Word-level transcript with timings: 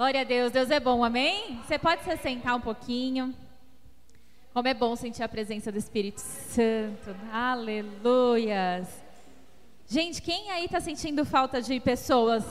Glória 0.00 0.22
a 0.22 0.24
Deus, 0.24 0.50
Deus 0.50 0.70
é 0.70 0.80
bom, 0.80 1.04
amém? 1.04 1.60
Você 1.62 1.78
pode 1.78 2.02
se 2.04 2.16
sentar 2.16 2.56
um 2.56 2.60
pouquinho. 2.62 3.34
Como 4.54 4.66
é 4.66 4.72
bom 4.72 4.96
sentir 4.96 5.22
a 5.22 5.28
presença 5.28 5.70
do 5.70 5.76
Espírito 5.76 6.22
Santo, 6.22 7.14
aleluias. 7.30 8.88
Gente, 9.86 10.22
quem 10.22 10.50
aí 10.50 10.64
está 10.64 10.80
sentindo 10.80 11.22
falta 11.22 11.60
de 11.60 11.78
pessoas? 11.80 12.42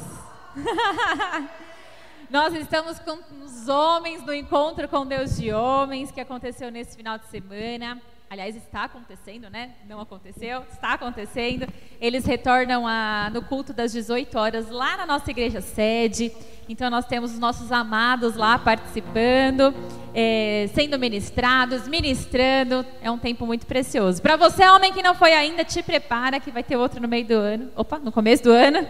Nós 2.29 2.53
estamos 2.53 2.99
com 2.99 3.17
os 3.43 3.67
homens 3.67 4.23
no 4.23 4.31
encontro 4.31 4.87
com 4.87 5.03
Deus 5.03 5.35
de 5.35 5.51
homens 5.51 6.11
que 6.11 6.21
aconteceu 6.21 6.69
nesse 6.69 6.95
final 6.95 7.17
de 7.17 7.25
semana. 7.29 7.99
Aliás, 8.29 8.55
está 8.55 8.83
acontecendo, 8.83 9.49
né? 9.49 9.71
Não 9.87 9.99
aconteceu, 9.99 10.61
está 10.71 10.93
acontecendo. 10.93 11.67
Eles 11.99 12.25
retornam 12.25 12.85
a, 12.85 13.31
no 13.33 13.41
culto 13.41 13.73
das 13.73 13.91
18 13.91 14.37
horas 14.37 14.69
lá 14.69 14.97
na 14.97 15.05
nossa 15.07 15.31
igreja 15.31 15.61
sede. 15.61 16.31
Então, 16.69 16.91
nós 16.91 17.05
temos 17.05 17.33
os 17.33 17.39
nossos 17.39 17.71
amados 17.71 18.35
lá 18.35 18.59
participando, 18.59 19.73
é, 20.13 20.69
sendo 20.75 20.99
ministrados, 20.99 21.87
ministrando. 21.87 22.85
É 23.01 23.09
um 23.09 23.17
tempo 23.17 23.47
muito 23.47 23.65
precioso. 23.65 24.21
Para 24.21 24.35
você, 24.35 24.63
homem 24.69 24.93
que 24.93 25.01
não 25.01 25.15
foi 25.15 25.33
ainda, 25.33 25.65
te 25.65 25.81
prepara 25.81 26.39
que 26.39 26.51
vai 26.51 26.61
ter 26.61 26.77
outro 26.77 27.01
no 27.01 27.07
meio 27.07 27.25
do 27.25 27.33
ano. 27.33 27.71
Opa, 27.75 27.97
no 27.97 28.11
começo 28.11 28.43
do 28.43 28.51
ano. 28.51 28.87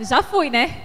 Já 0.00 0.22
fui, 0.22 0.50
né? 0.50 0.82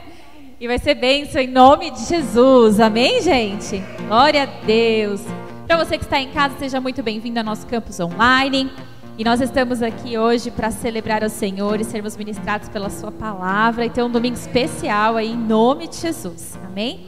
E 0.61 0.66
vai 0.66 0.77
ser 0.77 0.95
bênção 0.95 1.41
em 1.41 1.47
nome 1.47 1.91
de 1.91 2.05
Jesus. 2.05 2.80
Amém, 2.80 3.21
gente? 3.21 3.83
Glória 4.08 4.44
a 4.44 4.45
Deus. 4.45 5.21
Para 5.71 5.85
você 5.85 5.98
que 5.98 6.03
está 6.03 6.20
em 6.20 6.30
casa, 6.31 6.57
seja 6.59 6.81
muito 6.81 7.02
bem-vindo 7.02 7.39
ao 7.39 7.45
nosso 7.45 7.66
campus 7.66 7.98
online. 7.98 8.70
E 9.17 9.23
nós 9.23 9.39
estamos 9.39 9.81
aqui 9.81 10.17
hoje 10.17 10.52
para 10.52 10.70
celebrar 10.70 11.23
o 11.23 11.30
Senhor 11.30 11.80
e 11.80 11.85
sermos 11.85 12.17
ministrados 12.17 12.67
pela 12.67 12.89
Sua 12.89 13.09
palavra 13.09 13.85
e 13.85 13.89
ter 13.89 14.03
um 14.03 14.09
domingo 14.09 14.35
especial 14.35 15.16
aí 15.16 15.31
em 15.31 15.38
nome 15.38 15.88
de 15.88 15.95
Jesus. 15.95 16.59
Amém? 16.66 17.07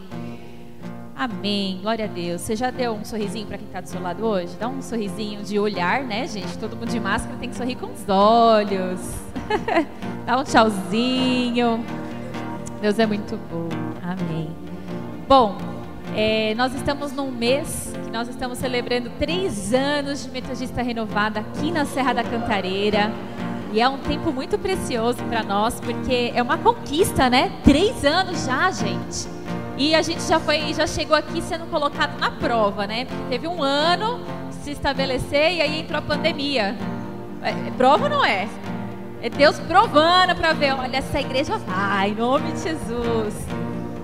Amém. 1.14 1.80
Glória 1.82 2.06
a 2.06 2.08
Deus. 2.08 2.40
Você 2.40 2.56
já 2.56 2.72
deu 2.72 2.94
um 2.94 3.04
sorrisinho 3.04 3.46
para 3.48 3.58
quem 3.58 3.68
está 3.68 3.82
do 3.82 3.90
seu 3.90 4.02
lado 4.02 4.26
hoje? 4.26 4.56
Dá 4.58 4.70
um 4.70 4.82
sorrisinho 4.82 5.44
de 5.44 5.60
olhar, 5.60 6.02
né, 6.06 6.26
gente? 6.26 6.58
Todo 6.58 6.78
mundo 6.78 6.90
de 6.90 7.02
máscara 7.02 7.36
tem 7.38 7.50
que 7.50 7.58
sorrir 7.58 7.76
com 7.76 7.88
os 7.88 8.08
olhos. 8.08 9.02
Dá 10.26 10.40
um 10.40 10.44
tchauzinho. 10.46 11.84
Deus 12.82 12.98
é 12.98 13.06
muito 13.06 13.38
bom. 13.52 13.68
Amém. 14.02 14.50
Bom, 15.28 15.58
é, 16.16 16.54
nós 16.56 16.74
estamos 16.76 17.12
num 17.12 17.32
mês 17.32 17.92
que 18.06 18.12
nós 18.12 18.28
estamos 18.28 18.60
celebrando 18.60 19.10
três 19.18 19.74
anos 19.74 20.24
de 20.24 20.30
Metodista 20.30 20.84
Renovada 20.84 21.40
aqui 21.40 21.72
na 21.72 21.86
Serra 21.86 22.14
da 22.14 22.24
Cantareira. 22.24 23.12
E 23.72 23.82
é 23.82 23.90
um 23.90 23.98
tempo 23.98 24.32
muito 24.32 24.60
precioso 24.60 25.24
para 25.24 25.42
nós, 25.42 25.80
porque 25.80 26.32
é 26.36 26.42
uma 26.42 26.60
conquista, 26.60 27.28
né? 27.30 27.52
Três 27.64 28.06
anos 28.06 28.46
já, 28.46 28.70
gente. 28.70 29.28
E 29.76 29.96
a 29.96 30.04
gente 30.04 30.22
já 30.22 30.40
foi, 30.40 30.72
já 30.76 30.86
chegou 30.86 31.18
aqui 31.18 31.42
sendo 31.42 31.66
colocado 31.72 32.20
na 32.20 32.30
prova, 32.30 32.86
né? 32.86 33.06
Porque 33.06 33.24
teve 33.30 33.48
um 33.48 33.64
ano 33.64 34.20
se 34.62 34.70
estabelecer 34.70 35.54
e 35.54 35.62
aí 35.62 35.80
entrou 35.80 35.98
a 35.98 36.02
pandemia. 36.04 36.76
É, 37.42 37.50
é 37.50 37.72
prova 37.76 38.08
não 38.08 38.24
é? 38.24 38.48
É 39.20 39.30
Deus 39.30 39.58
provando 39.62 40.36
para 40.36 40.54
ver, 40.54 40.74
olha, 40.74 40.98
essa 40.98 41.20
igreja 41.20 41.58
vai, 41.58 42.12
em 42.12 42.16
nome 42.16 42.52
de 42.52 42.62
Jesus. 42.62 43.34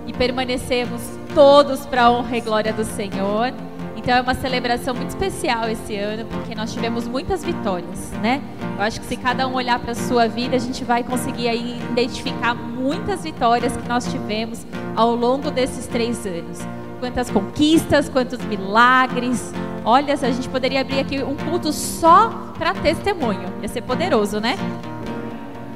E 0.07 0.13
permanecemos 0.13 1.18
todos 1.33 1.85
para 1.85 2.03
a 2.03 2.11
honra 2.11 2.37
e 2.37 2.41
glória 2.41 2.73
do 2.73 2.83
Senhor. 2.83 3.53
Então 3.95 4.15
é 4.15 4.21
uma 4.21 4.33
celebração 4.33 4.95
muito 4.95 5.09
especial 5.09 5.69
esse 5.69 5.95
ano, 5.95 6.25
porque 6.25 6.55
nós 6.55 6.73
tivemos 6.73 7.07
muitas 7.07 7.43
vitórias, 7.43 8.11
né? 8.21 8.41
Eu 8.77 8.83
acho 8.83 8.99
que 9.01 9.05
se 9.05 9.17
cada 9.17 9.47
um 9.47 9.53
olhar 9.53 9.77
para 9.77 9.91
a 9.91 9.95
sua 9.95 10.27
vida, 10.27 10.55
a 10.55 10.59
gente 10.59 10.83
vai 10.83 11.03
conseguir 11.03 11.49
aí 11.49 11.79
identificar 11.91 12.55
muitas 12.55 13.23
vitórias 13.23 13.75
que 13.75 13.87
nós 13.87 14.09
tivemos 14.09 14.65
ao 14.95 15.13
longo 15.13 15.51
desses 15.51 15.85
três 15.85 16.25
anos. 16.25 16.59
Quantas 16.99 17.29
conquistas, 17.29 18.09
quantos 18.09 18.39
milagres. 18.45 19.53
Olha, 19.85 20.13
a 20.13 20.31
gente 20.31 20.49
poderia 20.49 20.81
abrir 20.81 20.99
aqui 20.99 21.21
um 21.23 21.35
culto 21.35 21.71
só 21.71 22.53
para 22.57 22.73
testemunho. 22.73 23.53
Ia 23.61 23.67
ser 23.67 23.81
poderoso, 23.81 24.39
né? 24.39 24.57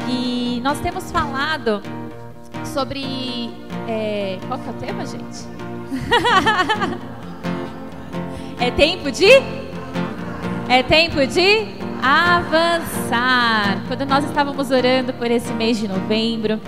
E 0.10 0.62
nós 0.64 0.80
temos 0.80 1.12
falado 1.12 1.82
sobre 2.66 3.63
é, 3.88 4.40
qual 4.48 4.60
que 4.60 4.68
é 4.68 4.72
o 4.72 4.74
tema, 4.76 5.06
gente? 5.06 5.48
é 8.60 8.72
tempo 8.72 9.12
de? 9.12 9.30
É 10.70 10.82
tempo 10.84 11.26
de 11.28 11.68
avançar. 12.02 13.82
Quando 13.88 14.06
nós 14.06 14.26
estávamos 14.26 14.72
orando 14.72 15.14
por 15.14 15.30
esse 15.30 15.52
mês 15.54 15.78
de 15.78 15.88
novembro, 15.88 16.60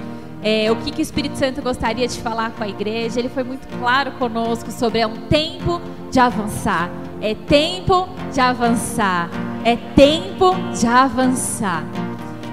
é, 0.42 0.72
o 0.72 0.76
que, 0.76 0.92
que 0.92 1.00
o 1.00 1.02
Espírito 1.02 1.38
Santo 1.38 1.62
gostaria 1.62 2.08
de 2.08 2.20
falar 2.22 2.52
com 2.52 2.64
a 2.64 2.68
igreja, 2.68 3.20
ele 3.20 3.30
foi 3.30 3.44
muito 3.44 3.68
claro 3.80 4.12
conosco 4.14 4.72
sobre 4.72 5.00
é 5.00 5.08
um 5.08 5.28
tempo 5.28 5.82
de 6.12 6.20
avançar. 6.20 6.90
É 7.22 7.34
tempo 7.34 8.08
de 8.32 8.40
avançar. 8.40 9.30
É 9.64 9.76
tempo 9.76 10.56
de 10.80 10.86
avançar. 10.86 11.84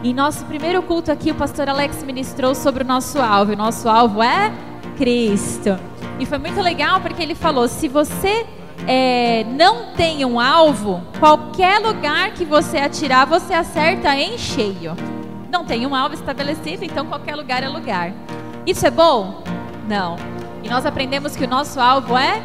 Em 0.05 0.13
nosso 0.13 0.45
primeiro 0.47 0.83
culto 0.83 1.13
aqui, 1.13 1.31
o 1.31 1.35
pastor 1.37 1.69
Alex 1.69 2.03
ministrou 2.03 2.57
sobre 2.57 2.83
o 2.83 2.87
nosso 2.87 3.21
alvo. 3.21 3.53
O 3.53 3.57
nosso 3.57 3.89
alvo 3.89 4.21
é 4.21 4.53
Cristo. 4.97 5.79
E 6.19 6.27
foi 6.27 6.39
muito 6.39 6.61
legal 6.61 7.01
porque 7.01 7.23
ele 7.23 7.37
falou: 7.37 7.69
se 7.69 7.87
você 7.87 8.45
é, 8.89 9.45
não 9.45 9.93
tem 9.95 10.25
um 10.25 10.41
alvo, 10.41 11.01
qualquer 11.21 11.79
lugar 11.79 12.33
que 12.33 12.45
você 12.45 12.79
atirar, 12.79 13.27
você 13.27 13.55
acerta 13.55 14.13
em 14.17 14.37
cheio. 14.37 14.97
Não 15.53 15.65
tem 15.65 15.87
um 15.87 15.95
alvo 15.95 16.17
estabelecido, 16.17 16.85
então 16.85 17.07
qualquer 17.07 17.37
lugar 17.37 17.63
é 17.63 17.69
lugar. 17.69 18.13
Isso 18.67 18.85
é 18.85 18.91
bom? 18.91 19.45
Não. 19.89 20.17
E 20.65 20.69
nós 20.69 20.85
aprendemos 20.85 21.37
que 21.37 21.45
o 21.45 21.49
nosso 21.49 21.79
alvo 21.79 22.19
é 22.19 22.43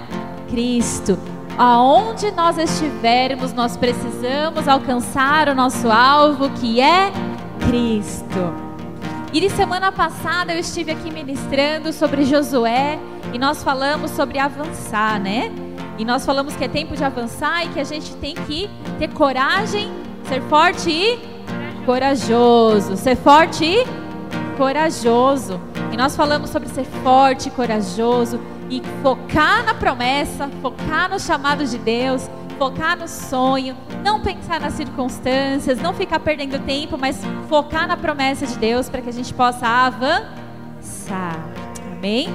Cristo. 0.47 1.17
Aonde 1.57 2.29
nós 2.31 2.59
estivermos, 2.59 3.51
nós 3.51 3.75
precisamos 3.75 4.67
alcançar 4.67 5.49
o 5.49 5.55
nosso 5.55 5.89
alvo, 5.89 6.51
que 6.51 6.79
é 6.79 7.11
Cristo. 7.67 8.53
E 9.33 9.41
de 9.41 9.49
semana 9.49 9.91
passada 9.91 10.53
eu 10.53 10.59
estive 10.59 10.91
aqui 10.91 11.11
ministrando 11.11 11.91
sobre 11.91 12.23
Josué 12.23 12.97
e 13.33 13.37
nós 13.37 13.61
falamos 13.61 14.11
sobre 14.11 14.39
avançar, 14.39 15.19
né? 15.19 15.51
E 15.97 16.05
nós 16.05 16.25
falamos 16.25 16.55
que 16.55 16.63
é 16.63 16.67
tempo 16.67 16.95
de 16.95 17.03
avançar 17.03 17.65
e 17.65 17.69
que 17.69 17.79
a 17.79 17.83
gente 17.83 18.15
tem 18.15 18.35
que 18.35 18.69
ter 18.97 19.09
coragem, 19.09 19.91
ser 20.29 20.41
forte 20.43 20.89
e 20.89 21.19
corajoso. 21.85 22.95
Ser 22.95 23.17
forte 23.17 23.65
e 23.65 23.85
corajoso. 24.55 25.59
E 25.91 25.97
nós 25.97 26.15
falamos 26.15 26.49
sobre 26.49 26.69
ser 26.69 26.85
forte 26.85 27.49
e 27.49 27.51
corajoso 27.51 28.39
e 28.69 28.81
focar 29.03 29.65
na 29.65 29.73
promessa, 29.73 30.49
focar 30.61 31.09
no 31.09 31.19
chamado 31.19 31.65
de 31.65 31.77
Deus, 31.77 32.29
focar 32.57 32.97
no 32.97 33.07
sonho, 33.07 33.77
não 34.03 34.21
pensar 34.21 34.59
nas 34.59 34.73
circunstâncias, 34.73 35.79
não 35.79 35.93
ficar 35.93 36.19
perdendo 36.19 36.59
tempo, 36.65 36.97
mas 36.97 37.21
focar 37.47 37.87
na 37.87 37.95
promessa 37.95 38.45
de 38.45 38.57
Deus 38.57 38.89
para 38.89 39.01
que 39.01 39.09
a 39.09 39.13
gente 39.13 39.33
possa 39.33 39.67
avançar. 39.67 41.37
Amém? 41.91 42.27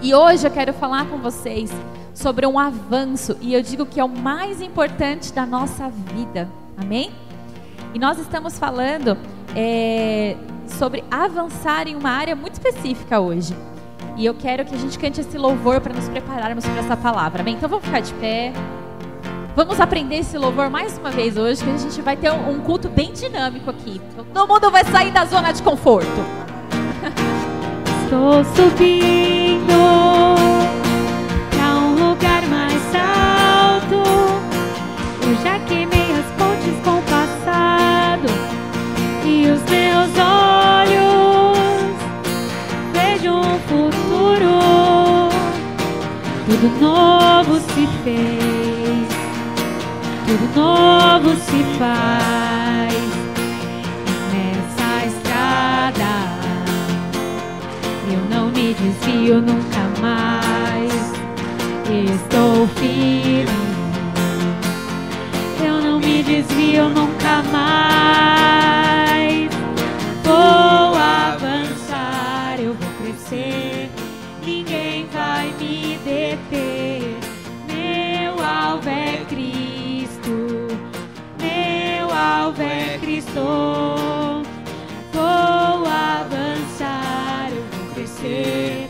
E 0.00 0.14
hoje 0.14 0.46
eu 0.46 0.50
quero 0.50 0.72
falar 0.72 1.06
com 1.06 1.18
vocês 1.18 1.70
sobre 2.14 2.46
um 2.46 2.58
avanço, 2.58 3.36
e 3.40 3.54
eu 3.54 3.62
digo 3.62 3.86
que 3.86 3.98
é 3.98 4.04
o 4.04 4.08
mais 4.08 4.60
importante 4.60 5.32
da 5.32 5.46
nossa 5.46 5.88
vida. 5.88 6.48
Amém? 6.76 7.10
E 7.94 7.98
nós 7.98 8.18
estamos 8.18 8.58
falando 8.58 9.16
é, 9.56 10.36
sobre 10.66 11.04
avançar 11.10 11.86
em 11.86 11.96
uma 11.96 12.10
área 12.10 12.34
muito 12.34 12.54
específica 12.54 13.20
hoje. 13.20 13.56
E 14.16 14.26
eu 14.26 14.34
quero 14.34 14.64
que 14.64 14.74
a 14.74 14.78
gente 14.78 14.98
cante 14.98 15.20
esse 15.20 15.38
louvor 15.38 15.80
para 15.80 15.94
nos 15.94 16.08
prepararmos 16.08 16.64
para 16.64 16.80
essa 16.80 16.96
palavra. 16.96 17.42
Amém? 17.42 17.54
Então 17.54 17.68
vamos 17.68 17.84
ficar 17.84 18.00
de 18.00 18.12
pé. 18.14 18.52
Vamos 19.54 19.78
aprender 19.80 20.16
esse 20.16 20.38
louvor 20.38 20.70
mais 20.70 20.96
uma 20.96 21.10
vez 21.10 21.36
hoje, 21.36 21.62
que 21.62 21.70
a 21.70 21.76
gente 21.76 22.00
vai 22.00 22.16
ter 22.16 22.32
um, 22.32 22.58
culto 22.60 22.88
bem 22.88 23.12
dinâmico 23.12 23.68
aqui. 23.68 24.00
Todo 24.32 24.48
mundo 24.48 24.70
vai 24.70 24.82
sair 24.84 25.10
da 25.10 25.26
zona 25.26 25.52
de 25.52 25.62
conforto. 25.62 26.08
Estou 28.02 28.42
subindo 28.44 29.66
para 31.50 31.74
um 31.76 32.08
lugar 32.08 32.42
mais 32.46 32.82
alto. 32.94 34.02
Eu 35.22 35.34
já 35.42 35.58
queimei 35.66 36.12
as 36.12 36.26
pontes 36.38 36.74
com 36.82 36.98
o 36.98 37.02
passado 37.02 38.28
e 39.26 39.48
os 39.50 39.62
meus 39.64 40.12
olhos 40.18 41.58
vejam 42.94 43.38
um 43.38 43.58
futuro. 43.68 45.28
Tudo 46.46 46.80
novo 46.80 47.60
se 47.60 47.86
fez 48.02 48.51
tudo 50.32 50.60
novo 50.60 51.36
se 51.36 51.62
faz 51.78 52.94
nessa 54.32 55.06
estrada. 55.06 56.12
Eu 58.10 58.20
não 58.34 58.48
me 58.48 58.72
desvio 58.72 59.42
nunca 59.42 60.00
mais. 60.00 61.12
Estou 61.90 62.66
firme. 62.68 63.52
Eu 65.62 65.82
não 65.82 66.00
me 66.00 66.22
desvio 66.22 66.88
nunca 66.88 67.42
mais. 67.52 68.81
Vou 83.34 84.42
avançar, 85.86 87.48
eu 87.50 87.64
vou 87.72 87.94
crescer, 87.94 88.88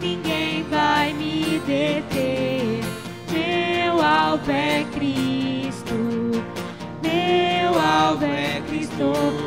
ninguém 0.00 0.64
vai 0.64 1.12
me 1.12 1.60
deter. 1.60 2.80
Meu 3.30 4.02
alvo 4.02 4.50
é 4.50 4.84
Cristo, 4.92 5.94
meu 7.02 7.78
alvo 7.78 8.24
é 8.24 8.60
Cristo. 8.66 9.43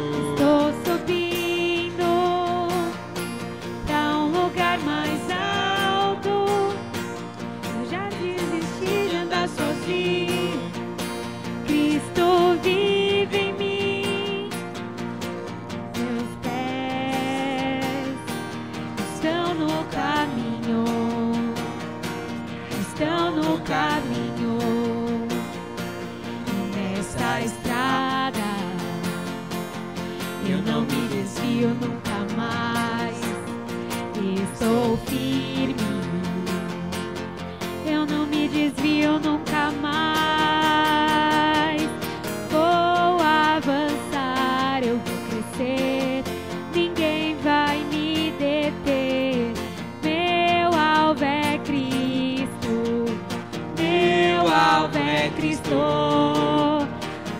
Meu 54.48 54.56
alvo 54.56 54.98
é 54.98 55.30
Cristo. 55.36 55.76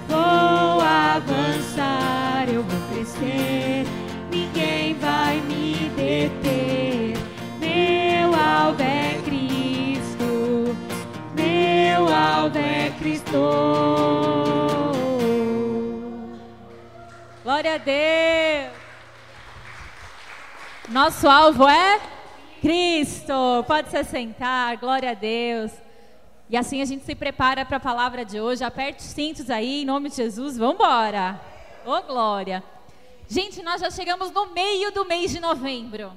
Vou 0.10 0.82
avançar, 0.82 2.50
eu 2.50 2.62
vou 2.62 2.90
crescer. 2.90 3.86
Ninguém 4.30 4.94
vai 4.96 5.40
me 5.40 5.90
deter. 5.96 7.14
Meu 7.62 8.36
alvo 8.38 8.84
é 8.84 9.22
Cristo. 9.24 10.76
Meu 11.34 12.14
alvo 12.14 12.58
é 12.58 12.92
Cristo. 13.00 13.38
Glória 17.42 17.76
a 17.76 17.78
Deus. 17.78 18.74
Nosso 20.90 21.26
alvo 21.30 21.70
é 21.70 22.02
Cristo. 22.60 23.64
Pode 23.66 23.92
se 23.92 24.04
sentar. 24.04 24.76
Glória 24.76 25.12
a 25.12 25.14
Deus. 25.14 25.87
E 26.50 26.56
assim 26.56 26.82
a 26.82 26.86
gente 26.86 27.04
se 27.04 27.14
prepara 27.14 27.66
para 27.66 27.78
a 27.78 27.80
palavra 27.80 28.24
de 28.24 28.40
hoje. 28.40 28.64
Aperte 28.64 29.00
os 29.00 29.06
cintos 29.06 29.50
aí, 29.50 29.82
em 29.82 29.86
nome 29.86 30.10
de 30.10 30.16
Jesus. 30.16 30.58
Vamos. 30.58 30.80
Ô, 31.86 32.02
glória. 32.04 32.64
Gente, 33.28 33.62
nós 33.62 33.82
já 33.82 33.92
chegamos 33.92 34.32
no 34.32 34.54
meio 34.54 34.92
do 34.92 35.04
mês 35.04 35.32
de 35.32 35.40
novembro. 35.42 36.14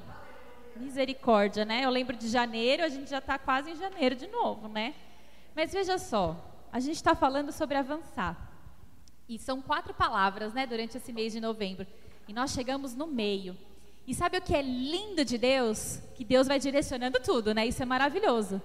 Misericórdia, 0.76 1.64
né? 1.64 1.84
Eu 1.84 1.90
lembro 1.90 2.16
de 2.16 2.28
janeiro, 2.28 2.84
a 2.84 2.88
gente 2.88 3.10
já 3.10 3.18
está 3.18 3.36
quase 3.36 3.72
em 3.72 3.76
janeiro 3.76 4.14
de 4.14 4.28
novo, 4.28 4.68
né? 4.68 4.94
Mas 5.54 5.72
veja 5.72 5.98
só, 5.98 6.36
a 6.72 6.78
gente 6.78 6.94
está 6.94 7.14
falando 7.14 7.50
sobre 7.50 7.76
avançar. 7.76 8.36
E 9.28 9.38
são 9.38 9.60
quatro 9.60 9.92
palavras, 9.92 10.54
né, 10.54 10.66
durante 10.66 10.96
esse 10.96 11.12
mês 11.12 11.32
de 11.32 11.40
novembro. 11.40 11.86
E 12.28 12.32
nós 12.32 12.52
chegamos 12.52 12.94
no 12.94 13.06
meio. 13.06 13.56
E 14.06 14.14
sabe 14.14 14.38
o 14.38 14.42
que 14.42 14.54
é 14.54 14.62
lindo 14.62 15.24
de 15.24 15.36
Deus? 15.36 16.00
Que 16.14 16.24
Deus 16.24 16.46
vai 16.46 16.58
direcionando 16.58 17.20
tudo, 17.20 17.52
né? 17.52 17.66
Isso 17.66 17.82
é 17.82 17.86
maravilhoso. 17.86 18.62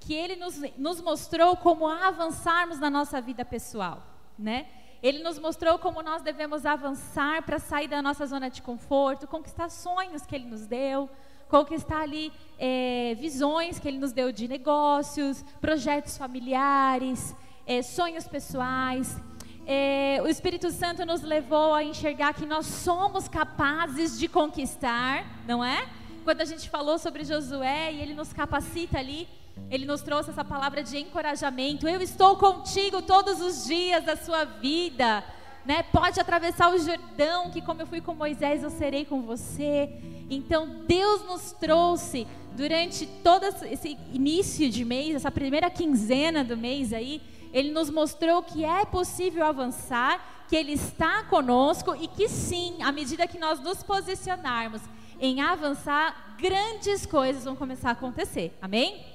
Que 0.00 0.14
Ele 0.14 0.36
nos, 0.36 0.60
nos 0.76 1.00
mostrou 1.00 1.56
como 1.56 1.86
avançarmos 1.86 2.78
na 2.78 2.90
nossa 2.90 3.20
vida 3.20 3.44
pessoal, 3.44 4.02
né? 4.38 4.66
Ele 5.02 5.22
nos 5.22 5.38
mostrou 5.38 5.78
como 5.78 6.02
nós 6.02 6.22
devemos 6.22 6.64
avançar 6.64 7.42
para 7.42 7.58
sair 7.58 7.88
da 7.88 8.00
nossa 8.00 8.26
zona 8.26 8.48
de 8.48 8.62
conforto, 8.62 9.26
conquistar 9.26 9.68
sonhos 9.68 10.24
que 10.24 10.34
Ele 10.34 10.46
nos 10.46 10.66
deu, 10.66 11.10
conquistar 11.48 12.00
ali 12.00 12.32
é, 12.58 13.14
visões 13.18 13.78
que 13.78 13.86
Ele 13.86 13.98
nos 13.98 14.12
deu 14.12 14.32
de 14.32 14.48
negócios, 14.48 15.44
projetos 15.60 16.16
familiares, 16.16 17.36
é, 17.66 17.82
sonhos 17.82 18.26
pessoais. 18.26 19.20
É, 19.66 20.20
o 20.22 20.26
Espírito 20.26 20.70
Santo 20.70 21.06
nos 21.06 21.22
levou 21.22 21.74
a 21.74 21.82
enxergar 21.82 22.34
que 22.34 22.44
nós 22.44 22.66
somos 22.66 23.28
capazes 23.28 24.18
de 24.18 24.28
conquistar, 24.28 25.24
não 25.46 25.64
é? 25.64 25.88
Quando 26.24 26.40
a 26.40 26.44
gente 26.44 26.68
falou 26.70 26.98
sobre 26.98 27.24
Josué 27.24 27.92
e 27.92 28.00
ele 28.00 28.14
nos 28.14 28.32
capacita 28.32 28.98
ali, 28.98 29.28
ele 29.70 29.86
nos 29.86 30.02
trouxe 30.02 30.30
essa 30.30 30.44
palavra 30.44 30.82
de 30.82 30.98
encorajamento. 30.98 31.88
Eu 31.88 32.00
estou 32.00 32.36
contigo 32.36 33.02
todos 33.02 33.40
os 33.40 33.64
dias 33.64 34.04
da 34.04 34.16
sua 34.16 34.44
vida. 34.44 35.24
Né? 35.64 35.82
Pode 35.82 36.20
atravessar 36.20 36.72
o 36.72 36.78
Jordão, 36.78 37.50
que 37.50 37.62
como 37.62 37.80
eu 37.82 37.86
fui 37.86 38.00
com 38.00 38.14
Moisés, 38.14 38.62
eu 38.62 38.70
serei 38.70 39.04
com 39.04 39.22
você. 39.22 39.90
Então 40.28 40.84
Deus 40.86 41.24
nos 41.24 41.52
trouxe 41.52 42.26
durante 42.54 43.06
todo 43.06 43.44
esse 43.44 43.98
início 44.12 44.70
de 44.70 44.84
mês, 44.84 45.16
essa 45.16 45.30
primeira 45.30 45.68
quinzena 45.70 46.44
do 46.44 46.56
mês 46.56 46.92
aí, 46.92 47.20
ele 47.52 47.70
nos 47.70 47.88
mostrou 47.88 48.42
que 48.42 48.64
é 48.64 48.84
possível 48.84 49.46
avançar, 49.46 50.44
que 50.48 50.56
Ele 50.56 50.72
está 50.72 51.22
conosco 51.22 51.94
e 51.94 52.08
que 52.08 52.28
sim, 52.28 52.82
à 52.82 52.90
medida 52.90 53.28
que 53.28 53.38
nós 53.38 53.60
nos 53.60 53.80
posicionarmos 53.80 54.82
em 55.20 55.40
avançar, 55.40 56.34
grandes 56.36 57.06
coisas 57.06 57.44
vão 57.44 57.54
começar 57.54 57.90
a 57.90 57.92
acontecer. 57.92 58.56
Amém? 58.60 59.13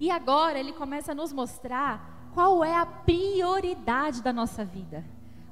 E 0.00 0.10
agora 0.10 0.58
Ele 0.58 0.72
começa 0.72 1.12
a 1.12 1.14
nos 1.14 1.32
mostrar 1.32 2.30
qual 2.34 2.64
é 2.64 2.74
a 2.74 2.86
prioridade 2.86 4.22
da 4.22 4.32
nossa 4.32 4.64
vida. 4.64 5.04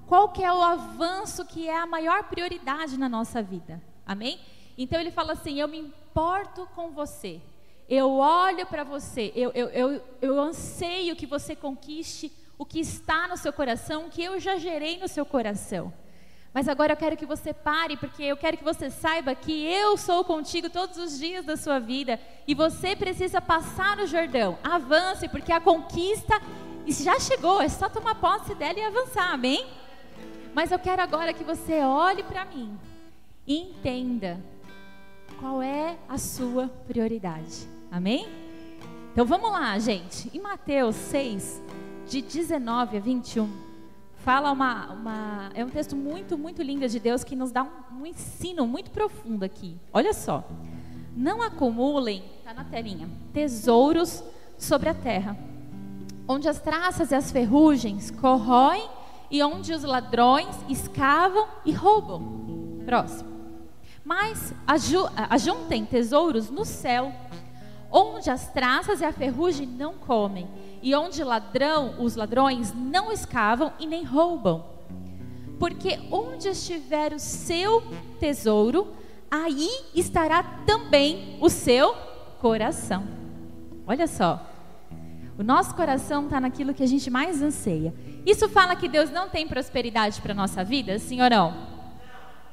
Qual 0.07 0.29
que 0.29 0.43
é 0.43 0.53
o 0.53 0.63
avanço 0.63 1.45
que 1.45 1.69
é 1.69 1.77
a 1.77 1.87
maior 1.87 2.25
prioridade 2.25 2.97
na 2.97 3.09
nossa 3.09 3.43
vida. 3.43 3.83
Amém? 4.07 4.39
Então 4.79 5.01
Ele 5.01 5.11
fala 5.11 5.33
assim: 5.33 5.59
Eu 5.59 5.67
me 5.67 5.79
importo 5.79 6.69
com 6.75 6.91
você. 6.91 7.41
Eu 7.89 8.13
olho 8.13 8.67
para 8.67 8.83
você, 8.83 9.33
eu, 9.37 9.53
eu, 9.53 9.69
eu, 9.69 10.03
eu 10.21 10.41
anseio 10.41 11.15
que 11.15 11.25
você 11.25 11.55
conquiste 11.55 12.33
o 12.59 12.65
que 12.65 12.81
está 12.81 13.29
no 13.29 13.37
seu 13.37 13.53
coração, 13.53 14.11
que 14.11 14.25
eu 14.25 14.41
já 14.41 14.57
gerei 14.57 14.99
no 14.99 15.07
seu 15.07 15.25
coração. 15.25 15.93
Mas 16.57 16.69
agora 16.69 16.95
eu 16.95 16.97
quero 16.97 17.19
que 17.19 17.27
você 17.27 17.53
pare, 17.53 17.99
porque 17.99 18.23
eu 18.23 18.35
quero 18.35 18.57
que 18.57 18.65
você 18.65 18.89
saiba 18.89 19.35
que 19.35 19.53
eu 19.71 19.95
sou 19.99 20.25
contigo 20.25 20.71
todos 20.71 20.97
os 20.97 21.19
dias 21.19 21.45
da 21.45 21.55
sua 21.55 21.79
vida 21.79 22.19
e 22.49 22.55
você 22.55 22.97
precisa 22.97 23.43
passar 23.43 23.99
no 23.99 24.07
Jordão. 24.07 24.57
Avance, 24.65 25.29
porque 25.29 25.53
a 25.53 25.61
conquista 25.61 26.41
já 26.87 27.21
chegou, 27.21 27.61
é 27.61 27.69
só 27.69 27.91
tomar 27.91 28.15
posse 28.15 28.55
dela 28.55 28.79
e 28.79 28.83
avançar, 28.83 29.35
amém? 29.35 29.67
Mas 30.55 30.73
eu 30.73 30.79
quero 30.79 31.03
agora 31.03 31.35
que 31.35 31.45
você 31.45 31.81
olhe 31.81 32.23
para 32.23 32.47
mim 32.47 32.75
e 33.47 33.59
entenda 33.59 34.43
qual 35.39 35.61
é 35.61 35.99
a 36.09 36.17
sua 36.17 36.69
prioridade. 36.89 37.69
Amém? 37.93 38.27
Então 39.13 39.27
vamos 39.27 39.53
lá, 39.53 39.79
gente. 39.79 40.35
Em 40.35 40.41
Mateus 40.41 40.97
6, 40.97 41.63
de 42.09 42.23
19 42.23 42.97
a 42.97 43.01
21, 43.01 43.66
fala 44.27 44.51
uma, 44.51 44.93
uma. 44.93 45.51
É 45.55 45.65
um 45.65 45.69
texto 45.69 45.95
muito, 45.95 46.37
muito 46.37 46.61
lindo 46.61 46.89
de 46.89 46.99
Deus 46.99 47.23
que 47.23 47.37
nos 47.37 47.53
dá 47.53 47.63
um, 47.63 48.01
um 48.01 48.07
ensino 48.07 48.67
muito 48.67 48.91
profundo 48.91 49.45
aqui. 49.45 49.79
Olha 49.93 50.13
só. 50.13 50.43
Não 51.17 51.41
acumulem, 51.41 52.25
está 52.41 52.53
na 52.53 52.65
telinha, 52.65 53.09
tesouros 53.33 54.25
sobre 54.59 54.89
a 54.89 54.95
terra, 54.95 55.37
onde 56.27 56.49
as 56.49 56.61
traças 56.61 57.13
e 57.13 57.15
as 57.15 57.31
ferrugens 57.31 58.11
corroem 58.11 58.87
e 59.31 59.41
onde 59.45 59.73
os 59.73 59.85
ladrões 59.85 60.57
escavam 60.69 61.47
e 61.65 61.71
roubam. 61.71 62.83
Próximo. 62.85 63.31
Mas 64.05 64.53
ajuntem 65.31 65.87
tesouros 65.87 66.51
no 66.51 66.65
céu 66.65 67.13
onde 67.91 68.31
as 68.31 68.49
traças 68.53 69.01
e 69.01 69.05
a 69.05 69.13
ferrugem 69.13 69.67
não 69.67 69.95
comem, 69.95 70.47
e 70.83 70.95
onde 70.95 71.23
ladrão, 71.23 71.97
os 71.99 72.17
ladrões 72.17 72.73
não 72.75 73.13
escavam 73.13 73.73
e 73.79 73.87
nem 73.87 74.05
roubam. 74.05 74.65
Porque 75.59 75.99
onde 76.11 76.49
estiver 76.49 77.13
o 77.13 77.19
seu 77.19 77.83
tesouro, 78.21 78.89
aí 79.31 79.69
estará 79.95 80.43
também 80.67 81.39
o 81.41 81.49
seu 81.49 81.95
coração. 82.41 83.07
Olha 83.87 84.07
só, 84.07 84.45
o 85.39 85.43
nosso 85.43 85.75
coração 85.75 86.25
está 86.25 86.41
naquilo 86.41 86.75
que 86.75 86.83
a 86.83 86.87
gente 86.87 87.11
mais 87.11 87.43
anseia. 87.43 87.95
Isso 88.25 88.49
fala 88.49 88.75
que 88.75 88.89
Deus 88.89 89.11
não 89.11 89.29
tem 89.29 89.47
prosperidade 89.47 90.21
para 90.21 90.33
a 90.33 90.35
nossa 90.35 90.65
vida, 90.65 90.99
sim 90.99 91.21
ou 91.21 91.31
não? 91.31 91.77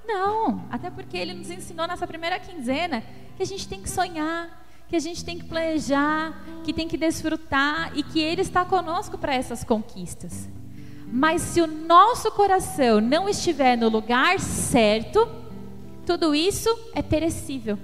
Não, 0.06 0.66
até 0.70 0.90
porque 0.90 1.18
Ele 1.18 1.34
nos 1.34 1.50
ensinou 1.50 1.88
nessa 1.88 2.06
primeira 2.06 2.40
quinzena 2.40 3.04
que 3.36 3.44
a 3.44 3.46
gente 3.46 3.68
tem 3.68 3.82
que 3.82 3.90
sonhar, 3.90 4.63
que 4.88 4.96
a 4.96 5.00
gente 5.00 5.24
tem 5.24 5.38
que 5.38 5.46
planejar, 5.46 6.34
que 6.64 6.74
tem 6.74 6.88
que 6.88 6.98
desfrutar 6.98 7.92
e 7.96 8.04
que 8.04 8.20
Ele 8.20 8.42
está 8.42 8.64
conosco 8.64 9.18
para 9.18 9.34
essas 9.34 9.64
conquistas. 9.64 10.50
Mas 11.08 11.42
se 11.42 11.62
o 11.62 11.68
nosso 11.68 12.32
coração 12.32 13.00
não 13.00 13.30
estiver 13.30 13.78
no 13.78 13.88
lugar 13.90 14.40
certo, 14.40 15.28
tudo 16.06 16.34
isso 16.34 16.70
é 16.96 17.02
perecível. 17.02 17.78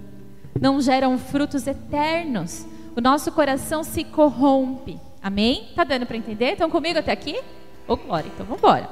Não 0.60 0.82
geram 0.82 1.18
frutos 1.18 1.68
eternos. 1.68 2.66
O 2.96 3.02
nosso 3.02 3.32
coração 3.32 3.84
se 3.84 4.04
corrompe. 4.04 5.00
Amém? 5.22 5.70
Tá 5.76 5.84
dando 5.84 6.06
para 6.06 6.18
entender? 6.18 6.54
Estão 6.54 6.70
comigo 6.70 7.00
até 7.00 7.12
aqui? 7.12 7.40
Ô, 7.88 7.94
oh, 7.94 7.98
glória. 7.98 8.30
Então 8.34 8.46
vamos 8.46 8.60
embora. 8.60 8.90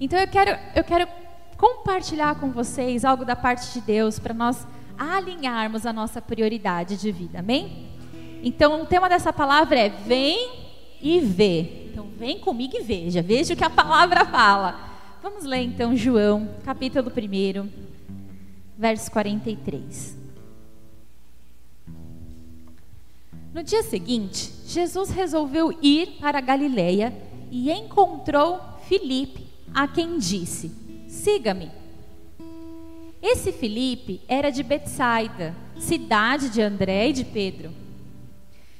Então 0.00 0.18
eu 0.18 0.28
quero, 0.28 0.58
eu 0.74 0.84
quero 0.84 1.08
compartilhar 1.56 2.38
com 2.40 2.50
vocês 2.50 3.04
algo 3.04 3.24
da 3.24 3.36
parte 3.36 3.72
de 3.72 3.80
Deus 3.80 4.18
para 4.18 4.32
nós 4.32 4.66
alinharmos 5.00 5.86
a 5.86 5.92
nossa 5.94 6.20
prioridade 6.20 6.98
de 6.98 7.10
vida, 7.10 7.38
amém? 7.38 7.88
Então, 8.42 8.82
o 8.82 8.86
tema 8.86 9.08
dessa 9.08 9.32
palavra 9.32 9.78
é 9.78 9.88
vem 9.88 10.50
e 11.00 11.20
vê. 11.20 11.88
Então, 11.90 12.06
vem 12.18 12.38
comigo 12.38 12.76
e 12.76 12.82
veja, 12.82 13.22
veja 13.22 13.54
o 13.54 13.56
que 13.56 13.64
a 13.64 13.70
palavra 13.70 14.26
fala. 14.26 14.78
Vamos 15.22 15.44
ler 15.44 15.62
então 15.62 15.96
João, 15.96 16.50
capítulo 16.64 17.10
1, 17.10 17.68
verso 18.76 19.10
43. 19.10 20.18
No 23.54 23.62
dia 23.62 23.82
seguinte, 23.82 24.52
Jesus 24.66 25.10
resolveu 25.10 25.76
ir 25.82 26.18
para 26.20 26.40
Galiléia 26.40 27.12
e 27.50 27.70
encontrou 27.70 28.60
Filipe, 28.86 29.46
a 29.74 29.88
quem 29.88 30.18
disse: 30.18 30.70
Siga-me. 31.08 31.79
Esse 33.22 33.52
Filipe 33.52 34.20
era 34.26 34.50
de 34.50 34.62
Betsaida, 34.62 35.54
cidade 35.78 36.48
de 36.48 36.62
André 36.62 37.08
e 37.08 37.12
de 37.12 37.24
Pedro. 37.24 37.70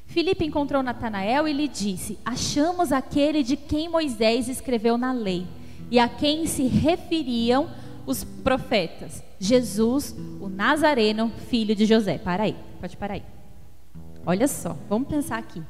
Filipe 0.07 0.45
encontrou 0.45 0.83
Natanael 0.83 1.47
e 1.47 1.53
lhe 1.53 1.69
disse: 1.69 2.19
Achamos 2.25 2.91
aquele 2.91 3.43
de 3.43 3.57
quem 3.57 3.89
Moisés 3.89 4.49
escreveu 4.49 4.97
na 4.97 5.13
lei 5.13 5.47
e 5.91 5.99
a 5.99 6.09
quem 6.09 6.47
se 6.47 6.65
referiam 6.65 7.71
os 8.07 8.25
profetas, 8.25 9.23
Jesus, 9.39 10.17
o 10.41 10.49
Nazareno, 10.49 11.31
filho 11.49 11.77
de 11.77 11.85
José. 11.85 12.19
Para 12.19 12.45
aí, 12.45 12.57
pode 12.81 12.97
parar 12.97 13.15
aí. 13.15 13.23
Olha 14.27 14.49
só, 14.49 14.77
vamos 14.89 15.09
pensar 15.09 15.39
aqui. 15.39 15.63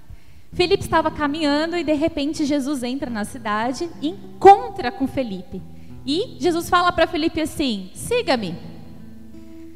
Felipe 0.53 0.83
estava 0.83 1.11
caminhando 1.11 1.77
e 1.77 1.85
de 1.85 1.93
repente 1.93 2.45
Jesus 2.45 2.83
entra 2.83 3.11
na 3.11 3.25
cidade 3.25 3.89
e 4.01 4.09
encontra 4.09 4.91
com 4.91 5.07
Felipe. 5.07 5.61
E 6.05 6.37
Jesus 6.39 6.69
fala 6.69 6.91
para 6.93 7.07
Felipe 7.07 7.41
assim: 7.41 7.91
siga-me. 7.95 8.55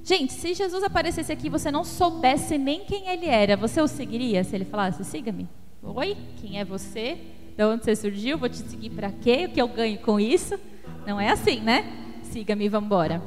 Gente, 0.02 0.32
se 0.34 0.52
Jesus 0.52 0.84
aparecesse 0.84 1.32
aqui 1.32 1.46
e 1.46 1.50
você 1.50 1.70
não 1.70 1.82
soubesse 1.82 2.58
nem 2.58 2.84
quem 2.84 3.08
ele 3.08 3.26
era, 3.26 3.56
você 3.56 3.80
o 3.80 3.88
seguiria 3.88 4.44
se 4.44 4.54
ele 4.54 4.64
falasse: 4.64 5.04
siga-me? 5.04 5.48
Oi, 5.82 6.16
quem 6.36 6.58
é 6.58 6.64
você? 6.64 7.18
De 7.56 7.64
onde 7.64 7.84
você 7.84 7.94
surgiu? 7.94 8.36
Vou 8.36 8.48
te 8.48 8.56
seguir 8.56 8.90
para 8.90 9.10
quê? 9.10 9.46
O 9.46 9.52
que 9.52 9.60
eu 9.60 9.68
ganho 9.68 9.98
com 10.00 10.18
isso? 10.18 10.58
Não 11.06 11.20
é 11.20 11.30
assim, 11.30 11.60
né? 11.60 11.84
Siga-me, 12.22 12.68
vamos 12.68 12.86
embora. 12.86 13.22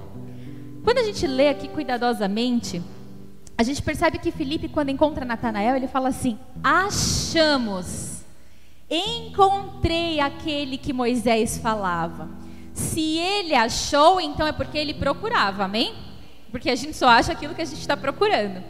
Quando 0.83 0.99
a 0.99 1.03
gente 1.03 1.25
lê 1.25 1.49
aqui 1.49 1.67
cuidadosamente, 1.67 2.81
a 3.57 3.63
gente 3.63 3.81
percebe 3.81 4.19
que 4.19 4.31
Felipe, 4.31 4.69
quando 4.69 4.89
encontra 4.89 5.25
Natanael, 5.25 5.75
ele 5.75 5.87
fala 5.87 6.09
assim: 6.09 6.37
achamos, 6.63 8.23
encontrei 8.89 10.19
aquele 10.19 10.77
que 10.77 10.93
Moisés 10.93 11.57
falava. 11.57 12.29
Se 12.77 13.17
ele 13.17 13.55
achou, 13.55 14.21
então 14.21 14.45
é 14.45 14.51
porque 14.51 14.77
ele 14.77 14.93
procurava, 14.93 15.63
amém? 15.63 15.95
Porque 16.51 16.69
a 16.69 16.75
gente 16.75 16.95
só 16.95 17.07
acha 17.07 17.31
aquilo 17.31 17.55
que 17.55 17.61
a 17.63 17.65
gente 17.65 17.79
está 17.79 17.97
procurando. 17.97 18.63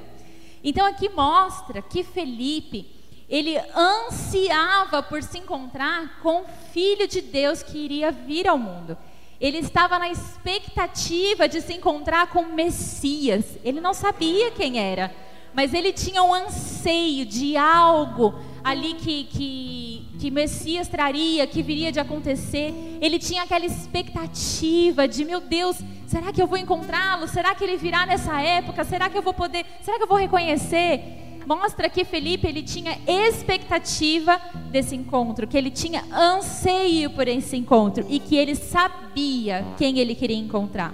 Então 0.63 0.85
aqui 0.85 1.09
mostra 1.09 1.81
que 1.81 2.05
Felipe, 2.05 2.87
ele 3.27 3.57
ansiava 3.75 5.03
por 5.03 5.21
se 5.21 5.37
encontrar 5.37 6.21
com 6.21 6.41
o 6.41 6.45
Filho 6.71 7.05
de 7.05 7.19
Deus 7.19 7.61
que 7.61 7.77
iria 7.77 8.09
vir 8.09 8.47
ao 8.47 8.57
mundo. 8.57 8.97
Ele 9.41 9.57
estava 9.57 9.99
na 9.99 10.09
expectativa 10.09 11.47
de 11.47 11.59
se 11.59 11.73
encontrar 11.73 12.27
com 12.27 12.43
o 12.43 12.53
Messias. 12.53 13.57
Ele 13.61 13.81
não 13.81 13.93
sabia 13.93 14.51
quem 14.51 14.79
era, 14.79 15.13
mas 15.53 15.73
ele 15.73 15.91
tinha 15.91 16.23
um 16.23 16.33
anseio 16.33 17.25
de 17.25 17.57
algo 17.57 18.33
ali 18.63 18.93
que, 18.93 19.25
que, 19.25 19.86
que 20.19 20.31
Messias 20.31 20.87
traria, 20.87 21.45
que 21.47 21.61
viria 21.61 21.91
de 21.91 21.99
acontecer. 21.99 22.73
Ele 22.99 23.19
tinha 23.19 23.43
aquela 23.43 23.65
expectativa 23.65 25.07
de, 25.07 25.23
meu 25.23 25.39
Deus, 25.39 25.77
será 26.05 26.31
que 26.31 26.41
eu 26.41 26.47
vou 26.47 26.57
encontrá-lo? 26.57 27.27
Será 27.27 27.53
que 27.53 27.63
ele 27.63 27.77
virá 27.77 28.05
nessa 28.05 28.41
época? 28.41 28.83
Será 28.83 29.09
que 29.09 29.17
eu 29.17 29.21
vou 29.21 29.33
poder? 29.33 29.65
Será 29.81 29.97
que 29.97 30.03
eu 30.03 30.07
vou 30.07 30.17
reconhecer? 30.17 31.27
Mostra 31.45 31.89
que 31.89 32.03
Felipe 32.03 32.45
ele 32.45 32.61
tinha 32.61 32.97
expectativa 33.07 34.37
desse 34.69 34.95
encontro, 34.95 35.47
que 35.47 35.57
ele 35.57 35.71
tinha 35.71 36.03
anseio 36.13 37.09
por 37.11 37.25
esse 37.25 37.55
encontro 37.55 38.05
e 38.09 38.19
que 38.19 38.35
ele 38.35 38.53
sabia 38.53 39.65
quem 39.77 39.97
ele 39.97 40.13
queria 40.13 40.35
encontrar. 40.35 40.93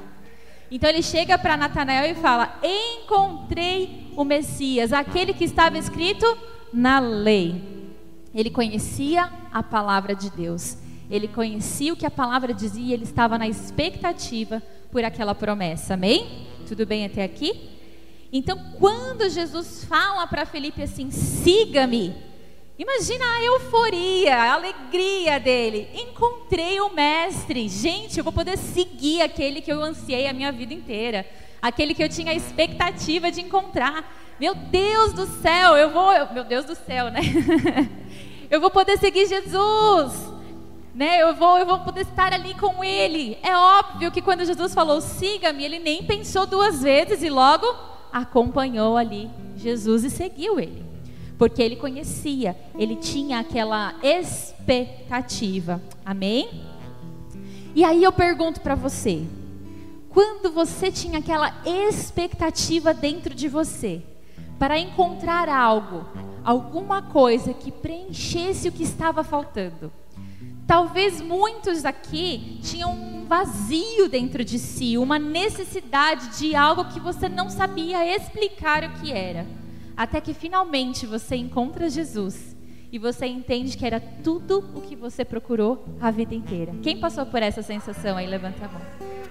Então 0.70 0.89
ele 0.89 1.01
chega 1.01 1.38
para 1.39 1.58
Natanael 1.58 2.12
e 2.12 2.15
fala: 2.15 2.60
Encontrei 2.63 4.12
o 4.15 4.24
Messias, 4.24 4.94
aquele 4.94 5.34
que 5.34 5.44
estava 5.44 5.77
escrito 5.77 6.25
na 6.72 7.00
lei. 7.00 7.83
Ele 8.34 8.50
conhecia 8.50 9.32
a 9.52 9.62
palavra 9.62 10.16
de 10.16 10.30
Deus. 10.30 10.78
Ele 11.10 11.28
conhecia 11.28 11.94
o 11.94 11.96
que 11.96 12.06
a 12.06 12.12
palavra 12.12 12.54
dizia 12.54 12.84
e 12.84 12.94
ele 12.94 13.04
estava 13.04 13.38
na 13.38 13.48
expectativa 13.48 14.63
por 14.92 15.04
aquela 15.04 15.36
promessa. 15.36 15.94
Amém? 15.94 16.48
Tudo 16.68 16.86
bem 16.86 17.06
até 17.06 17.24
aqui? 17.24 17.70
Então, 18.32 18.58
quando 18.80 19.30
Jesus 19.30 19.84
fala 19.84 20.25
para 20.25 20.46
Felipe 20.46 20.82
assim: 20.82 21.12
siga-me, 21.12 22.16
imagina 22.80 23.24
a 23.24 23.44
euforia, 23.44 24.36
a 24.36 24.54
alegria 24.54 25.40
dele. 25.40 25.88
Encontrei 25.94 26.80
o 26.82 26.92
Mestre. 26.94 27.70
Gente, 27.70 28.18
eu 28.18 28.24
vou 28.24 28.34
poder 28.34 28.58
seguir 28.58 29.22
aquele 29.22 29.62
que 29.62 29.72
eu 29.72 29.84
ansiei 29.84 30.28
a 30.28 30.34
minha 30.34 30.52
vida 30.52 30.74
inteira, 30.74 31.28
aquele 31.62 31.94
que 31.94 32.04
eu 32.04 32.10
tinha 32.10 32.32
a 32.32 32.36
expectativa 32.36 33.32
de 33.32 33.42
encontrar. 33.42 34.36
Meu 34.40 34.56
Deus 34.56 35.13
do 35.13 35.28
céu, 35.28 35.78
eu 35.78 35.92
vou, 35.92 36.12
meu 36.34 36.44
Deus 36.44 36.66
do 36.66 36.74
céu, 36.74 37.12
né? 37.12 37.22
eu 38.53 38.62
vou 38.62 38.69
poder 38.69 39.00
seguir 39.00 39.27
Jesus. 39.27 40.31
Né, 40.93 41.24
eu 41.24 41.33
vou, 41.33 41.57
eu 41.57 41.65
vou 41.65 41.79
poder 41.79 42.01
estar 42.01 42.31
ali 42.31 42.53
com 42.53 42.83
ele. 42.83 43.36
É 43.41 43.57
óbvio 43.57 44.12
que 44.12 44.22
quando 44.22 44.45
Jesus 44.45 44.75
falou 44.75 45.01
siga-me, 45.01 45.63
ele 45.63 45.79
nem 45.79 46.03
pensou 46.03 46.45
duas 46.45 46.83
vezes 46.83 47.24
e 47.24 47.31
logo 47.31 47.65
acompanhou 48.12 48.95
ali 48.95 49.27
Jesus 49.57 50.03
e 50.03 50.12
seguiu 50.12 50.60
ele. 50.60 50.86
Porque 51.36 51.63
ele 51.63 51.77
conhecia, 51.77 52.55
ele 52.77 52.98
tinha 52.98 53.39
aquela 53.39 53.95
expectativa. 54.03 55.81
Amém? 56.05 56.62
E 57.74 57.83
aí 57.83 58.03
eu 58.03 58.12
pergunto 58.12 58.62
para 58.62 58.75
você: 58.75 59.24
quando 60.10 60.51
você 60.51 60.91
tinha 60.91 61.17
aquela 61.17 61.60
expectativa 61.65 62.93
dentro 62.93 63.33
de 63.33 63.48
você, 63.48 64.03
para 64.63 64.79
encontrar 64.79 65.50
algo, 65.50 66.05
alguma 66.41 67.01
coisa 67.01 67.53
que 67.53 67.70
preenchesse 67.70 68.70
o 68.70 68.72
que 68.72 68.84
estava 68.84 69.22
faltando. 69.22 69.91
Talvez 70.65 71.20
muitos 71.20 71.84
aqui 71.84 72.60
tinham 72.63 72.93
um 72.93 73.25
vazio 73.25 74.08
dentro 74.08 74.41
de 74.41 74.58
si, 74.58 74.98
uma 74.98 75.20
necessidade 75.20 76.39
de 76.39 76.55
algo 76.55 76.86
que 76.86 77.00
você 77.01 77.27
não 77.27 77.50
sabia 77.50 78.15
explicar 78.15 78.86
o 78.86 78.93
que 79.01 79.12
era. 79.12 79.46
Até 79.98 80.22
que 80.22 80.34
finalmente 80.34 81.05
você 81.05 81.36
encontra 81.36 81.89
Jesus 81.89 82.55
e 82.89 82.98
você 82.98 83.25
entende 83.25 83.75
que 83.75 83.86
era 83.86 84.00
tudo 84.00 84.63
o 84.74 84.79
que 84.79 84.96
você 84.96 85.25
procurou 85.25 85.84
a 86.00 86.10
vida 86.10 86.34
inteira. 86.34 86.74
Quem 86.82 87.01
passou 87.01 87.25
por 87.25 87.43
essa 87.43 87.62
sensação 87.62 88.15
aí? 88.15 88.27
Levanta 88.27 88.63
a 88.63 88.70
mão. 88.70 89.23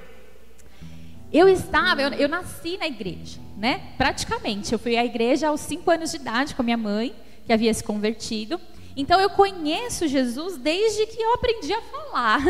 Eu 1.33 1.49
estava, 1.49 2.03
eu, 2.03 2.11
eu, 2.11 2.29
nasci 2.29 2.77
na 2.77 2.87
igreja, 2.87 3.41
né? 3.57 3.81
Praticamente. 3.97 4.73
Eu 4.73 4.79
fui 4.79 4.97
à 4.97 5.05
igreja 5.05 5.49
aos 5.49 5.61
cinco 5.61 5.91
anos 5.91 6.11
de 6.11 6.19
idade 6.19 6.55
com 6.55 6.61
a 6.61 6.65
minha 6.65 6.77
mãe, 6.77 7.15
que 7.47 7.53
havia 7.53 7.73
se 7.73 7.83
convertido. 7.83 8.61
Então 8.95 9.19
eu 9.19 9.31
conheço 9.31 10.07
Jesus 10.07 10.59
desde 10.59 11.07
que 11.07 11.23
eu 11.23 11.35
aprendi 11.35 11.73
a 11.73 11.81
falar. 11.81 12.41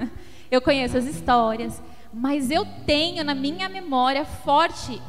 eu 0.50 0.60
conheço 0.62 0.96
as 0.96 1.04
histórias, 1.04 1.82
mas 2.12 2.50
eu 2.50 2.66
tenho 2.86 3.22
na 3.22 3.34
minha 3.34 3.68
memória 3.68 4.24
forte 4.24 5.00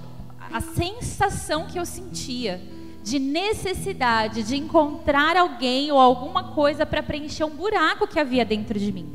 a 0.51 0.59
sensação 0.59 1.67
que 1.67 1.79
eu 1.79 1.85
sentia 1.85 2.61
de 3.01 3.17
necessidade 3.17 4.43
de 4.43 4.57
encontrar 4.57 5.37
alguém 5.37 5.91
ou 5.91 5.99
alguma 5.99 6.51
coisa 6.53 6.85
para 6.85 7.01
preencher 7.01 7.45
um 7.45 7.49
buraco 7.49 8.07
que 8.07 8.19
havia 8.19 8.43
dentro 8.43 8.77
de 8.77 8.91
mim. 8.91 9.09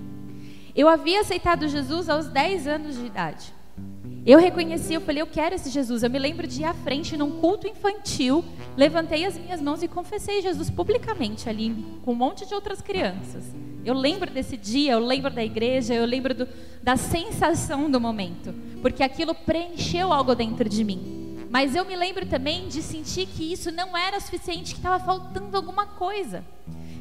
Eu 0.74 0.88
havia 0.88 1.20
aceitado 1.20 1.68
Jesus 1.68 2.08
aos 2.08 2.28
10 2.28 2.66
anos 2.66 2.96
de 2.96 3.06
idade. 3.06 3.54
Eu 4.26 4.40
reconheci, 4.40 4.92
eu 4.92 5.00
falei, 5.00 5.22
eu 5.22 5.26
quero 5.28 5.54
esse 5.54 5.70
Jesus. 5.70 6.02
Eu 6.02 6.10
me 6.10 6.18
lembro 6.18 6.48
de 6.48 6.62
ir 6.62 6.64
à 6.64 6.74
frente 6.74 7.16
num 7.16 7.38
culto 7.38 7.68
infantil, 7.68 8.44
levantei 8.76 9.24
as 9.24 9.38
minhas 9.38 9.62
mãos 9.62 9.84
e 9.84 9.88
confessei 9.88 10.42
Jesus 10.42 10.68
publicamente 10.68 11.48
ali, 11.48 11.72
com 12.04 12.10
um 12.10 12.16
monte 12.16 12.44
de 12.44 12.52
outras 12.52 12.82
crianças. 12.82 13.54
Eu 13.84 13.94
lembro 13.94 14.28
desse 14.28 14.56
dia, 14.56 14.94
eu 14.94 14.98
lembro 14.98 15.32
da 15.32 15.44
igreja, 15.44 15.94
eu 15.94 16.04
lembro 16.04 16.34
do, 16.34 16.48
da 16.82 16.96
sensação 16.96 17.88
do 17.88 18.00
momento, 18.00 18.52
porque 18.82 19.04
aquilo 19.04 19.32
preencheu 19.32 20.12
algo 20.12 20.34
dentro 20.34 20.68
de 20.68 20.82
mim. 20.82 21.36
Mas 21.48 21.76
eu 21.76 21.84
me 21.84 21.94
lembro 21.94 22.26
também 22.26 22.66
de 22.66 22.82
sentir 22.82 23.26
que 23.26 23.52
isso 23.52 23.70
não 23.70 23.96
era 23.96 24.18
suficiente, 24.18 24.74
que 24.74 24.80
estava 24.80 24.98
faltando 25.04 25.56
alguma 25.56 25.86
coisa. 25.86 26.44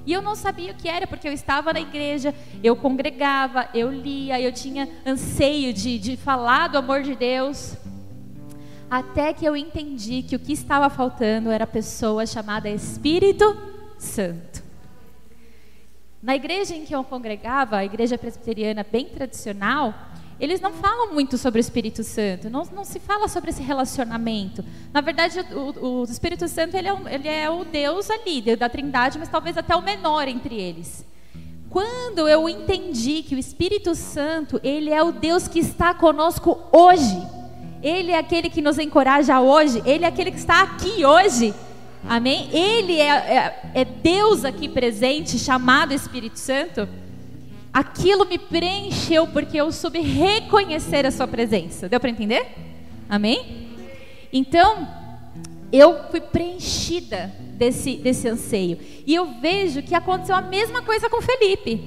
E 0.05 0.13
eu 0.13 0.21
não 0.21 0.35
sabia 0.35 0.71
o 0.71 0.75
que 0.75 0.87
era, 0.87 1.07
porque 1.07 1.27
eu 1.27 1.33
estava 1.33 1.73
na 1.73 1.81
igreja, 1.81 2.33
eu 2.63 2.75
congregava, 2.75 3.67
eu 3.73 3.91
lia, 3.91 4.39
eu 4.39 4.51
tinha 4.51 4.87
anseio 5.05 5.73
de, 5.73 5.97
de 5.97 6.15
falar 6.15 6.67
do 6.67 6.77
amor 6.77 7.01
de 7.01 7.15
Deus. 7.15 7.75
Até 8.89 9.33
que 9.33 9.45
eu 9.45 9.55
entendi 9.55 10.21
que 10.21 10.35
o 10.35 10.39
que 10.39 10.53
estava 10.53 10.89
faltando 10.89 11.49
era 11.49 11.63
a 11.63 11.67
pessoa 11.67 12.25
chamada 12.25 12.69
Espírito 12.69 13.57
Santo. 13.97 14.63
Na 16.21 16.35
igreja 16.35 16.75
em 16.75 16.85
que 16.85 16.95
eu 16.95 17.03
congregava, 17.03 17.77
a 17.77 17.85
igreja 17.85 18.17
presbiteriana 18.17 18.85
bem 18.89 19.05
tradicional, 19.05 19.93
eles 20.39 20.59
não 20.59 20.73
falam 20.73 21.13
muito 21.13 21.37
sobre 21.37 21.59
o 21.59 21.61
Espírito 21.61 22.03
Santo, 22.03 22.49
não, 22.49 22.65
não 22.73 22.83
se 22.83 22.99
fala 22.99 23.27
sobre 23.27 23.51
esse 23.51 23.63
relacionamento. 23.63 24.65
Na 24.93 24.99
verdade, 24.99 25.39
o, 25.53 26.01
o 26.01 26.03
Espírito 26.03 26.47
Santo 26.47 26.75
ele 26.75 26.87
é, 26.87 26.93
um, 26.93 27.07
ele 27.07 27.27
é 27.27 27.49
o 27.49 27.63
Deus 27.63 28.09
ali, 28.09 28.55
da 28.55 28.67
Trindade, 28.67 29.17
mas 29.17 29.29
talvez 29.29 29.57
até 29.57 29.75
o 29.75 29.81
menor 29.81 30.27
entre 30.27 30.55
eles. 30.55 31.05
Quando 31.69 32.27
eu 32.27 32.47
entendi 32.49 33.23
que 33.23 33.35
o 33.35 33.39
Espírito 33.39 33.95
Santo 33.95 34.59
ele 34.63 34.91
é 34.91 35.01
o 35.01 35.11
Deus 35.11 35.47
que 35.47 35.59
está 35.59 35.93
conosco 35.93 36.59
hoje, 36.71 37.21
ele 37.81 38.11
é 38.11 38.17
aquele 38.17 38.49
que 38.49 38.61
nos 38.61 38.77
encoraja 38.77 39.39
hoje, 39.39 39.81
ele 39.85 40.03
é 40.03 40.07
aquele 40.07 40.31
que 40.31 40.37
está 40.37 40.63
aqui 40.63 41.05
hoje. 41.05 41.53
Amém? 42.07 42.49
Ele 42.51 42.99
é, 42.99 43.09
é, 43.09 43.61
é 43.73 43.85
Deus 43.85 44.43
aqui 44.43 44.67
presente, 44.67 45.39
chamado 45.39 45.93
Espírito 45.93 46.37
Santo 46.39 46.87
aquilo 47.75 48.25
me 48.25 48.37
preencheu 48.37 49.27
porque 49.27 49.57
eu 49.57 49.69
soube 49.69 49.99
reconhecer 49.99 51.05
a 51.05 51.11
sua 51.11 51.27
presença. 51.27 51.89
Deu 51.89 51.99
para 51.99 52.09
entender? 52.09 52.47
Amém? 53.09 53.67
Então, 54.31 54.87
eu 55.73 56.09
fui 56.09 56.21
preenchida 56.21 57.35
desse, 57.39 57.97
desse 57.97 58.29
anseio. 58.29 58.79
E 59.05 59.13
eu 59.13 59.25
vejo 59.41 59.83
que 59.83 59.93
aconteceu 59.93 60.37
a 60.37 60.41
mesma 60.41 60.81
coisa 60.83 61.09
com 61.09 61.21
Felipe. 61.21 61.81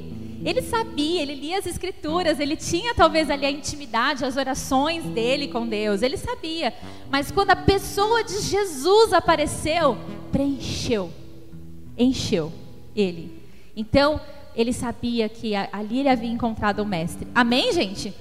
Ele 0.44 0.60
sabia, 0.60 1.22
ele 1.22 1.34
lia 1.34 1.58
as 1.58 1.64
escrituras, 1.64 2.38
ele 2.38 2.54
tinha 2.54 2.94
talvez 2.94 3.30
ali 3.30 3.46
a 3.46 3.50
intimidade, 3.50 4.26
as 4.26 4.36
orações 4.36 5.04
dele 5.04 5.48
com 5.48 5.66
Deus, 5.66 6.02
ele 6.02 6.18
sabia. 6.18 6.74
Mas 7.08 7.30
quando 7.32 7.52
a 7.52 7.56
pessoa 7.56 8.22
de 8.22 8.38
Jesus 8.42 9.14
apareceu, 9.14 9.96
preencheu, 10.30 11.10
encheu 11.96 12.52
ele. 12.94 13.42
Então, 13.74 14.20
ele 14.58 14.72
sabia 14.72 15.28
que 15.28 15.54
ali 15.54 16.00
ele 16.00 16.08
havia 16.08 16.28
encontrado 16.28 16.80
o 16.80 16.84
mestre. 16.84 17.28
Amém, 17.32 17.72
gente? 17.72 18.12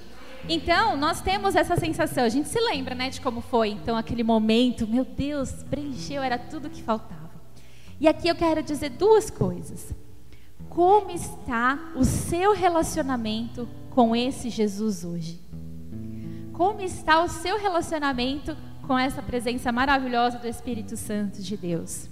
Então, 0.48 0.96
nós 0.96 1.20
temos 1.20 1.56
essa 1.56 1.76
sensação, 1.76 2.24
a 2.24 2.30
gente 2.30 2.48
se 2.48 2.60
lembra, 2.60 2.94
né, 2.94 3.10
de 3.10 3.20
como 3.20 3.42
foi, 3.42 3.70
então, 3.70 3.98
aquele 3.98 4.24
momento, 4.24 4.88
meu 4.88 5.04
Deus, 5.04 5.52
preencheu, 5.68 6.22
era 6.22 6.38
tudo 6.38 6.70
que 6.70 6.84
faltava. 6.84 7.32
E 8.00 8.08
aqui 8.08 8.28
eu 8.28 8.36
quero 8.36 8.62
dizer 8.62 8.92
duas 8.92 9.32
coisas. 9.32 9.92
Como 10.70 11.10
está 11.10 11.92
o 11.96 12.06
seu 12.06 12.54
relacionamento 12.54 13.68
com 13.90 14.16
esse 14.16 14.52
Jesus 14.52 15.04
hoje? 15.04 15.42
Como 16.54 16.82
está 16.82 17.24
o 17.24 17.28
seu 17.28 17.60
relacionamento 17.60 18.56
com 18.86 18.98
essa 18.98 19.24
presença 19.24 19.72
maravilhosa 19.72 20.38
do 20.38 20.48
Espírito 20.48 20.96
Santo 20.96 21.42
de 21.42 21.58
Deus? 21.58 22.08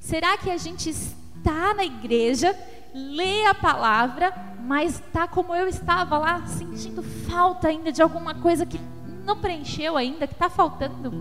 Será 0.00 0.36
que 0.36 0.50
a 0.50 0.56
gente 0.56 0.92
está 1.40 1.74
na 1.74 1.84
igreja 1.84 2.54
lê 2.94 3.46
a 3.46 3.54
palavra, 3.54 4.32
mas 4.62 4.94
está 4.94 5.26
como 5.26 5.54
eu 5.54 5.66
estava 5.68 6.18
lá, 6.18 6.46
sentindo 6.46 7.02
falta 7.02 7.68
ainda 7.68 7.92
de 7.92 8.02
alguma 8.02 8.34
coisa 8.34 8.66
que 8.66 8.80
não 9.24 9.38
preencheu 9.38 9.96
ainda, 9.96 10.26
que 10.26 10.34
está 10.34 10.50
faltando? 10.50 11.12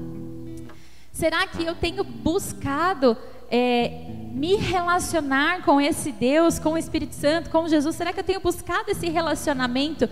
Será 1.11 1.45
que 1.47 1.63
eu 1.63 1.75
tenho 1.75 2.03
buscado 2.03 3.15
é, 3.51 4.05
me 4.31 4.55
relacionar 4.55 5.63
com 5.63 5.79
esse 5.79 6.11
Deus, 6.11 6.59
com 6.59 6.73
o 6.73 6.77
Espírito 6.77 7.13
Santo, 7.13 7.49
com 7.49 7.67
Jesus? 7.67 7.95
Será 7.95 8.13
que 8.13 8.19
eu 8.19 8.23
tenho 8.23 8.39
buscado 8.39 8.89
esse 8.89 9.09
relacionamento 9.09 10.09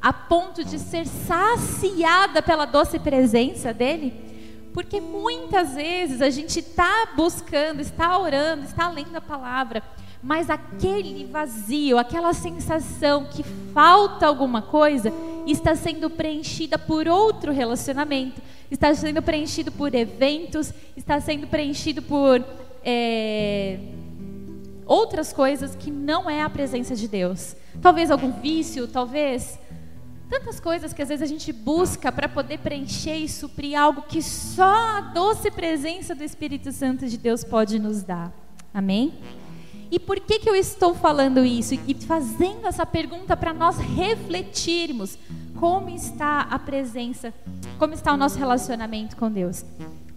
a 0.00 0.12
ponto 0.12 0.64
de 0.64 0.78
ser 0.78 1.06
saciada 1.06 2.42
pela 2.42 2.64
doce 2.64 2.98
presença 2.98 3.72
dele? 3.72 4.25
Porque 4.76 5.00
muitas 5.00 5.74
vezes 5.74 6.20
a 6.20 6.28
gente 6.28 6.58
está 6.58 7.08
buscando, 7.16 7.80
está 7.80 8.18
orando, 8.18 8.66
está 8.66 8.90
lendo 8.90 9.16
a 9.16 9.22
palavra, 9.22 9.82
mas 10.22 10.50
aquele 10.50 11.24
vazio, 11.24 11.96
aquela 11.96 12.34
sensação 12.34 13.24
que 13.24 13.42
falta 13.72 14.26
alguma 14.26 14.60
coisa, 14.60 15.10
está 15.46 15.74
sendo 15.74 16.10
preenchida 16.10 16.76
por 16.76 17.08
outro 17.08 17.52
relacionamento, 17.52 18.42
está 18.70 18.94
sendo 18.94 19.22
preenchido 19.22 19.72
por 19.72 19.94
eventos, 19.94 20.74
está 20.94 21.18
sendo 21.22 21.46
preenchido 21.46 22.02
por 22.02 22.44
é, 22.84 23.78
outras 24.84 25.32
coisas 25.32 25.74
que 25.74 25.90
não 25.90 26.28
é 26.28 26.42
a 26.42 26.50
presença 26.50 26.94
de 26.94 27.08
Deus. 27.08 27.56
Talvez 27.80 28.10
algum 28.10 28.30
vício, 28.30 28.86
talvez 28.86 29.58
tantas 30.28 30.58
coisas 30.60 30.92
que 30.92 31.02
às 31.02 31.08
vezes 31.08 31.22
a 31.22 31.26
gente 31.26 31.52
busca 31.52 32.10
para 32.10 32.28
poder 32.28 32.58
preencher 32.58 33.16
e 33.16 33.28
suprir 33.28 33.78
algo 33.78 34.02
que 34.02 34.22
só 34.22 34.74
a 34.96 35.00
doce 35.00 35.50
presença 35.50 36.14
do 36.14 36.24
Espírito 36.24 36.72
Santo 36.72 37.06
de 37.06 37.16
Deus 37.16 37.44
pode 37.44 37.78
nos 37.78 38.02
dar. 38.02 38.32
Amém? 38.74 39.14
E 39.90 40.00
por 40.00 40.18
que, 40.18 40.40
que 40.40 40.50
eu 40.50 40.54
estou 40.56 40.94
falando 40.94 41.44
isso 41.44 41.74
e 41.86 41.94
fazendo 41.94 42.66
essa 42.66 42.84
pergunta 42.84 43.36
para 43.36 43.54
nós 43.54 43.78
refletirmos 43.78 45.16
como 45.54 45.88
está 45.88 46.40
a 46.40 46.58
presença, 46.58 47.32
como 47.78 47.94
está 47.94 48.12
o 48.12 48.16
nosso 48.16 48.38
relacionamento 48.38 49.16
com 49.16 49.30
Deus? 49.30 49.64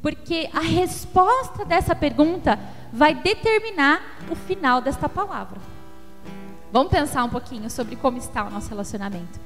Porque 0.01 0.49
a 0.53 0.61
resposta 0.61 1.63
dessa 1.65 1.93
pergunta 1.93 2.57
vai 2.91 3.13
determinar 3.13 4.01
o 4.29 4.35
final 4.35 4.81
desta 4.81 5.07
palavra. 5.07 5.59
Vamos 6.71 6.91
pensar 6.91 7.23
um 7.23 7.29
pouquinho 7.29 7.69
sobre 7.69 7.95
como 7.95 8.17
está 8.17 8.45
o 8.45 8.49
nosso 8.49 8.69
relacionamento 8.69 9.39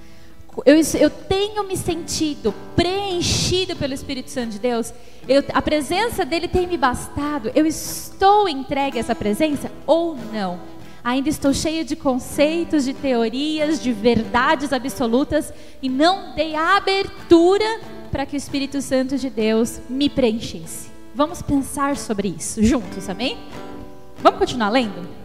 eu, 0.66 0.76
eu 1.00 1.10
tenho 1.10 1.64
me 1.64 1.76
sentido 1.76 2.54
preenchido 2.76 3.76
pelo 3.76 3.94
Espírito 3.94 4.30
Santo 4.30 4.50
de 4.50 4.60
Deus, 4.60 4.94
eu, 5.28 5.44
a 5.54 5.62
presença 5.62 6.26
dele 6.26 6.48
tem 6.48 6.68
me 6.68 6.78
bastado, 6.78 7.52
eu 7.56 7.66
estou 7.66 8.48
entregue 8.48 8.98
a 8.98 9.02
essa 9.02 9.16
presença 9.16 9.72
ou 9.88 10.16
não? 10.32 10.60
Ainda 11.04 11.28
estou 11.28 11.54
cheio 11.54 11.84
de 11.84 11.96
conceitos, 11.96 12.86
de 12.86 12.94
teorias, 12.94 13.82
de 13.82 13.92
verdades 13.92 14.72
absolutas 14.72 15.54
e 15.82 15.90
não 15.90 16.34
dei 16.34 16.56
abertura 16.56 17.82
para 18.10 18.26
que 18.26 18.36
o 18.36 18.38
Espírito 18.38 18.82
Santo 18.82 19.18
de 19.18 19.30
Deus 19.30 19.82
me 19.90 20.08
preenchesse. 20.08 20.90
Vamos 21.14 21.42
pensar 21.42 21.98
sobre 21.98 22.30
isso 22.30 22.64
juntos, 22.64 23.10
amém? 23.10 23.38
Vamos 24.22 24.40
continuar 24.40 24.70
lendo? 24.70 25.23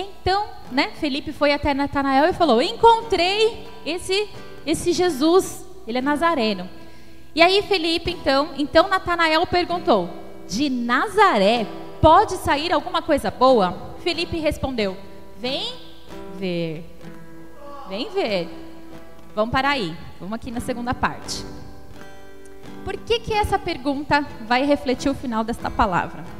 Então, 0.00 0.46
né, 0.70 0.92
Felipe 1.00 1.32
foi 1.32 1.52
até 1.52 1.74
Natanael 1.74 2.26
e 2.26 2.32
falou: 2.32 2.62
"Encontrei 2.62 3.66
esse 3.84 4.28
esse 4.64 4.92
Jesus, 4.92 5.66
ele 5.88 5.98
é 5.98 6.00
nazareno". 6.00 6.70
E 7.34 7.42
aí 7.42 7.60
Felipe, 7.62 8.12
então, 8.12 8.50
então 8.56 8.88
Natanael 8.88 9.44
perguntou: 9.44 10.08
"De 10.46 10.70
Nazaré 10.70 11.66
pode 12.00 12.36
sair 12.36 12.72
alguma 12.72 13.02
coisa 13.02 13.28
boa?" 13.28 13.96
Felipe 13.98 14.38
respondeu: 14.38 14.96
"Vem 15.36 15.74
ver. 16.36 16.84
Vem 17.88 18.08
ver. 18.10 18.48
Vamos 19.34 19.50
parar 19.50 19.70
aí. 19.70 19.96
Vamos 20.20 20.34
aqui 20.34 20.52
na 20.52 20.60
segunda 20.60 20.94
parte. 20.94 21.44
Por 22.84 22.96
que 22.98 23.18
que 23.18 23.34
essa 23.34 23.58
pergunta 23.58 24.24
vai 24.46 24.64
refletir 24.64 25.10
o 25.10 25.14
final 25.14 25.42
desta 25.42 25.68
palavra? 25.68 26.37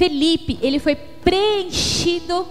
Felipe, 0.00 0.58
ele 0.62 0.78
foi 0.78 0.94
preenchido 0.96 2.48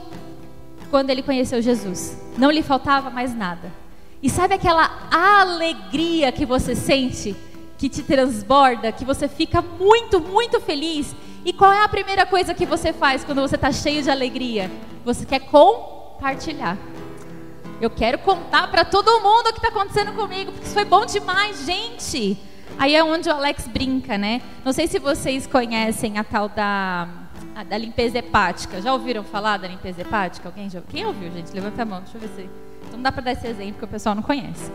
quando 0.92 1.10
ele 1.10 1.24
conheceu 1.24 1.60
Jesus. 1.64 2.16
Não 2.38 2.52
lhe 2.52 2.62
faltava 2.62 3.10
mais 3.10 3.36
nada. 3.36 3.74
E 4.22 4.30
sabe 4.30 4.54
aquela 4.54 5.10
alegria 5.10 6.32
que 6.32 6.46
você 6.46 6.76
sente, 6.76 7.36
que 7.76 7.90
te 7.90 8.04
transborda, 8.04 8.92
que 8.92 9.04
você 9.04 9.28
fica 9.28 9.64
muito, 9.64 10.20
muito 10.20 10.62
feliz? 10.62 11.16
E 11.44 11.52
qual 11.52 11.74
é 11.74 11.84
a 11.84 11.90
primeira 11.90 12.24
coisa 12.24 12.54
que 12.54 12.68
você 12.68 12.94
faz 12.94 13.24
quando 13.24 13.42
você 13.42 13.56
está 13.56 13.72
cheio 13.72 14.04
de 14.04 14.12
alegria? 14.12 14.70
Você 15.04 15.26
quer 15.26 15.40
compartilhar. 15.40 16.78
Eu 17.82 17.90
quero 17.90 18.20
contar 18.20 18.70
para 18.70 18.86
todo 18.86 19.22
mundo 19.22 19.48
o 19.48 19.54
que 19.54 19.58
está 19.58 19.70
acontecendo 19.70 20.14
comigo, 20.14 20.52
porque 20.52 20.68
isso 20.68 20.76
foi 20.76 20.86
bom 20.86 21.04
demais, 21.04 21.66
gente. 21.66 22.38
Aí 22.78 22.94
é 22.94 23.04
onde 23.04 23.28
o 23.28 23.34
Alex 23.34 23.68
brinca, 23.68 24.20
né? 24.20 24.40
Não 24.64 24.72
sei 24.72 24.86
se 24.86 25.00
vocês 25.00 25.48
conhecem 25.48 26.20
a 26.20 26.24
tal 26.24 26.48
da 26.48 27.28
ah, 27.60 27.64
da 27.64 27.78
limpeza 27.78 28.18
hepática. 28.18 28.82
Já 28.82 28.94
ouviram 28.94 29.22
falar 29.22 29.58
da 29.58 29.68
limpeza 29.68 30.00
hepática? 30.00 30.48
Alguém 30.48 30.70
já 30.70 30.80
Quem 30.80 31.06
ouviu, 31.06 31.30
gente? 31.30 31.52
Levanta 31.52 31.82
a 31.82 31.86
mão, 31.86 32.00
deixa 32.00 32.16
eu 32.16 32.22
ver 32.22 32.30
se. 32.30 32.50
Então 32.84 32.94
não 32.94 33.02
dá 33.02 33.12
para 33.12 33.22
dar 33.22 33.32
esse 33.34 33.46
exemplo 33.46 33.80
que 33.80 33.84
o 33.84 33.88
pessoal 33.88 34.16
não 34.16 34.24
conhece. 34.24 34.72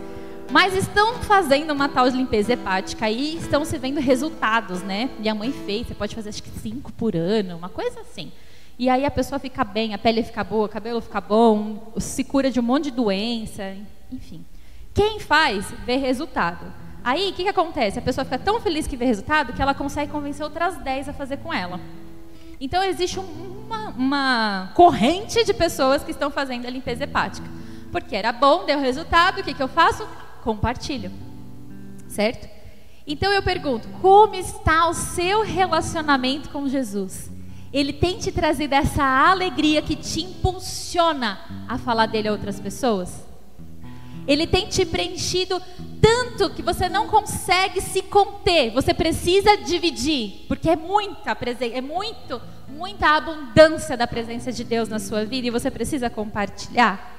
Mas 0.51 0.75
estão 0.75 1.15
fazendo 1.15 1.71
uma 1.71 1.89
tal 1.89 2.07
de 2.07 2.15
limpeza 2.15 2.53
hepática 2.53 3.09
e 3.09 3.37
estão 3.37 3.65
se 3.65 3.79
vendo 3.79 3.99
resultados, 3.99 4.83
né? 4.83 5.09
Minha 5.17 5.33
mãe 5.33 5.51
fez, 5.51 5.87
você 5.87 5.95
pode 5.95 6.13
fazer 6.13 6.29
acho 6.29 6.43
que 6.43 6.49
cinco 6.59 6.93
por 6.93 7.15
ano, 7.15 7.57
uma 7.57 7.69
coisa 7.69 8.01
assim. 8.01 8.31
E 8.77 8.87
aí 8.87 9.03
a 9.03 9.09
pessoa 9.09 9.39
fica 9.39 9.63
bem, 9.63 9.95
a 9.95 9.97
pele 9.97 10.21
fica 10.21 10.43
boa, 10.43 10.67
o 10.67 10.69
cabelo 10.69 11.01
fica 11.01 11.19
bom, 11.19 11.91
se 11.97 12.23
cura 12.23 12.51
de 12.51 12.59
um 12.59 12.63
monte 12.63 12.85
de 12.85 12.91
doença, 12.91 13.75
enfim. 14.11 14.45
Quem 14.93 15.19
faz, 15.19 15.73
vê 15.87 15.95
resultado. 15.95 16.71
Aí, 17.03 17.31
o 17.31 17.33
que, 17.33 17.43
que 17.43 17.49
acontece? 17.49 17.97
A 17.97 18.01
pessoa 18.01 18.25
fica 18.25 18.37
tão 18.37 18.59
feliz 18.61 18.85
que 18.85 18.95
vê 18.95 19.05
resultado 19.05 19.53
que 19.53 19.61
ela 19.61 19.73
consegue 19.73 20.11
convencer 20.11 20.43
outras 20.43 20.77
10 20.77 21.09
a 21.09 21.13
fazer 21.13 21.37
com 21.37 21.51
ela. 21.51 21.79
Então, 22.59 22.83
existe 22.83 23.19
uma, 23.19 23.89
uma 23.89 24.71
corrente 24.73 25.43
de 25.43 25.53
pessoas 25.53 26.03
que 26.03 26.11
estão 26.11 26.29
fazendo 26.31 26.65
a 26.65 26.69
limpeza 26.69 27.03
hepática. 27.03 27.47
Porque 27.91 28.15
era 28.15 28.31
bom, 28.31 28.65
deu 28.65 28.79
resultado, 28.79 29.39
o 29.39 29.43
que, 29.43 29.53
que 29.53 29.63
eu 29.63 29.67
faço? 29.67 30.07
Compartilho. 30.43 31.11
Certo? 32.07 32.55
Então 33.07 33.31
eu 33.31 33.41
pergunto: 33.41 33.87
como 34.01 34.35
está 34.35 34.89
o 34.89 34.93
seu 34.93 35.43
relacionamento 35.43 36.49
com 36.49 36.67
Jesus? 36.67 37.29
Ele 37.71 37.91
tem 37.91 38.17
te 38.17 38.31
trazido 38.31 38.73
essa 38.73 39.03
alegria 39.03 39.81
que 39.81 39.95
te 39.95 40.21
impulsiona 40.21 41.39
a 41.67 41.77
falar 41.77 42.05
dele 42.05 42.29
a 42.29 42.31
outras 42.31 42.59
pessoas? 42.59 43.24
Ele 44.27 44.47
tem 44.47 44.67
te 44.67 44.85
preenchido 44.85 45.61
tanto 46.01 46.49
que 46.51 46.61
você 46.61 46.89
não 46.89 47.07
consegue 47.07 47.81
se 47.81 48.01
conter. 48.01 48.71
Você 48.71 48.93
precisa 48.93 49.57
dividir, 49.57 50.45
porque 50.47 50.69
é 50.69 50.75
muita 50.75 51.35
presença, 51.35 51.75
é 51.77 51.81
muito, 51.81 52.41
muita 52.67 53.09
abundância 53.09 53.95
da 53.95 54.07
presença 54.07 54.51
de 54.51 54.63
Deus 54.63 54.89
na 54.89 54.99
sua 54.99 55.25
vida 55.25 55.47
e 55.47 55.51
você 55.51 55.69
precisa 55.69 56.09
compartilhar. 56.09 57.13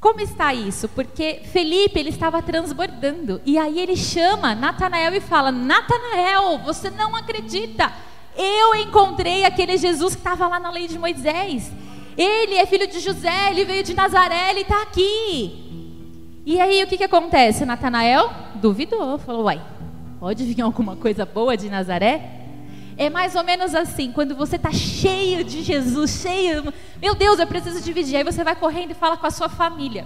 Como 0.00 0.20
está 0.20 0.54
isso? 0.54 0.88
Porque 0.88 1.42
Felipe 1.52 2.00
ele 2.00 2.08
estava 2.08 2.40
transbordando 2.40 3.40
e 3.44 3.58
aí 3.58 3.78
ele 3.78 3.96
chama 3.96 4.54
Natanael 4.54 5.14
e 5.14 5.20
fala: 5.20 5.52
Natanael, 5.52 6.58
você 6.58 6.88
não 6.88 7.14
acredita? 7.14 7.92
Eu 8.36 8.74
encontrei 8.76 9.44
aquele 9.44 9.76
Jesus 9.76 10.14
que 10.14 10.20
estava 10.20 10.48
lá 10.48 10.58
na 10.58 10.70
lei 10.70 10.88
de 10.88 10.98
Moisés. 10.98 11.70
Ele 12.16 12.54
é 12.54 12.64
filho 12.64 12.86
de 12.86 12.98
José, 12.98 13.50
ele 13.50 13.64
veio 13.64 13.82
de 13.82 13.94
Nazaré, 13.94 14.50
ele 14.50 14.60
está 14.60 14.82
aqui. 14.82 15.69
E 16.50 16.58
aí 16.58 16.82
o 16.82 16.86
que, 16.88 16.96
que 16.96 17.04
acontece? 17.04 17.64
Natanael 17.64 18.28
duvidou, 18.56 19.16
falou: 19.18 19.44
Uai, 19.44 19.62
pode 20.18 20.42
vir 20.42 20.60
alguma 20.60 20.96
coisa 20.96 21.24
boa 21.24 21.56
de 21.56 21.70
Nazaré? 21.70 22.28
É 22.98 23.08
mais 23.08 23.36
ou 23.36 23.44
menos 23.44 23.72
assim, 23.72 24.10
quando 24.10 24.34
você 24.34 24.56
está 24.56 24.72
cheio 24.72 25.44
de 25.44 25.62
Jesus, 25.62 26.10
cheio, 26.20 26.74
meu 27.00 27.14
Deus, 27.14 27.38
eu 27.38 27.46
preciso 27.46 27.80
dividir. 27.80 28.16
Aí 28.16 28.24
você 28.24 28.42
vai 28.42 28.56
correndo 28.56 28.90
e 28.90 28.94
fala 28.94 29.16
com 29.16 29.28
a 29.28 29.30
sua 29.30 29.48
família. 29.48 30.04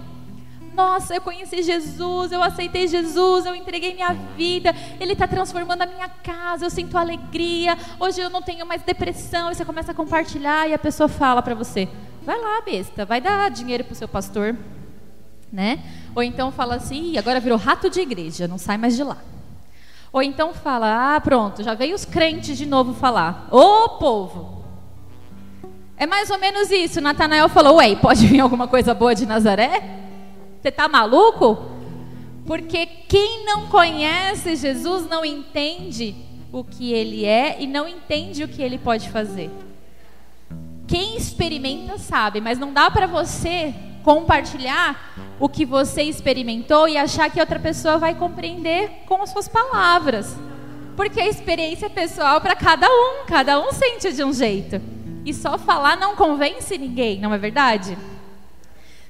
Nossa, 0.75 1.15
eu 1.15 1.21
conheci 1.21 1.63
Jesus, 1.63 2.31
eu 2.31 2.43
aceitei 2.43 2.87
Jesus, 2.87 3.47
eu 3.47 3.55
entreguei 3.55 3.95
minha 3.95 4.13
vida, 4.37 4.71
Ele 4.99 5.13
está 5.13 5.27
transformando 5.27 5.81
a 5.81 5.87
minha 5.87 6.07
casa, 6.07 6.67
eu 6.67 6.69
sinto 6.69 6.95
alegria, 6.95 7.75
hoje 7.99 8.21
eu 8.21 8.29
não 8.29 8.43
tenho 8.43 8.67
mais 8.67 8.83
depressão. 8.83 9.51
E 9.51 9.55
você 9.55 9.65
começa 9.65 9.93
a 9.93 9.95
compartilhar 9.95 10.69
e 10.69 10.75
a 10.75 10.79
pessoa 10.79 11.09
fala 11.09 11.41
para 11.41 11.55
você: 11.55 11.89
vai 12.21 12.39
lá, 12.39 12.61
besta, 12.61 13.03
vai 13.03 13.19
dar 13.19 13.49
dinheiro 13.49 13.83
para 13.83 13.93
o 13.93 13.95
seu 13.95 14.07
pastor, 14.07 14.55
né? 15.51 15.79
Ou 16.15 16.23
então 16.23 16.51
fala 16.51 16.75
assim: 16.75 17.17
agora 17.17 17.39
virou 17.39 17.57
rato 17.57 17.89
de 17.89 17.99
igreja, 17.99 18.47
não 18.47 18.57
sai 18.57 18.77
mais 18.77 18.95
de 18.95 19.03
lá. 19.03 19.17
Ou 20.11 20.21
então 20.21 20.53
fala: 20.53 21.15
ah, 21.15 21.21
pronto, 21.21 21.63
já 21.63 21.73
veio 21.73 21.95
os 21.95 22.05
crentes 22.05 22.57
de 22.57 22.65
novo 22.65 22.93
falar. 22.93 23.47
Ô 23.51 23.89
povo! 23.97 24.63
É 25.97 26.05
mais 26.05 26.29
ou 26.29 26.37
menos 26.37 26.71
isso. 26.71 27.01
Natanael 27.01 27.49
falou: 27.49 27.77
ué, 27.77 27.95
pode 27.95 28.27
vir 28.27 28.39
alguma 28.39 28.67
coisa 28.67 28.93
boa 28.93 29.15
de 29.15 29.25
Nazaré? 29.25 29.81
Você 30.61 30.69
está 30.69 30.87
maluco? 30.87 31.73
Porque 32.45 32.85
quem 32.85 33.45
não 33.45 33.67
conhece 33.67 34.55
Jesus 34.55 35.07
não 35.09 35.25
entende 35.25 36.15
o 36.51 36.63
que 36.63 36.93
ele 36.93 37.25
é 37.25 37.61
e 37.61 37.67
não 37.67 37.87
entende 37.87 38.43
o 38.43 38.47
que 38.47 38.61
ele 38.61 38.77
pode 38.77 39.09
fazer. 39.09 39.49
Quem 40.87 41.17
experimenta 41.17 41.97
sabe, 41.97 42.39
mas 42.39 42.59
não 42.59 42.71
dá 42.71 42.89
para 42.91 43.07
você 43.07 43.73
compartilhar 44.05 45.15
o 45.39 45.49
que 45.49 45.65
você 45.65 46.03
experimentou 46.03 46.87
e 46.87 46.95
achar 46.95 47.27
que 47.31 47.39
outra 47.39 47.59
pessoa 47.59 47.97
vai 47.97 48.13
compreender 48.13 48.87
com 49.07 49.19
as 49.23 49.31
suas 49.31 49.47
palavras. 49.47 50.37
Porque 50.95 51.19
a 51.19 51.27
experiência 51.27 51.87
é 51.87 51.89
pessoal 51.89 52.39
para 52.39 52.55
cada 52.55 52.87
um, 52.87 53.25
cada 53.25 53.59
um 53.59 53.71
sente 53.73 54.13
de 54.13 54.23
um 54.23 54.31
jeito. 54.31 54.79
E 55.25 55.33
só 55.33 55.57
falar 55.57 55.97
não 55.97 56.15
convence 56.15 56.77
ninguém, 56.77 57.19
não 57.19 57.33
é 57.33 57.37
verdade? 57.39 57.97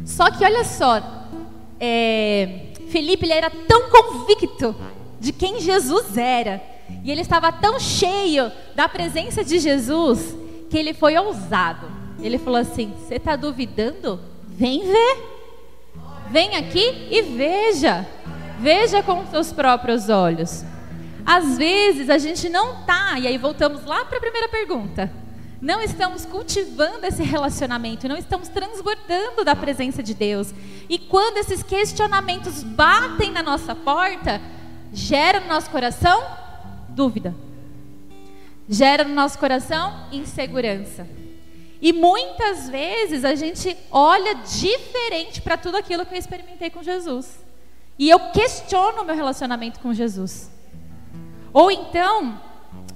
Só 0.05 0.31
que 0.31 0.45
olha 0.45 0.63
só, 0.63 1.01
é, 1.77 2.67
Felipe 2.89 3.25
ele 3.25 3.33
era 3.33 3.49
tão 3.49 3.89
convicto 3.89 4.73
de 5.19 5.33
quem 5.33 5.59
Jesus 5.59 6.17
era, 6.17 6.63
e 7.03 7.11
ele 7.11 7.21
estava 7.21 7.51
tão 7.51 7.77
cheio 7.81 8.49
da 8.73 8.87
presença 8.87 9.43
de 9.43 9.59
Jesus, 9.59 10.37
que 10.69 10.77
ele 10.77 10.93
foi 10.93 11.17
ousado. 11.17 11.85
Ele 12.21 12.37
falou 12.37 12.59
assim: 12.59 12.93
Você 12.97 13.15
está 13.15 13.35
duvidando? 13.35 14.34
Vem 14.55 14.81
ver. 14.85 15.17
Vem 16.31 16.55
aqui 16.55 17.07
e 17.11 17.21
veja. 17.21 18.05
Veja 18.59 19.03
com 19.03 19.25
seus 19.27 19.51
próprios 19.51 20.09
olhos. 20.09 20.63
Às 21.25 21.57
vezes 21.57 22.09
a 22.09 22.17
gente 22.17 22.49
não 22.49 22.83
tá, 22.85 23.19
e 23.19 23.27
aí 23.27 23.37
voltamos 23.37 23.85
lá 23.85 24.05
para 24.05 24.17
a 24.17 24.21
primeira 24.21 24.47
pergunta 24.47 25.11
não 25.65 25.81
estamos 25.81 26.25
cultivando 26.25 27.07
esse 27.07 27.23
relacionamento, 27.23 28.07
não 28.07 28.15
estamos 28.15 28.47
transbordando 28.49 29.43
da 29.43 29.55
presença 29.55 30.03
de 30.03 30.13
Deus. 30.13 30.53
E 30.87 30.99
quando 30.99 31.37
esses 31.37 31.63
questionamentos 31.63 32.61
batem 32.61 33.31
na 33.31 33.41
nossa 33.41 33.73
porta, 33.73 34.39
gera 34.93 35.39
no 35.39 35.47
nosso 35.47 35.71
coração 35.71 36.23
dúvida, 36.89 37.33
gera 38.69 39.03
no 39.03 39.15
nosso 39.15 39.39
coração 39.39 40.07
insegurança. 40.11 41.07
E 41.81 41.91
muitas 41.93 42.69
vezes 42.69 43.25
a 43.25 43.35
gente 43.35 43.75
olha 43.91 44.35
diferente 44.35 45.41
para 45.41 45.57
tudo 45.57 45.77
aquilo 45.77 46.05
que 46.05 46.13
eu 46.13 46.19
experimentei 46.19 46.69
com 46.69 46.81
Jesus. 46.81 47.43
E 47.97 48.09
eu 48.09 48.19
questiono 48.31 49.01
o 49.01 49.05
meu 49.05 49.15
relacionamento 49.15 49.79
com 49.79 49.93
Jesus. 49.93 50.51
Ou 51.53 51.71
então, 51.71 52.41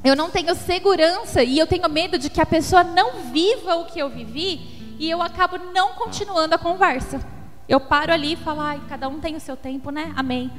eu 0.04 0.16
não 0.16 0.30
tenho 0.30 0.54
segurança 0.56 1.44
e 1.44 1.58
eu 1.58 1.68
tenho 1.68 1.88
medo 1.90 2.18
de 2.18 2.30
que 2.30 2.42
a 2.42 2.46
pessoa 2.46 2.84
não 2.84 3.32
viva 3.32 3.76
o 3.76 3.86
que 3.86 4.00
eu 4.00 4.10
vivi 4.10 4.96
e 5.00 5.10
eu 5.10 5.22
acabo 5.22 5.58
não 5.58 5.94
continuando 5.94 6.56
a 6.56 6.58
conversa. 6.58 7.22
Eu 7.68 7.80
paro 7.80 8.12
ali 8.12 8.34
e 8.34 8.38
falo, 8.38 8.62
ai, 8.62 8.82
cada 8.90 9.08
um 9.08 9.20
tem 9.20 9.36
o 9.36 9.40
seu 9.40 9.56
tempo, 9.56 9.92
né? 9.92 10.12
Amém. 10.16 10.52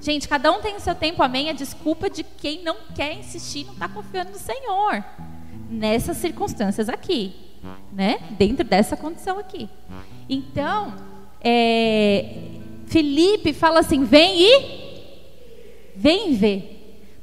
Gente, 0.00 0.28
cada 0.28 0.50
um 0.50 0.60
tem 0.60 0.74
o 0.74 0.80
seu 0.80 0.94
tempo, 0.94 1.22
amém. 1.22 1.48
É 1.48 1.52
desculpa 1.52 2.10
de 2.10 2.24
quem 2.24 2.62
não 2.62 2.76
quer 2.94 3.14
insistir, 3.14 3.64
não 3.64 3.74
está 3.74 3.88
confiando 3.88 4.32
no 4.32 4.38
Senhor. 4.38 5.04
Nessas 5.72 6.18
circunstâncias 6.18 6.88
aqui, 6.88 7.34
né? 7.92 8.18
Dentro 8.38 8.64
dessa 8.64 8.96
condição 8.96 9.38
aqui. 9.38 9.68
Então, 10.28 10.94
é, 11.40 12.36
Felipe 12.86 13.52
fala 13.52 13.80
assim: 13.80 14.04
vem 14.04 14.42
e 14.42 14.82
vem 15.96 16.34
ver 16.34 16.72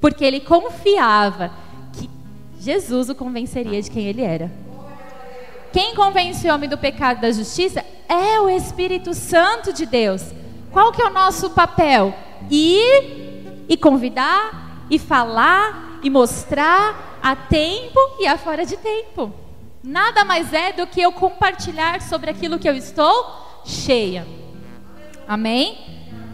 porque 0.01 0.23
ele 0.23 0.39
confiava 0.39 1.51
que 1.93 2.09
Jesus 2.59 3.09
o 3.09 3.15
convenceria 3.15 3.81
de 3.81 3.91
quem 3.91 4.05
ele 4.05 4.21
era. 4.21 4.51
Quem 5.71 5.93
convence 5.93 6.49
o 6.49 6.53
homem 6.53 6.69
do 6.69 6.77
pecado 6.77 7.19
e 7.19 7.21
da 7.21 7.31
justiça 7.31 7.85
é 8.07 8.39
o 8.39 8.49
Espírito 8.49 9.13
Santo 9.13 9.71
de 9.71 9.85
Deus. 9.85 10.23
Qual 10.71 10.91
que 10.91 11.01
é 11.01 11.05
o 11.05 11.13
nosso 11.13 11.51
papel? 11.51 12.13
Ir 12.49 13.65
e 13.67 13.77
convidar 13.77 14.85
e 14.89 14.97
falar 14.97 15.99
e 16.01 16.09
mostrar 16.09 17.08
a 17.21 17.35
tempo 17.35 17.99
e 18.19 18.27
a 18.27 18.37
fora 18.37 18.65
de 18.65 18.77
tempo. 18.77 19.33
Nada 19.83 20.25
mais 20.25 20.53
é 20.53 20.73
do 20.73 20.85
que 20.85 21.01
eu 21.01 21.11
compartilhar 21.11 22.01
sobre 22.01 22.29
aquilo 22.29 22.59
que 22.59 22.67
eu 22.67 22.75
estou 22.75 23.61
cheia. 23.65 24.27
Amém? 25.27 25.77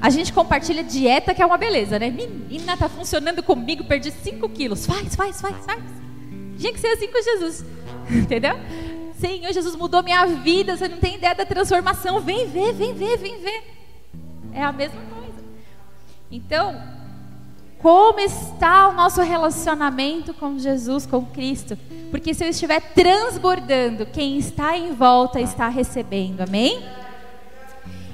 A 0.02 0.10
gente 0.10 0.32
compartilha 0.32 0.84
dieta, 0.84 1.34
que 1.34 1.42
é 1.42 1.46
uma 1.46 1.58
beleza, 1.58 1.98
né? 1.98 2.10
Menina, 2.10 2.78
tá 2.78 2.90
funcionando 2.90 3.42
comigo, 3.42 3.84
perdi 3.84 4.12
5 4.12 4.48
quilos. 4.50 4.86
Faz, 4.86 5.16
faz, 5.16 5.42
faz, 5.42 5.66
faz. 5.66 5.84
Tinha 6.58 6.74
que 6.74 6.80
ser 6.80 6.88
assim 6.88 7.08
com 7.08 7.22
Jesus. 7.22 7.66
Entendeu? 8.10 8.56
Senhor, 9.20 9.52
Jesus 9.52 9.76
mudou 9.76 10.04
minha 10.04 10.26
vida. 10.26 10.76
Você 10.76 10.88
não 10.88 10.98
tem 10.98 11.16
ideia 11.16 11.36
da 11.36 11.46
transformação. 11.46 12.20
Vem 12.20 12.48
ver, 12.48 12.74
vem 12.74 12.94
ver, 12.94 13.18
vem 13.18 13.40
ver. 13.40 13.64
É 14.54 14.64
a 14.64 14.72
mesma 14.72 15.02
coisa. 15.02 15.44
Então, 16.32 16.82
como 17.86 18.20
está 18.20 18.88
o 18.90 18.94
nosso 18.94 19.22
relacionamento 19.22 20.34
com 20.34 20.58
Jesus, 20.58 21.06
com 21.06 21.24
Cristo? 21.24 21.78
Porque 22.10 22.34
se 22.34 22.44
eu 22.44 22.50
estiver 22.50 22.82
transbordando, 22.82 24.08
quem 24.08 24.40
está 24.40 24.76
em 24.76 24.92
volta 24.92 25.40
está 25.40 25.68
recebendo. 25.68 26.42
Amém? 26.42 26.84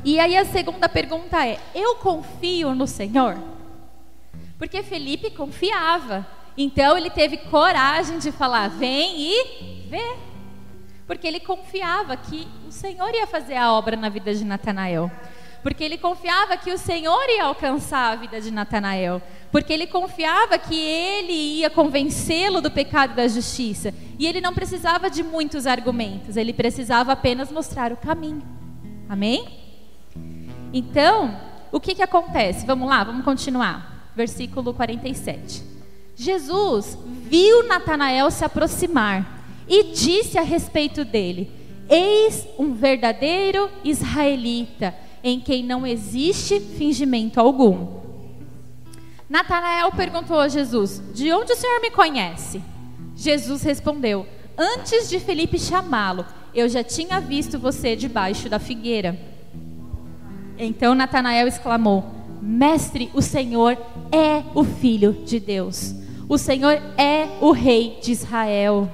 E 0.03 0.19
aí 0.19 0.35
a 0.35 0.43
segunda 0.43 0.89
pergunta 0.89 1.47
é: 1.47 1.57
eu 1.73 1.95
confio 1.95 2.75
no 2.75 2.85
Senhor? 2.85 3.37
Porque 4.57 4.83
Felipe 4.83 5.31
confiava. 5.31 6.27
Então 6.57 6.97
ele 6.97 7.09
teve 7.09 7.37
coragem 7.37 8.19
de 8.19 8.29
falar: 8.29 8.67
vem 8.67 9.21
e 9.21 9.87
vê. 9.87 10.17
Porque 11.07 11.25
ele 11.25 11.39
confiava 11.39 12.17
que 12.17 12.45
o 12.67 12.73
Senhor 12.73 13.09
ia 13.15 13.25
fazer 13.25 13.55
a 13.55 13.71
obra 13.71 13.95
na 13.95 14.09
vida 14.09 14.35
de 14.35 14.43
Natanael. 14.43 15.09
Porque 15.63 15.83
ele 15.83 15.97
confiava 15.97 16.57
que 16.57 16.71
o 16.71 16.77
Senhor 16.77 17.29
ia 17.29 17.45
alcançar 17.45 18.11
a 18.11 18.15
vida 18.15 18.41
de 18.41 18.51
Natanael. 18.51 19.21
Porque 19.51 19.71
ele 19.71 19.85
confiava 19.85 20.57
que 20.57 20.75
ele 20.75 21.33
ia 21.33 21.69
convencê-lo 21.69 22.61
do 22.61 22.71
pecado 22.71 23.13
e 23.13 23.15
da 23.15 23.27
justiça. 23.27 23.93
E 24.17 24.25
ele 24.25 24.41
não 24.41 24.53
precisava 24.53 25.09
de 25.09 25.23
muitos 25.23 25.67
argumentos, 25.67 26.37
ele 26.37 26.53
precisava 26.53 27.11
apenas 27.11 27.51
mostrar 27.51 27.91
o 27.91 27.97
caminho. 27.97 28.43
Amém? 29.09 29.45
Então, 30.73 31.37
o 31.71 31.79
que, 31.79 31.95
que 31.95 32.01
acontece? 32.01 32.65
Vamos 32.65 32.87
lá, 32.87 33.03
vamos 33.03 33.25
continuar. 33.25 34.11
versículo 34.15 34.73
47. 34.73 35.63
Jesus 36.15 36.97
viu 37.05 37.67
Natanael 37.67 38.29
se 38.29 38.43
aproximar 38.43 39.41
e 39.67 39.85
disse 39.85 40.37
a 40.37 40.41
respeito 40.41 41.03
dele: 41.05 41.49
Eis 41.89 42.47
um 42.59 42.73
verdadeiro 42.73 43.69
israelita, 43.83 44.93
em 45.23 45.39
quem 45.39 45.63
não 45.63 45.85
existe 45.85 46.59
fingimento 46.59 47.39
algum. 47.39 47.99
Natanael 49.29 49.91
perguntou 49.91 50.39
a 50.39 50.47
Jesus: 50.47 51.01
De 51.13 51.31
onde 51.31 51.53
o 51.53 51.55
Senhor 51.55 51.79
me 51.81 51.91
conhece? 51.91 52.61
Jesus 53.15 53.63
respondeu: 53.63 54.25
Antes 54.57 55.09
de 55.09 55.19
Felipe 55.19 55.57
chamá-lo, 55.57 56.25
eu 56.53 56.67
já 56.67 56.83
tinha 56.83 57.19
visto 57.19 57.57
você 57.57 57.95
debaixo 57.95 58.49
da 58.49 58.59
figueira. 58.59 59.17
Então 60.57 60.93
Natanael 60.93 61.47
exclamou: 61.47 62.03
Mestre, 62.41 63.09
o 63.13 63.21
Senhor 63.21 63.77
é 64.11 64.43
o 64.53 64.63
Filho 64.63 65.13
de 65.25 65.39
Deus. 65.39 65.95
O 66.27 66.37
Senhor 66.37 66.73
é 66.97 67.27
o 67.39 67.51
Rei 67.51 67.99
de 68.01 68.11
Israel. 68.11 68.89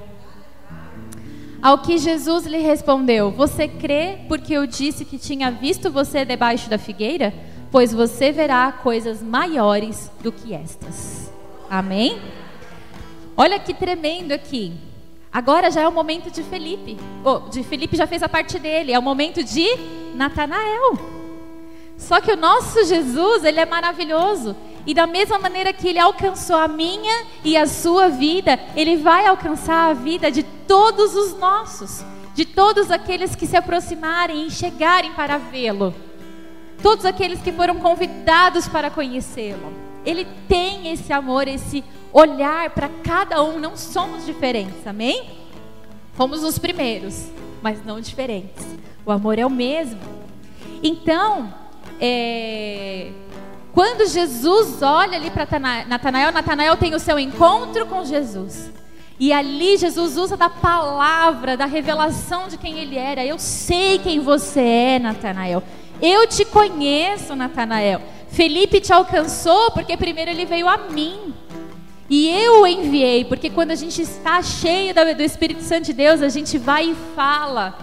Ao 1.60 1.78
que 1.78 1.98
Jesus 1.98 2.46
lhe 2.46 2.58
respondeu: 2.58 3.30
Você 3.30 3.66
crê 3.66 4.18
porque 4.28 4.54
eu 4.54 4.66
disse 4.66 5.04
que 5.04 5.18
tinha 5.18 5.50
visto 5.50 5.90
você 5.90 6.24
debaixo 6.24 6.70
da 6.70 6.78
figueira? 6.78 7.34
Pois 7.70 7.92
você 7.92 8.32
verá 8.32 8.72
coisas 8.72 9.22
maiores 9.22 10.10
do 10.22 10.32
que 10.32 10.54
estas. 10.54 11.30
Amém? 11.68 12.18
Olha 13.36 13.58
que 13.58 13.74
tremendo 13.74 14.32
aqui. 14.32 14.72
Agora 15.30 15.70
já 15.70 15.82
é 15.82 15.88
o 15.88 15.92
momento 15.92 16.30
de 16.30 16.42
Felipe. 16.42 16.96
Oh, 17.22 17.50
de 17.50 17.62
Felipe 17.62 17.96
já 17.96 18.06
fez 18.06 18.22
a 18.22 18.28
parte 18.28 18.58
dele. 18.58 18.92
É 18.92 18.98
o 18.98 19.02
momento 19.02 19.44
de 19.44 19.66
Natanael. 20.14 20.98
Só 21.98 22.20
que 22.20 22.32
o 22.32 22.36
nosso 22.36 22.84
Jesus, 22.84 23.44
ele 23.44 23.60
é 23.60 23.66
maravilhoso. 23.66 24.56
E 24.88 24.94
da 24.94 25.06
mesma 25.06 25.38
maneira 25.38 25.70
que 25.70 25.86
ele 25.86 25.98
alcançou 25.98 26.56
a 26.56 26.66
minha 26.66 27.26
e 27.44 27.58
a 27.58 27.66
sua 27.66 28.08
vida, 28.08 28.58
ele 28.74 28.96
vai 28.96 29.26
alcançar 29.26 29.90
a 29.90 29.92
vida 29.92 30.30
de 30.30 30.42
todos 30.42 31.14
os 31.14 31.38
nossos, 31.38 32.02
de 32.34 32.46
todos 32.46 32.90
aqueles 32.90 33.36
que 33.36 33.46
se 33.46 33.54
aproximarem 33.54 34.46
e 34.46 34.50
chegarem 34.50 35.12
para 35.12 35.36
vê-lo. 35.36 35.94
Todos 36.82 37.04
aqueles 37.04 37.38
que 37.42 37.52
foram 37.52 37.74
convidados 37.74 38.66
para 38.66 38.90
conhecê-lo. 38.90 39.74
Ele 40.06 40.26
tem 40.48 40.90
esse 40.90 41.12
amor, 41.12 41.46
esse 41.46 41.84
olhar 42.10 42.70
para 42.70 42.88
cada 43.04 43.42
um, 43.42 43.58
não 43.58 43.76
somos 43.76 44.24
diferentes, 44.24 44.86
amém? 44.86 45.22
Fomos 46.14 46.42
os 46.42 46.58
primeiros, 46.58 47.26
mas 47.60 47.84
não 47.84 48.00
diferentes. 48.00 48.64
O 49.04 49.12
amor 49.12 49.38
é 49.38 49.44
o 49.44 49.50
mesmo. 49.50 50.00
Então, 50.82 51.52
é, 52.00 53.12
quando 53.72 54.08
Jesus 54.08 54.82
olha 54.82 55.16
ali 55.16 55.30
para 55.30 55.46
Natanael, 55.86 56.32
Natanael 56.32 56.76
tem 56.76 56.94
o 56.94 56.98
seu 56.98 57.18
encontro 57.18 57.86
com 57.86 58.04
Jesus. 58.04 58.70
E 59.20 59.32
ali 59.32 59.76
Jesus 59.76 60.16
usa 60.16 60.36
da 60.36 60.48
palavra, 60.48 61.56
da 61.56 61.66
revelação 61.66 62.48
de 62.48 62.56
quem 62.56 62.78
ele 62.78 62.96
era. 62.96 63.24
Eu 63.24 63.38
sei 63.38 63.98
quem 63.98 64.20
você 64.20 64.60
é, 64.60 64.98
Natanael. 64.98 65.62
Eu 66.00 66.26
te 66.26 66.44
conheço, 66.44 67.34
Natanael. 67.34 68.00
Felipe 68.28 68.80
te 68.80 68.92
alcançou 68.92 69.72
porque 69.72 69.96
primeiro 69.96 70.30
ele 70.30 70.44
veio 70.44 70.68
a 70.68 70.76
mim. 70.76 71.34
E 72.08 72.28
eu 72.28 72.62
o 72.62 72.66
enviei, 72.66 73.24
porque 73.24 73.50
quando 73.50 73.72
a 73.72 73.74
gente 73.74 74.00
está 74.00 74.40
cheio 74.40 74.94
do 74.94 75.22
Espírito 75.22 75.62
Santo 75.62 75.86
de 75.86 75.92
Deus, 75.92 76.22
a 76.22 76.28
gente 76.28 76.56
vai 76.56 76.90
e 76.90 76.96
fala. 77.14 77.76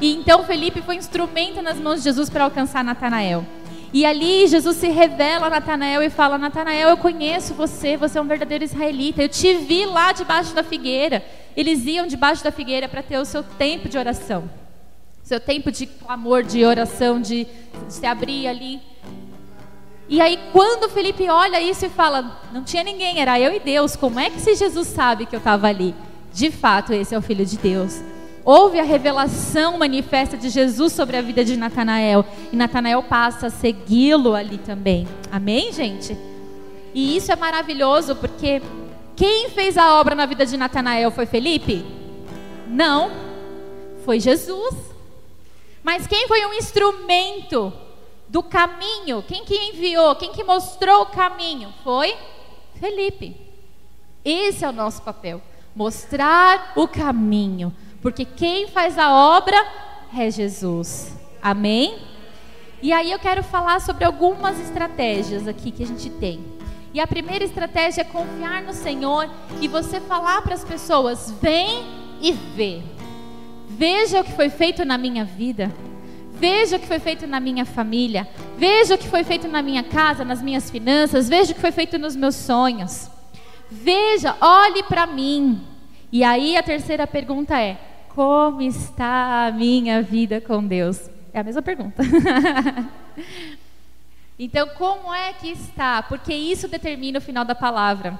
E 0.00 0.14
então 0.14 0.44
Felipe 0.44 0.82
foi 0.82 0.96
instrumento 0.96 1.62
nas 1.62 1.78
mãos 1.78 1.96
de 1.96 2.04
Jesus 2.04 2.28
para 2.28 2.44
alcançar 2.44 2.84
Natanael. 2.84 3.46
E 3.92 4.06
ali 4.06 4.46
Jesus 4.46 4.76
se 4.76 4.88
revela 4.88 5.46
a 5.46 5.50
Natanael 5.50 6.02
e 6.02 6.10
fala: 6.10 6.38
Natanael, 6.38 6.90
eu 6.90 6.96
conheço 6.96 7.54
você, 7.54 7.96
você 7.96 8.18
é 8.18 8.22
um 8.22 8.26
verdadeiro 8.26 8.62
israelita. 8.62 9.22
Eu 9.22 9.28
te 9.28 9.54
vi 9.54 9.84
lá 9.84 10.12
debaixo 10.12 10.54
da 10.54 10.62
figueira. 10.62 11.24
Eles 11.56 11.84
iam 11.84 12.06
debaixo 12.06 12.44
da 12.44 12.52
figueira 12.52 12.88
para 12.88 13.02
ter 13.02 13.18
o 13.18 13.24
seu 13.24 13.42
tempo 13.42 13.88
de 13.88 13.98
oração, 13.98 14.48
seu 15.24 15.40
tempo 15.40 15.72
de 15.72 15.86
clamor, 15.86 16.44
de 16.44 16.64
oração, 16.64 17.20
de, 17.20 17.44
de 17.86 17.92
se 17.92 18.06
abrir 18.06 18.46
ali. 18.46 18.80
E 20.08 20.20
aí, 20.20 20.38
quando 20.52 20.88
Felipe 20.88 21.28
olha 21.28 21.60
isso 21.60 21.84
e 21.86 21.88
fala: 21.88 22.40
Não 22.52 22.62
tinha 22.62 22.84
ninguém, 22.84 23.20
era 23.20 23.40
eu 23.40 23.52
e 23.52 23.58
Deus. 23.58 23.96
Como 23.96 24.20
é 24.20 24.30
que 24.30 24.40
se 24.40 24.54
Jesus 24.54 24.86
sabe 24.86 25.26
que 25.26 25.34
eu 25.34 25.38
estava 25.38 25.66
ali? 25.66 25.94
De 26.32 26.50
fato, 26.52 26.92
esse 26.92 27.12
é 27.12 27.18
o 27.18 27.22
Filho 27.22 27.44
de 27.44 27.58
Deus 27.58 28.00
houve 28.44 28.78
a 28.78 28.82
revelação 28.82 29.78
manifesta 29.78 30.36
de 30.36 30.48
Jesus 30.48 30.92
sobre 30.92 31.16
a 31.16 31.22
vida 31.22 31.44
de 31.44 31.56
Natanael. 31.56 32.24
E 32.52 32.56
Natanael 32.56 33.02
passa 33.02 33.48
a 33.48 33.50
segui-lo 33.50 34.34
ali 34.34 34.58
também. 34.58 35.06
Amém, 35.30 35.72
gente? 35.72 36.16
E 36.94 37.16
isso 37.16 37.30
é 37.30 37.36
maravilhoso 37.36 38.16
porque 38.16 38.62
quem 39.16 39.50
fez 39.50 39.76
a 39.76 40.00
obra 40.00 40.14
na 40.14 40.26
vida 40.26 40.44
de 40.44 40.56
Natanael 40.56 41.10
foi 41.10 41.26
Felipe? 41.26 41.84
Não, 42.66 43.10
foi 44.04 44.18
Jesus. 44.18 44.74
Mas 45.82 46.06
quem 46.06 46.26
foi 46.26 46.44
um 46.46 46.54
instrumento 46.54 47.72
do 48.28 48.42
caminho? 48.42 49.24
Quem 49.26 49.44
que 49.44 49.54
enviou? 49.54 50.14
Quem 50.16 50.32
que 50.32 50.44
mostrou 50.44 51.02
o 51.02 51.06
caminho? 51.06 51.72
Foi 51.82 52.14
Felipe. 52.78 53.36
Esse 54.24 54.64
é 54.64 54.68
o 54.68 54.72
nosso 54.72 55.02
papel, 55.02 55.40
mostrar 55.74 56.72
o 56.76 56.86
caminho 56.86 57.74
porque 58.02 58.24
quem 58.24 58.68
faz 58.68 58.98
a 58.98 59.12
obra 59.12 59.56
é 60.16 60.30
Jesus. 60.30 61.16
Amém? 61.42 61.98
E 62.82 62.92
aí 62.92 63.12
eu 63.12 63.18
quero 63.18 63.42
falar 63.42 63.80
sobre 63.80 64.04
algumas 64.04 64.58
estratégias 64.58 65.46
aqui 65.46 65.70
que 65.70 65.82
a 65.82 65.86
gente 65.86 66.08
tem. 66.08 66.40
E 66.92 67.00
a 67.00 67.06
primeira 67.06 67.44
estratégia 67.44 68.00
é 68.00 68.04
confiar 68.04 68.62
no 68.62 68.72
Senhor 68.72 69.28
e 69.60 69.68
você 69.68 70.00
falar 70.00 70.42
para 70.42 70.54
as 70.54 70.64
pessoas: 70.64 71.30
vem 71.40 71.84
e 72.20 72.32
vê. 72.32 72.82
Veja 73.68 74.20
o 74.20 74.24
que 74.24 74.32
foi 74.32 74.48
feito 74.48 74.84
na 74.84 74.98
minha 74.98 75.24
vida. 75.24 75.70
Veja 76.32 76.76
o 76.76 76.80
que 76.80 76.86
foi 76.86 76.98
feito 76.98 77.26
na 77.26 77.38
minha 77.38 77.66
família. 77.66 78.26
Veja 78.56 78.94
o 78.94 78.98
que 78.98 79.06
foi 79.06 79.22
feito 79.22 79.46
na 79.46 79.62
minha 79.62 79.82
casa, 79.82 80.24
nas 80.24 80.42
minhas 80.42 80.70
finanças. 80.70 81.28
Veja 81.28 81.52
o 81.52 81.54
que 81.54 81.60
foi 81.60 81.70
feito 81.70 81.98
nos 81.98 82.16
meus 82.16 82.34
sonhos. 82.34 83.10
Veja, 83.70 84.34
olhe 84.40 84.82
para 84.84 85.06
mim. 85.06 85.60
E 86.10 86.24
aí 86.24 86.56
a 86.56 86.62
terceira 86.62 87.06
pergunta 87.06 87.60
é: 87.60 87.78
como 88.14 88.62
está 88.62 89.46
a 89.46 89.52
minha 89.52 90.02
vida 90.02 90.40
com 90.40 90.64
Deus? 90.64 91.10
É 91.32 91.40
a 91.40 91.44
mesma 91.44 91.62
pergunta. 91.62 92.02
então, 94.38 94.68
como 94.76 95.14
é 95.14 95.32
que 95.32 95.48
está? 95.48 96.02
Porque 96.02 96.34
isso 96.34 96.68
determina 96.68 97.18
o 97.18 97.22
final 97.22 97.44
da 97.44 97.54
palavra. 97.54 98.18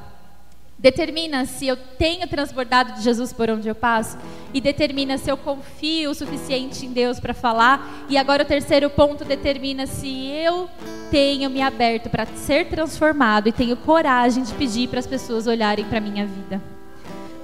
Determina 0.78 1.44
se 1.44 1.66
eu 1.66 1.76
tenho 1.76 2.26
transbordado 2.26 2.94
de 2.94 3.02
Jesus 3.02 3.34
por 3.34 3.50
onde 3.50 3.68
eu 3.68 3.74
passo 3.74 4.16
e 4.54 4.62
determina 4.62 5.18
se 5.18 5.30
eu 5.30 5.36
confio 5.36 6.10
o 6.10 6.14
suficiente 6.14 6.86
em 6.86 6.92
Deus 6.92 7.20
para 7.20 7.34
falar. 7.34 8.06
E 8.08 8.16
agora 8.16 8.44
o 8.44 8.46
terceiro 8.46 8.88
ponto 8.88 9.22
determina 9.22 9.86
se 9.86 10.28
eu 10.28 10.70
tenho 11.10 11.50
me 11.50 11.60
aberto 11.60 12.08
para 12.08 12.24
ser 12.24 12.68
transformado 12.68 13.48
e 13.48 13.52
tenho 13.52 13.76
coragem 13.76 14.42
de 14.42 14.54
pedir 14.54 14.88
para 14.88 15.00
as 15.00 15.06
pessoas 15.06 15.46
olharem 15.46 15.84
para 15.84 16.00
minha 16.00 16.26
vida. 16.26 16.62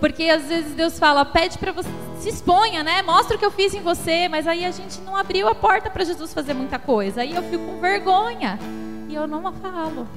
Porque 0.00 0.24
às 0.24 0.44
vezes 0.44 0.72
Deus 0.72 0.98
fala, 0.98 1.24
pede 1.24 1.58
para 1.58 1.72
você, 1.72 1.88
se 2.18 2.28
exponha, 2.28 2.82
né? 2.82 3.02
Mostra 3.02 3.36
o 3.36 3.38
que 3.38 3.44
eu 3.44 3.50
fiz 3.50 3.74
em 3.74 3.80
você, 3.80 4.28
mas 4.28 4.46
aí 4.46 4.64
a 4.64 4.70
gente 4.70 5.00
não 5.00 5.16
abriu 5.16 5.48
a 5.48 5.54
porta 5.54 5.90
para 5.90 6.04
Jesus 6.04 6.32
fazer 6.32 6.54
muita 6.54 6.78
coisa. 6.78 7.22
Aí 7.22 7.34
eu 7.34 7.42
fico 7.42 7.64
com 7.64 7.80
vergonha 7.80 8.58
e 9.08 9.14
eu 9.14 9.26
não 9.26 9.52
falo. 9.52 10.08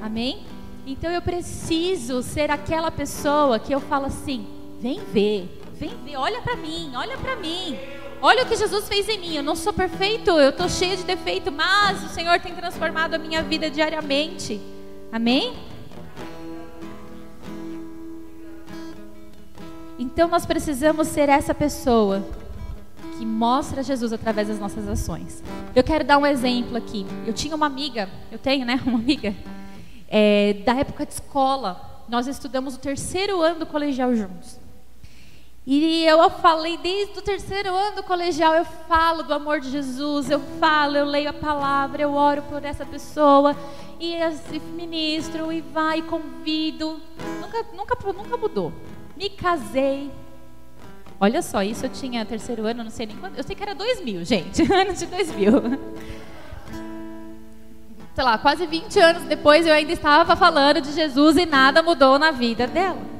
Amém? 0.00 0.44
Então 0.86 1.10
eu 1.10 1.20
preciso 1.20 2.22
ser 2.22 2.50
aquela 2.50 2.90
pessoa 2.90 3.58
que 3.58 3.72
eu 3.72 3.80
falo 3.80 4.06
assim: 4.06 4.46
vem 4.80 5.00
ver, 5.12 5.62
vem 5.74 5.94
ver, 6.04 6.16
olha 6.16 6.40
para 6.40 6.56
mim, 6.56 6.92
olha 6.94 7.16
para 7.18 7.36
mim. 7.36 7.78
Olha 8.22 8.42
o 8.42 8.46
que 8.46 8.54
Jesus 8.54 8.86
fez 8.86 9.08
em 9.08 9.18
mim. 9.18 9.36
Eu 9.36 9.42
não 9.42 9.56
sou 9.56 9.72
perfeito, 9.72 10.30
eu 10.30 10.50
estou 10.50 10.68
cheio 10.68 10.96
de 10.96 11.04
defeito, 11.04 11.50
mas 11.50 12.04
o 12.04 12.08
Senhor 12.08 12.38
tem 12.38 12.54
transformado 12.54 13.14
a 13.14 13.18
minha 13.18 13.42
vida 13.42 13.70
diariamente. 13.70 14.60
Amém? 15.10 15.54
Então 20.00 20.28
nós 20.28 20.46
precisamos 20.46 21.08
ser 21.08 21.28
essa 21.28 21.54
pessoa 21.54 22.26
que 23.18 23.26
mostra 23.26 23.82
Jesus 23.82 24.14
através 24.14 24.48
das 24.48 24.58
nossas 24.58 24.88
ações. 24.88 25.44
Eu 25.76 25.84
quero 25.84 26.02
dar 26.04 26.16
um 26.16 26.24
exemplo 26.24 26.74
aqui. 26.78 27.06
Eu 27.26 27.34
tinha 27.34 27.54
uma 27.54 27.66
amiga, 27.66 28.08
eu 28.32 28.38
tenho, 28.38 28.64
né, 28.64 28.80
uma 28.86 28.98
amiga, 28.98 29.36
é, 30.08 30.54
da 30.64 30.74
época 30.74 31.04
de 31.04 31.12
escola. 31.12 32.02
Nós 32.08 32.26
estudamos 32.26 32.76
o 32.76 32.78
terceiro 32.78 33.42
ano 33.42 33.58
do 33.58 33.66
colegial 33.66 34.14
juntos. 34.14 34.58
E 35.66 36.06
eu 36.06 36.30
falei 36.30 36.78
desde 36.78 37.18
o 37.18 37.22
terceiro 37.22 37.76
ano 37.76 37.96
do 37.96 38.02
colegial, 38.02 38.54
eu 38.54 38.64
falo 38.64 39.22
do 39.22 39.34
amor 39.34 39.60
de 39.60 39.70
Jesus, 39.70 40.30
eu 40.30 40.40
falo, 40.58 40.96
eu 40.96 41.04
leio 41.04 41.28
a 41.28 41.34
palavra, 41.34 42.00
eu 42.00 42.14
oro 42.14 42.40
por 42.44 42.64
essa 42.64 42.86
pessoa, 42.86 43.54
e, 44.00 44.16
ministro, 44.74 45.52
e 45.52 45.60
vai, 45.60 46.00
convido. 46.00 46.98
Nunca, 47.38 47.66
nunca, 47.74 48.12
nunca 48.14 48.36
mudou 48.38 48.72
me 49.20 49.28
casei. 49.28 50.10
Olha 51.20 51.42
só, 51.42 51.62
isso 51.62 51.84
eu 51.84 51.90
tinha 51.90 52.24
terceiro 52.24 52.66
ano, 52.66 52.82
não 52.82 52.90
sei 52.90 53.04
nem 53.04 53.16
quando. 53.18 53.36
Eu 53.36 53.44
sei 53.44 53.54
que 53.54 53.62
era 53.62 53.74
2000, 53.74 54.24
gente, 54.24 54.62
ano 54.72 54.94
de 54.94 55.04
2000. 55.04 55.52
sei 58.14 58.24
lá, 58.24 58.38
quase 58.38 58.66
20 58.66 58.98
anos 58.98 59.22
depois 59.24 59.66
eu 59.66 59.74
ainda 59.74 59.92
estava 59.92 60.34
falando 60.34 60.80
de 60.80 60.90
Jesus 60.92 61.36
e 61.36 61.44
nada 61.44 61.82
mudou 61.82 62.18
na 62.18 62.30
vida 62.30 62.66
dela. 62.66 63.10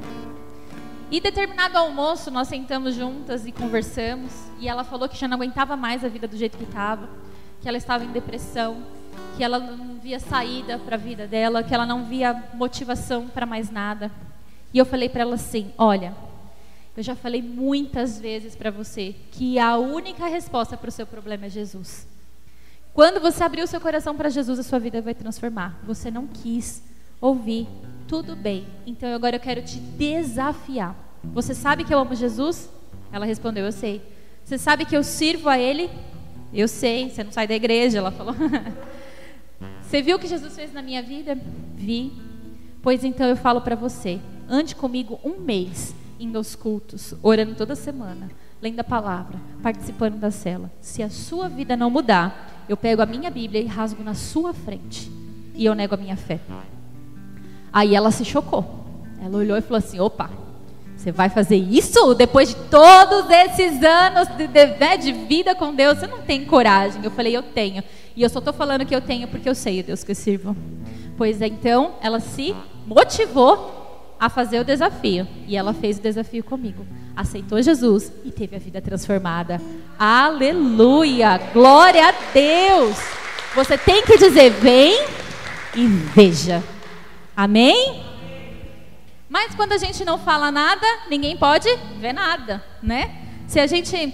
E 1.11 1.19
determinado 1.21 1.77
almoço, 1.77 2.31
nós 2.31 2.47
sentamos 2.47 2.95
juntas 2.95 3.45
e 3.45 3.51
conversamos, 3.51 4.31
e 4.59 4.67
ela 4.67 4.83
falou 4.83 5.07
que 5.07 5.17
já 5.17 5.27
não 5.27 5.37
aguentava 5.37 5.77
mais 5.77 6.03
a 6.03 6.07
vida 6.07 6.27
do 6.27 6.35
jeito 6.35 6.57
que 6.57 6.63
estava, 6.63 7.07
que 7.61 7.67
ela 7.67 7.77
estava 7.77 8.03
em 8.03 8.11
depressão, 8.11 8.77
que 9.37 9.43
ela 9.43 9.59
não 9.59 9.99
via 9.99 10.19
saída 10.19 10.79
para 10.79 10.95
a 10.95 10.99
vida 10.99 11.27
dela, 11.27 11.61
que 11.61 11.75
ela 11.75 11.85
não 11.85 12.05
via 12.05 12.43
motivação 12.55 13.27
para 13.27 13.45
mais 13.45 13.69
nada. 13.69 14.09
E 14.73 14.77
eu 14.77 14.85
falei 14.85 15.09
para 15.09 15.21
ela 15.21 15.35
assim: 15.35 15.71
"Olha, 15.77 16.15
eu 16.95 17.03
já 17.03 17.15
falei 17.15 17.41
muitas 17.41 18.19
vezes 18.19 18.55
para 18.55 18.69
você 18.69 19.15
que 19.31 19.57
a 19.57 19.77
única 19.77 20.27
resposta 20.27 20.75
para 20.75 20.89
o 20.89 20.91
seu 20.91 21.07
problema 21.07 21.45
é 21.45 21.49
Jesus. 21.49 22.05
Quando 22.93 23.21
você 23.21 23.43
abrir 23.43 23.63
o 23.63 23.67
seu 23.67 23.79
coração 23.79 24.15
para 24.15 24.29
Jesus, 24.29 24.59
a 24.59 24.63
sua 24.63 24.77
vida 24.77 25.01
vai 25.01 25.13
transformar. 25.13 25.79
Você 25.83 26.11
não 26.11 26.27
quis 26.27 26.83
ouvir, 27.21 27.65
tudo 28.07 28.35
bem. 28.35 28.67
Então 28.85 29.13
agora 29.13 29.37
eu 29.37 29.39
quero 29.39 29.61
te 29.61 29.79
desafiar. 29.79 30.93
Você 31.23 31.55
sabe 31.55 31.85
que 31.85 31.93
eu 31.93 31.99
amo 31.99 32.13
Jesus? 32.13 32.69
Ela 33.11 33.25
respondeu: 33.25 33.63
Eu 33.63 33.71
sei. 33.71 34.01
Você 34.43 34.57
sabe 34.57 34.83
que 34.83 34.95
eu 34.95 35.03
sirvo 35.03 35.47
a 35.47 35.57
Ele? 35.57 35.89
Eu 36.53 36.67
sei. 36.67 37.09
Você 37.09 37.23
não 37.23 37.31
sai 37.31 37.47
da 37.47 37.55
igreja? 37.55 37.99
Ela 37.99 38.11
falou. 38.11 38.35
você 39.81 40.01
viu 40.01 40.17
o 40.17 40.19
que 40.19 40.27
Jesus 40.27 40.53
fez 40.53 40.73
na 40.73 40.81
minha 40.81 41.01
vida? 41.01 41.37
Vi. 41.75 42.11
Pois 42.81 43.05
então 43.05 43.27
eu 43.27 43.37
falo 43.37 43.61
para 43.61 43.75
você: 43.75 44.19
ande 44.51 44.75
comigo 44.75 45.19
um 45.23 45.39
mês 45.39 45.95
indo 46.19 46.37
aos 46.37 46.53
cultos, 46.53 47.15
orando 47.23 47.55
toda 47.55 47.75
semana, 47.75 48.29
lendo 48.61 48.79
a 48.81 48.83
palavra, 48.83 49.39
participando 49.63 50.19
da 50.19 50.29
cela. 50.29 50.69
Se 50.81 51.01
a 51.01 51.09
sua 51.09 51.49
vida 51.49 51.75
não 51.75 51.89
mudar, 51.89 52.63
eu 52.69 52.77
pego 52.77 53.01
a 53.01 53.05
minha 53.05 53.31
Bíblia 53.31 53.61
e 53.61 53.65
rasgo 53.65 54.03
na 54.03 54.13
sua 54.13 54.53
frente. 54.53 55.09
E 55.55 55.65
eu 55.65 55.73
nego 55.73 55.95
a 55.95 55.97
minha 55.97 56.15
fé. 56.15 56.39
Aí 57.73 57.95
ela 57.95 58.11
se 58.11 58.23
chocou. 58.23 58.85
Ela 59.23 59.37
olhou 59.37 59.57
e 59.57 59.61
falou 59.61 59.77
assim: 59.77 59.99
opa, 59.99 60.29
você 60.95 61.11
vai 61.11 61.29
fazer 61.29 61.55
isso 61.55 62.13
depois 62.13 62.49
de 62.49 62.55
todos 62.69 63.29
esses 63.29 63.81
anos 63.83 64.27
de, 64.35 64.47
de, 64.47 64.65
né, 64.77 64.97
de, 64.97 65.11
vida 65.11 65.55
com 65.55 65.73
Deus? 65.73 65.97
Você 65.97 66.07
não 66.07 66.19
tem 66.19 66.45
coragem. 66.45 67.03
Eu 67.03 67.11
falei, 67.11 67.35
eu 67.35 67.41
tenho. 67.41 67.83
E 68.15 68.21
eu 68.21 68.29
só 68.29 68.39
estou 68.39 68.53
falando 68.53 68.85
que 68.85 68.95
eu 68.95 69.01
tenho 69.01 69.27
porque 69.27 69.49
eu 69.49 69.55
sei 69.55 69.79
o 69.79 69.83
Deus 69.83 70.03
que 70.03 70.11
eu 70.11 70.15
sirvo. 70.15 70.55
Pois 71.17 71.41
é, 71.41 71.47
então, 71.47 71.93
ela 72.01 72.19
se 72.19 72.55
motivou 72.85 73.80
a 74.21 74.29
fazer 74.29 74.59
o 74.59 74.63
desafio. 74.63 75.27
E 75.47 75.57
ela 75.57 75.73
fez 75.73 75.97
o 75.97 76.01
desafio 76.01 76.43
comigo. 76.43 76.85
Aceitou 77.15 77.59
Jesus 77.59 78.13
e 78.23 78.31
teve 78.31 78.55
a 78.55 78.59
vida 78.59 78.79
transformada. 78.79 79.59
Aleluia! 79.97 81.39
Glória 81.51 82.09
a 82.09 82.13
Deus! 82.31 82.97
Você 83.55 83.75
tem 83.79 84.03
que 84.03 84.19
dizer: 84.19 84.51
vem 84.51 84.93
e 85.75 85.87
veja. 85.87 86.63
Amém? 87.35 88.03
Mas 89.27 89.55
quando 89.55 89.71
a 89.71 89.77
gente 89.77 90.05
não 90.05 90.19
fala 90.19 90.51
nada, 90.51 90.85
ninguém 91.09 91.35
pode 91.35 91.67
ver 91.99 92.13
nada, 92.13 92.63
né? 92.83 93.15
Se 93.47 93.59
a 93.59 93.65
gente 93.65 94.13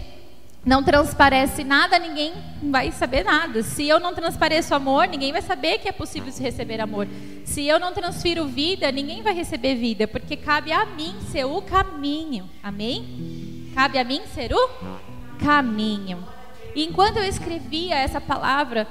não 0.67 0.83
transparece 0.83 1.63
nada, 1.63 1.97
ninguém 1.97 2.33
vai 2.61 2.91
saber 2.91 3.23
nada. 3.23 3.63
Se 3.63 3.87
eu 3.87 4.01
não 4.01 4.13
transpareço 4.13 4.75
amor, 4.75 5.07
ninguém 5.07 5.31
vai 5.31 5.41
saber 5.41 5.77
que 5.77 5.87
é 5.87 5.93
possível 5.93 6.29
se 6.29 6.43
receber 6.43 6.81
amor. 6.81 7.07
Se 7.45 7.65
eu 7.65 7.79
não 7.79 7.93
transfiro 7.93 8.45
vida, 8.45 8.91
ninguém 8.91 9.23
vai 9.23 9.33
receber 9.33 9.75
vida, 9.75 10.09
porque 10.09 10.35
cabe 10.35 10.73
a 10.73 10.85
mim 10.85 11.15
ser 11.31 11.45
o 11.45 11.61
caminho. 11.61 12.49
Amém? 12.61 13.71
Cabe 13.73 13.97
a 13.97 14.03
mim 14.03 14.23
ser 14.35 14.51
o 14.53 14.69
caminho. 15.39 16.21
E 16.75 16.83
enquanto 16.83 17.15
eu 17.15 17.23
escrevia 17.23 17.95
essa 17.95 18.19
palavra, 18.19 18.85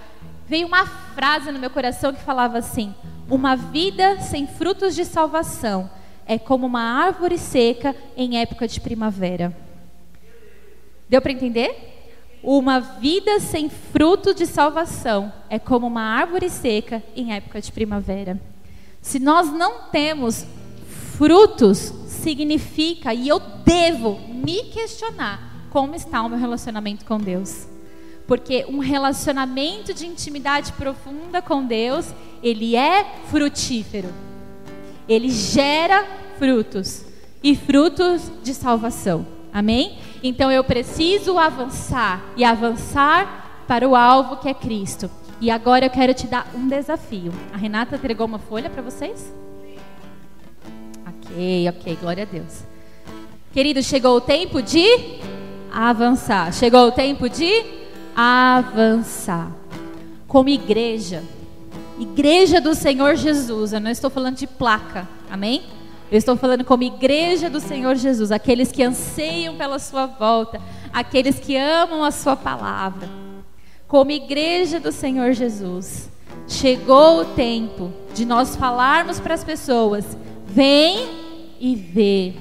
veio 0.46 0.66
uma 0.66 0.86
frase 0.86 1.52
no 1.52 1.58
meu 1.58 1.68
coração 1.68 2.10
que 2.10 2.22
falava 2.22 2.56
assim: 2.56 2.94
Uma 3.28 3.54
vida 3.54 4.18
sem 4.22 4.46
frutos 4.46 4.94
de 4.94 5.04
salvação 5.04 5.90
é 6.24 6.38
como 6.38 6.64
uma 6.64 6.80
árvore 6.80 7.36
seca 7.36 7.94
em 8.16 8.40
época 8.40 8.66
de 8.66 8.80
primavera. 8.80 9.65
Deu 11.08 11.20
para 11.20 11.32
entender? 11.32 11.94
Uma 12.42 12.80
vida 12.80 13.40
sem 13.40 13.68
fruto 13.68 14.34
de 14.34 14.46
salvação 14.46 15.32
é 15.48 15.58
como 15.58 15.86
uma 15.86 16.02
árvore 16.02 16.48
seca 16.48 17.02
em 17.14 17.32
época 17.32 17.60
de 17.60 17.72
primavera. 17.72 18.40
Se 19.00 19.18
nós 19.18 19.52
não 19.52 19.88
temos 19.90 20.46
frutos, 21.16 21.92
significa, 22.06 23.14
e 23.14 23.28
eu 23.28 23.40
devo 23.64 24.18
me 24.28 24.64
questionar, 24.64 25.68
como 25.70 25.94
está 25.94 26.22
o 26.22 26.28
meu 26.28 26.38
relacionamento 26.38 27.04
com 27.04 27.18
Deus. 27.18 27.66
Porque 28.26 28.66
um 28.68 28.78
relacionamento 28.78 29.94
de 29.94 30.06
intimidade 30.06 30.72
profunda 30.72 31.40
com 31.40 31.64
Deus, 31.64 32.12
ele 32.42 32.74
é 32.74 33.04
frutífero. 33.28 34.08
Ele 35.08 35.30
gera 35.30 36.04
frutos 36.38 37.04
e 37.42 37.54
frutos 37.54 38.30
de 38.42 38.52
salvação. 38.52 39.26
Amém? 39.52 39.98
Então 40.26 40.50
eu 40.50 40.64
preciso 40.64 41.38
avançar 41.38 42.20
e 42.36 42.44
avançar 42.44 43.64
para 43.68 43.88
o 43.88 43.94
alvo 43.94 44.38
que 44.38 44.48
é 44.48 44.54
Cristo. 44.54 45.08
E 45.40 45.52
agora 45.52 45.86
eu 45.86 45.90
quero 45.90 46.12
te 46.12 46.26
dar 46.26 46.48
um 46.52 46.66
desafio. 46.66 47.32
A 47.54 47.56
Renata 47.56 47.94
entregou 47.94 48.26
uma 48.26 48.40
folha 48.40 48.68
para 48.68 48.82
vocês? 48.82 49.32
Ok, 51.06 51.68
ok, 51.68 51.98
glória 52.00 52.24
a 52.24 52.26
Deus. 52.26 52.64
Querido, 53.52 53.80
chegou 53.84 54.16
o 54.16 54.20
tempo 54.20 54.60
de 54.60 54.84
avançar. 55.72 56.52
Chegou 56.52 56.88
o 56.88 56.90
tempo 56.90 57.28
de 57.28 57.64
avançar. 58.16 59.52
Como 60.26 60.48
igreja, 60.48 61.22
igreja 62.00 62.60
do 62.60 62.74
Senhor 62.74 63.14
Jesus, 63.14 63.72
eu 63.72 63.80
não 63.80 63.92
estou 63.92 64.10
falando 64.10 64.36
de 64.36 64.48
placa, 64.48 65.06
amém? 65.30 65.62
Eu 66.10 66.18
estou 66.18 66.36
falando 66.36 66.64
como 66.64 66.84
igreja 66.84 67.50
do 67.50 67.58
Senhor 67.58 67.96
Jesus, 67.96 68.30
aqueles 68.30 68.70
que 68.70 68.82
anseiam 68.82 69.56
pela 69.56 69.78
sua 69.80 70.06
volta, 70.06 70.60
aqueles 70.92 71.40
que 71.40 71.56
amam 71.56 72.04
a 72.04 72.12
sua 72.12 72.36
palavra. 72.36 73.08
Como 73.88 74.12
igreja 74.12 74.78
do 74.78 74.92
Senhor 74.92 75.32
Jesus, 75.32 76.08
chegou 76.46 77.20
o 77.20 77.24
tempo 77.24 77.92
de 78.14 78.24
nós 78.24 78.54
falarmos 78.54 79.18
para 79.18 79.34
as 79.34 79.42
pessoas: 79.42 80.16
vem 80.46 81.08
e 81.58 81.74
vê. 81.74 82.34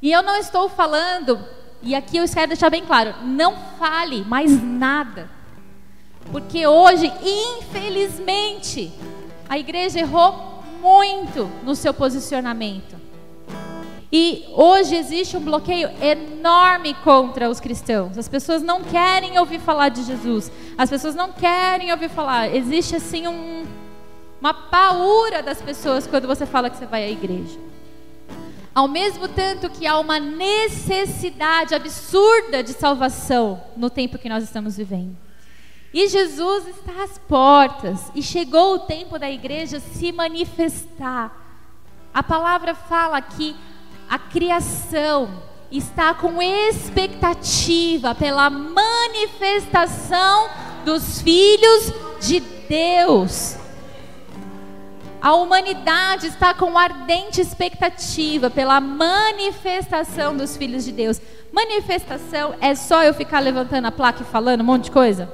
E 0.00 0.10
eu 0.10 0.22
não 0.22 0.36
estou 0.36 0.68
falando, 0.68 1.38
e 1.82 1.94
aqui 1.94 2.16
eu 2.16 2.26
quero 2.26 2.48
deixar 2.48 2.70
bem 2.70 2.86
claro: 2.86 3.16
não 3.22 3.54
fale 3.78 4.24
mais 4.24 4.62
nada. 4.62 5.28
Porque 6.32 6.66
hoje, 6.66 7.12
infelizmente, 7.22 8.92
a 9.46 9.58
igreja 9.58 10.00
errou 10.00 10.57
muito 10.80 11.50
no 11.64 11.74
seu 11.74 11.92
posicionamento. 11.92 12.96
E 14.10 14.46
hoje 14.54 14.96
existe 14.96 15.36
um 15.36 15.40
bloqueio 15.40 15.90
enorme 16.02 16.94
contra 17.04 17.50
os 17.50 17.60
cristãos. 17.60 18.16
As 18.16 18.26
pessoas 18.26 18.62
não 18.62 18.82
querem 18.82 19.38
ouvir 19.38 19.60
falar 19.60 19.90
de 19.90 20.02
Jesus. 20.02 20.50
As 20.78 20.88
pessoas 20.88 21.14
não 21.14 21.30
querem 21.30 21.92
ouvir 21.92 22.08
falar. 22.08 22.54
Existe 22.54 22.96
assim 22.96 23.26
um, 23.26 23.66
uma 24.40 24.54
paura 24.54 25.42
das 25.42 25.60
pessoas 25.60 26.06
quando 26.06 26.26
você 26.26 26.46
fala 26.46 26.70
que 26.70 26.78
você 26.78 26.86
vai 26.86 27.04
à 27.04 27.10
igreja. 27.10 27.58
Ao 28.74 28.88
mesmo 28.88 29.28
tanto 29.28 29.68
que 29.68 29.86
há 29.86 29.98
uma 29.98 30.18
necessidade 30.18 31.74
absurda 31.74 32.62
de 32.62 32.72
salvação 32.72 33.60
no 33.76 33.90
tempo 33.90 34.16
que 34.16 34.28
nós 34.28 34.42
estamos 34.42 34.76
vivendo. 34.76 35.27
E 35.92 36.06
Jesus 36.08 36.68
está 36.68 37.02
às 37.02 37.18
portas 37.18 38.12
e 38.14 38.22
chegou 38.22 38.74
o 38.74 38.80
tempo 38.80 39.18
da 39.18 39.30
igreja 39.30 39.80
se 39.80 40.12
manifestar. 40.12 41.32
A 42.12 42.22
palavra 42.22 42.74
fala 42.74 43.20
que 43.22 43.56
a 44.08 44.18
criação 44.18 45.42
está 45.70 46.14
com 46.14 46.42
expectativa 46.42 48.14
pela 48.14 48.50
manifestação 48.50 50.48
dos 50.84 51.22
filhos 51.22 51.92
de 52.20 52.40
Deus. 52.40 53.56
A 55.20 55.34
humanidade 55.34 56.28
está 56.28 56.54
com 56.54 56.78
ardente 56.78 57.40
expectativa 57.40 58.48
pela 58.48 58.80
manifestação 58.80 60.36
dos 60.36 60.56
filhos 60.56 60.84
de 60.84 60.92
Deus. 60.92 61.20
Manifestação 61.50 62.54
é 62.60 62.74
só 62.74 63.02
eu 63.02 63.12
ficar 63.12 63.40
levantando 63.40 63.86
a 63.86 63.92
placa 63.92 64.22
e 64.22 64.26
falando 64.26 64.60
um 64.60 64.64
monte 64.64 64.84
de 64.84 64.90
coisa? 64.90 65.28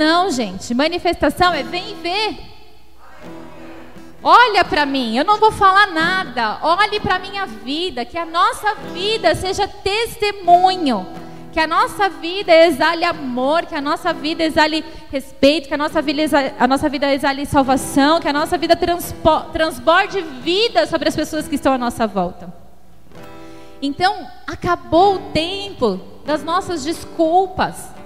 Não, 0.00 0.30
gente. 0.30 0.72
Manifestação 0.72 1.52
é 1.52 1.62
vem 1.62 1.94
ver. 1.96 2.38
Olha 4.22 4.64
para 4.64 4.86
mim, 4.86 5.14
eu 5.14 5.26
não 5.26 5.36
vou 5.38 5.52
falar 5.52 5.88
nada. 5.88 6.58
Olhe 6.62 6.98
para 7.00 7.18
minha 7.18 7.44
vida, 7.44 8.02
que 8.06 8.16
a 8.16 8.24
nossa 8.24 8.76
vida 8.94 9.34
seja 9.34 9.68
testemunho, 9.68 11.06
que 11.52 11.60
a 11.60 11.66
nossa 11.66 12.08
vida 12.08 12.50
exale 12.50 13.04
amor, 13.04 13.66
que 13.66 13.74
a 13.74 13.80
nossa 13.82 14.10
vida 14.14 14.42
exale 14.42 14.82
respeito, 15.12 15.68
que 15.68 15.74
a 15.74 15.78
nossa 15.78 16.00
vida 16.00 16.22
exale, 16.22 16.54
a 16.58 16.66
nossa 16.66 16.88
vida 16.88 17.12
exale 17.12 17.44
salvação, 17.44 18.20
que 18.20 18.28
a 18.28 18.32
nossa 18.32 18.56
vida 18.56 18.74
transborde 19.52 20.22
vida 20.42 20.86
sobre 20.86 21.10
as 21.10 21.16
pessoas 21.16 21.46
que 21.46 21.56
estão 21.56 21.74
à 21.74 21.78
nossa 21.78 22.06
volta. 22.06 22.50
Então, 23.82 24.26
acabou 24.46 25.16
o 25.16 25.18
tempo 25.32 26.00
das 26.24 26.42
nossas 26.42 26.84
desculpas 26.84 27.99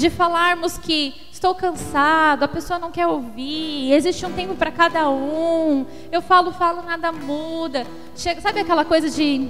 de 0.00 0.08
falarmos 0.08 0.78
que 0.78 1.14
estou 1.30 1.54
cansado, 1.54 2.42
a 2.42 2.48
pessoa 2.48 2.78
não 2.78 2.90
quer 2.90 3.06
ouvir, 3.06 3.92
existe 3.92 4.24
um 4.24 4.32
tempo 4.32 4.54
para 4.54 4.72
cada 4.72 5.10
um, 5.10 5.84
eu 6.10 6.22
falo, 6.22 6.52
falo, 6.52 6.80
nada 6.82 7.12
muda. 7.12 7.86
Chega, 8.16 8.40
sabe 8.40 8.60
aquela 8.60 8.84
coisa 8.84 9.10
de 9.10 9.46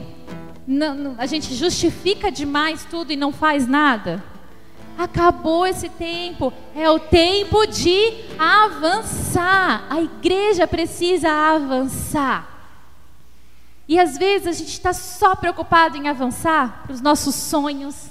não, 0.67 0.95
não, 0.95 1.15
a 1.19 1.27
gente 1.27 1.55
justifica 1.55 2.33
demais 2.33 2.85
tudo 2.85 3.13
e 3.13 3.17
não 3.17 3.33
faz 3.33 3.67
nada? 3.67 4.23
Acabou 4.99 5.65
esse 5.67 5.89
tempo, 5.89 6.53
é 6.75 6.91
o 6.91 6.99
tempo 6.99 7.65
de 7.67 8.13
avançar. 8.37 9.87
A 9.89 10.01
igreja 10.01 10.67
precisa 10.67 11.31
avançar. 11.31 12.49
E 13.89 13.99
às 13.99 14.19
vezes 14.19 14.47
a 14.49 14.53
gente 14.53 14.73
está 14.73 14.93
só 14.93 15.35
preocupado 15.37 15.97
em 15.97 16.09
avançar 16.09 16.83
para 16.83 16.93
os 16.93 17.01
nossos 17.01 17.35
sonhos, 17.37 18.11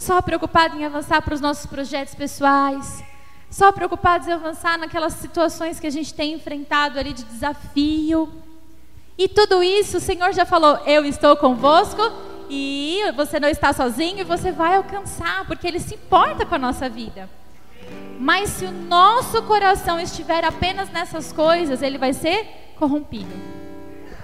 só 0.00 0.22
preocupado 0.22 0.78
em 0.78 0.84
avançar 0.84 1.20
para 1.20 1.34
os 1.34 1.42
nossos 1.42 1.66
projetos 1.66 2.14
pessoais, 2.14 3.04
só 3.50 3.70
preocupado 3.70 4.26
em 4.26 4.32
avançar 4.32 4.78
naquelas 4.78 5.12
situações 5.12 5.78
que 5.78 5.86
a 5.86 5.90
gente 5.90 6.14
tem 6.14 6.32
enfrentado 6.32 6.98
ali 6.98 7.12
de 7.12 7.22
desafio. 7.22 8.32
E 9.18 9.28
tudo 9.28 9.62
isso, 9.62 9.98
o 9.98 10.00
Senhor 10.00 10.32
já 10.32 10.46
falou: 10.46 10.78
Eu 10.86 11.04
estou 11.04 11.36
convosco 11.36 12.00
e 12.48 13.02
você 13.14 13.38
não 13.38 13.48
está 13.50 13.74
sozinho 13.74 14.20
e 14.20 14.24
você 14.24 14.50
vai 14.50 14.74
alcançar, 14.74 15.46
porque 15.46 15.66
Ele 15.66 15.78
se 15.78 15.94
importa 15.94 16.46
com 16.46 16.54
a 16.54 16.58
nossa 16.58 16.88
vida. 16.88 17.28
Mas 18.18 18.48
se 18.50 18.64
o 18.64 18.72
nosso 18.72 19.42
coração 19.42 20.00
estiver 20.00 20.46
apenas 20.46 20.88
nessas 20.90 21.30
coisas, 21.30 21.82
ele 21.82 21.98
vai 21.98 22.12
ser 22.12 22.46
corrompido. 22.76 23.32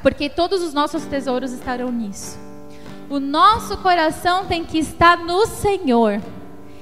Porque 0.03 0.29
todos 0.31 0.63
os 0.63 0.73
nossos 0.73 1.05
tesouros 1.05 1.53
estarão 1.53 1.91
nisso. 1.91 2.46
O 3.09 3.21
nosso 3.21 3.77
coração 3.79 4.47
tem 4.47 4.65
que 4.65 4.79
estar 4.79 5.19
no 5.19 5.47
Senhor 5.47 6.21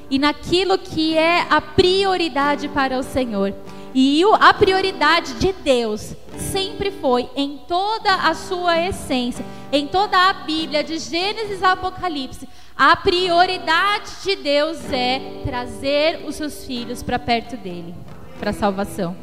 e 0.09 0.19
naquilo 0.19 0.79
que 0.79 1.17
é 1.17 1.47
a 1.51 1.61
prioridade 1.61 2.69
para 2.69 2.99
o 2.99 3.03
Senhor. 3.03 3.55
E 3.95 4.23
a 4.41 4.53
prioridade 4.55 5.35
de 5.35 5.53
Deus 5.53 6.15
sempre 6.37 6.91
foi, 6.91 7.29
em 7.37 7.59
toda 7.69 8.13
a 8.13 8.35
sua 8.35 8.81
essência, 8.81 9.45
em 9.71 9.87
toda 9.87 10.17
a 10.31 10.33
Bíblia, 10.33 10.83
de 10.83 10.99
Gênesis 10.99 11.63
a 11.63 11.73
Apocalipse, 11.73 12.49
a 12.77 12.97
prioridade 12.97 14.11
de 14.25 14.35
Deus 14.35 14.79
é 14.91 15.43
trazer 15.45 16.25
os 16.27 16.35
seus 16.35 16.65
filhos 16.65 17.05
para 17.05 17.21
perto 17.21 17.57
dele, 17.57 17.95
para 18.41 18.51
a 18.51 18.55
salvação. 18.55 19.17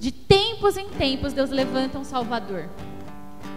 De 0.00 0.10
tempos 0.10 0.76
em 0.76 0.88
tempos, 0.88 1.32
Deus 1.32 1.50
levanta 1.50 1.98
um 1.98 2.04
Salvador. 2.04 2.68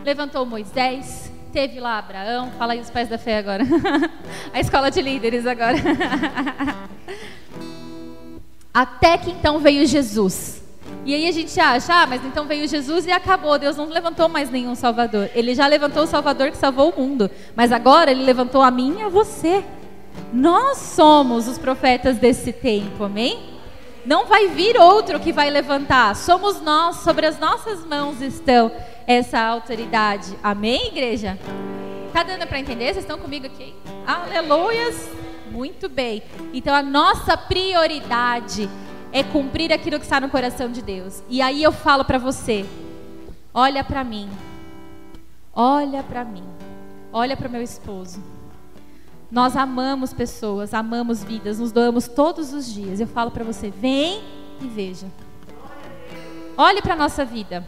Levantou 0.05 0.45
Moisés, 0.45 1.31
Teve 1.51 1.79
lá 1.79 1.97
Abraão, 1.97 2.51
fala 2.59 2.73
aí 2.73 2.79
os 2.79 2.91
pais 2.91 3.09
da 3.09 3.17
fé 3.17 3.39
agora. 3.39 3.63
a 4.53 4.59
escola 4.59 4.91
de 4.91 5.01
líderes 5.01 5.47
agora. 5.47 5.77
Até 8.71 9.17
que 9.17 9.31
então 9.31 9.57
veio 9.59 9.85
Jesus. 9.87 10.61
E 11.05 11.13
aí 11.13 11.27
a 11.27 11.31
gente 11.31 11.59
acha, 11.59 12.03
ah, 12.03 12.05
mas 12.05 12.23
então 12.23 12.45
veio 12.45 12.67
Jesus 12.67 13.07
e 13.07 13.11
acabou. 13.11 13.57
Deus 13.57 13.75
não 13.75 13.85
levantou 13.85 14.29
mais 14.29 14.51
nenhum 14.51 14.75
Salvador. 14.75 15.29
Ele 15.33 15.55
já 15.55 15.65
levantou 15.65 16.03
o 16.03 16.07
Salvador 16.07 16.51
que 16.51 16.57
salvou 16.57 16.91
o 16.91 17.01
mundo. 17.01 17.31
Mas 17.55 17.71
agora 17.71 18.11
ele 18.11 18.23
levantou 18.23 18.61
a 18.61 18.69
mim 18.69 18.97
e 18.99 19.01
a 19.01 19.09
você. 19.09 19.63
Nós 20.31 20.77
somos 20.77 21.47
os 21.47 21.57
profetas 21.57 22.17
desse 22.17 22.53
tempo, 22.53 23.05
amém? 23.05 23.57
Não 24.05 24.27
vai 24.27 24.49
vir 24.49 24.77
outro 24.77 25.19
que 25.19 25.31
vai 25.31 25.49
levantar. 25.49 26.15
Somos 26.15 26.61
nós, 26.61 26.97
sobre 26.97 27.25
as 27.25 27.39
nossas 27.39 27.83
mãos 27.85 28.21
estão 28.21 28.71
essa 29.09 29.39
autoridade. 29.39 30.37
Amém, 30.43 30.89
igreja? 30.89 31.35
Tá 32.13 32.21
dando 32.21 32.45
para 32.45 32.59
entender? 32.59 32.93
Vocês 32.93 32.97
estão 32.97 33.17
comigo 33.17 33.47
aqui? 33.47 33.73
Aleluias! 34.05 35.09
Muito 35.49 35.89
bem. 35.89 36.21
Então 36.53 36.75
a 36.75 36.83
nossa 36.83 37.35
prioridade 37.35 38.69
é 39.11 39.23
cumprir 39.23 39.73
aquilo 39.73 39.97
que 39.97 40.05
está 40.05 40.21
no 40.21 40.29
coração 40.29 40.71
de 40.71 40.83
Deus. 40.83 41.23
E 41.27 41.41
aí 41.41 41.63
eu 41.63 41.71
falo 41.71 42.05
para 42.05 42.19
você: 42.19 42.63
olha 43.51 43.83
para 43.83 44.03
mim. 44.03 44.29
Olha 45.55 46.03
para 46.03 46.23
mim. 46.23 46.43
Olha 47.11 47.35
para 47.35 47.49
meu 47.49 47.63
esposo. 47.63 48.23
Nós 49.31 49.55
amamos 49.57 50.13
pessoas, 50.13 50.71
amamos 50.71 51.23
vidas, 51.23 51.57
nos 51.57 51.71
doamos 51.71 52.07
todos 52.07 52.53
os 52.53 52.71
dias. 52.71 52.99
Eu 52.99 53.07
falo 53.07 53.31
para 53.31 53.43
você: 53.43 53.71
vem 53.71 54.21
e 54.61 54.67
veja. 54.67 55.07
Olhe 56.55 56.79
para 56.79 56.93
a 56.93 56.97
nossa 56.97 57.25
vida. 57.25 57.65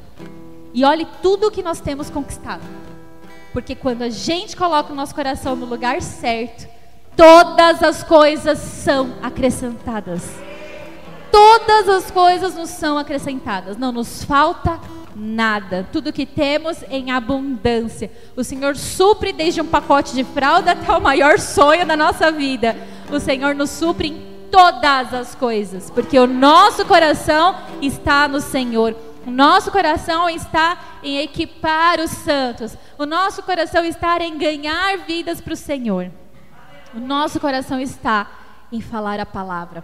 E 0.73 0.85
olhe 0.85 1.07
tudo 1.21 1.47
o 1.47 1.51
que 1.51 1.63
nós 1.63 1.79
temos 1.79 2.09
conquistado. 2.09 2.63
Porque 3.53 3.75
quando 3.75 4.03
a 4.03 4.09
gente 4.09 4.55
coloca 4.55 4.93
o 4.93 4.95
nosso 4.95 5.13
coração 5.13 5.55
no 5.55 5.65
lugar 5.65 6.01
certo, 6.01 6.67
todas 7.15 7.83
as 7.83 8.03
coisas 8.03 8.57
são 8.59 9.15
acrescentadas. 9.21 10.23
Todas 11.31 11.87
as 11.87 12.11
coisas 12.11 12.55
nos 12.55 12.69
são 12.69 12.97
acrescentadas. 12.97 13.77
Não 13.77 13.91
nos 13.91 14.23
falta 14.23 14.79
nada. 15.15 15.87
Tudo 15.91 16.13
que 16.13 16.25
temos 16.25 16.83
em 16.89 17.11
abundância. 17.11 18.11
O 18.35 18.43
Senhor 18.43 18.75
supre 18.75 19.33
desde 19.33 19.61
um 19.61 19.67
pacote 19.67 20.13
de 20.13 20.23
fralda 20.23 20.71
até 20.71 20.91
o 20.91 21.01
maior 21.01 21.39
sonho 21.39 21.85
da 21.85 21.97
nossa 21.97 22.31
vida. 22.31 22.75
O 23.11 23.19
Senhor 23.19 23.55
nos 23.55 23.69
supre 23.69 24.09
em 24.09 24.31
todas 24.51 25.13
as 25.13 25.33
coisas, 25.33 25.89
porque 25.89 26.19
o 26.19 26.27
nosso 26.27 26.85
coração 26.85 27.55
está 27.81 28.27
no 28.27 28.41
Senhor. 28.41 28.95
O 29.25 29.29
nosso 29.29 29.71
coração 29.71 30.27
está 30.29 30.99
em 31.03 31.19
equipar 31.19 31.99
os 31.99 32.09
santos. 32.09 32.75
O 32.97 33.05
nosso 33.05 33.43
coração 33.43 33.85
está 33.85 34.17
em 34.19 34.37
ganhar 34.37 34.97
vidas 34.99 35.39
para 35.39 35.53
o 35.53 35.57
Senhor. 35.57 36.11
O 36.93 36.99
nosso 36.99 37.39
coração 37.39 37.79
está 37.79 38.29
em 38.71 38.81
falar 38.81 39.19
a 39.19 39.25
palavra. 39.25 39.83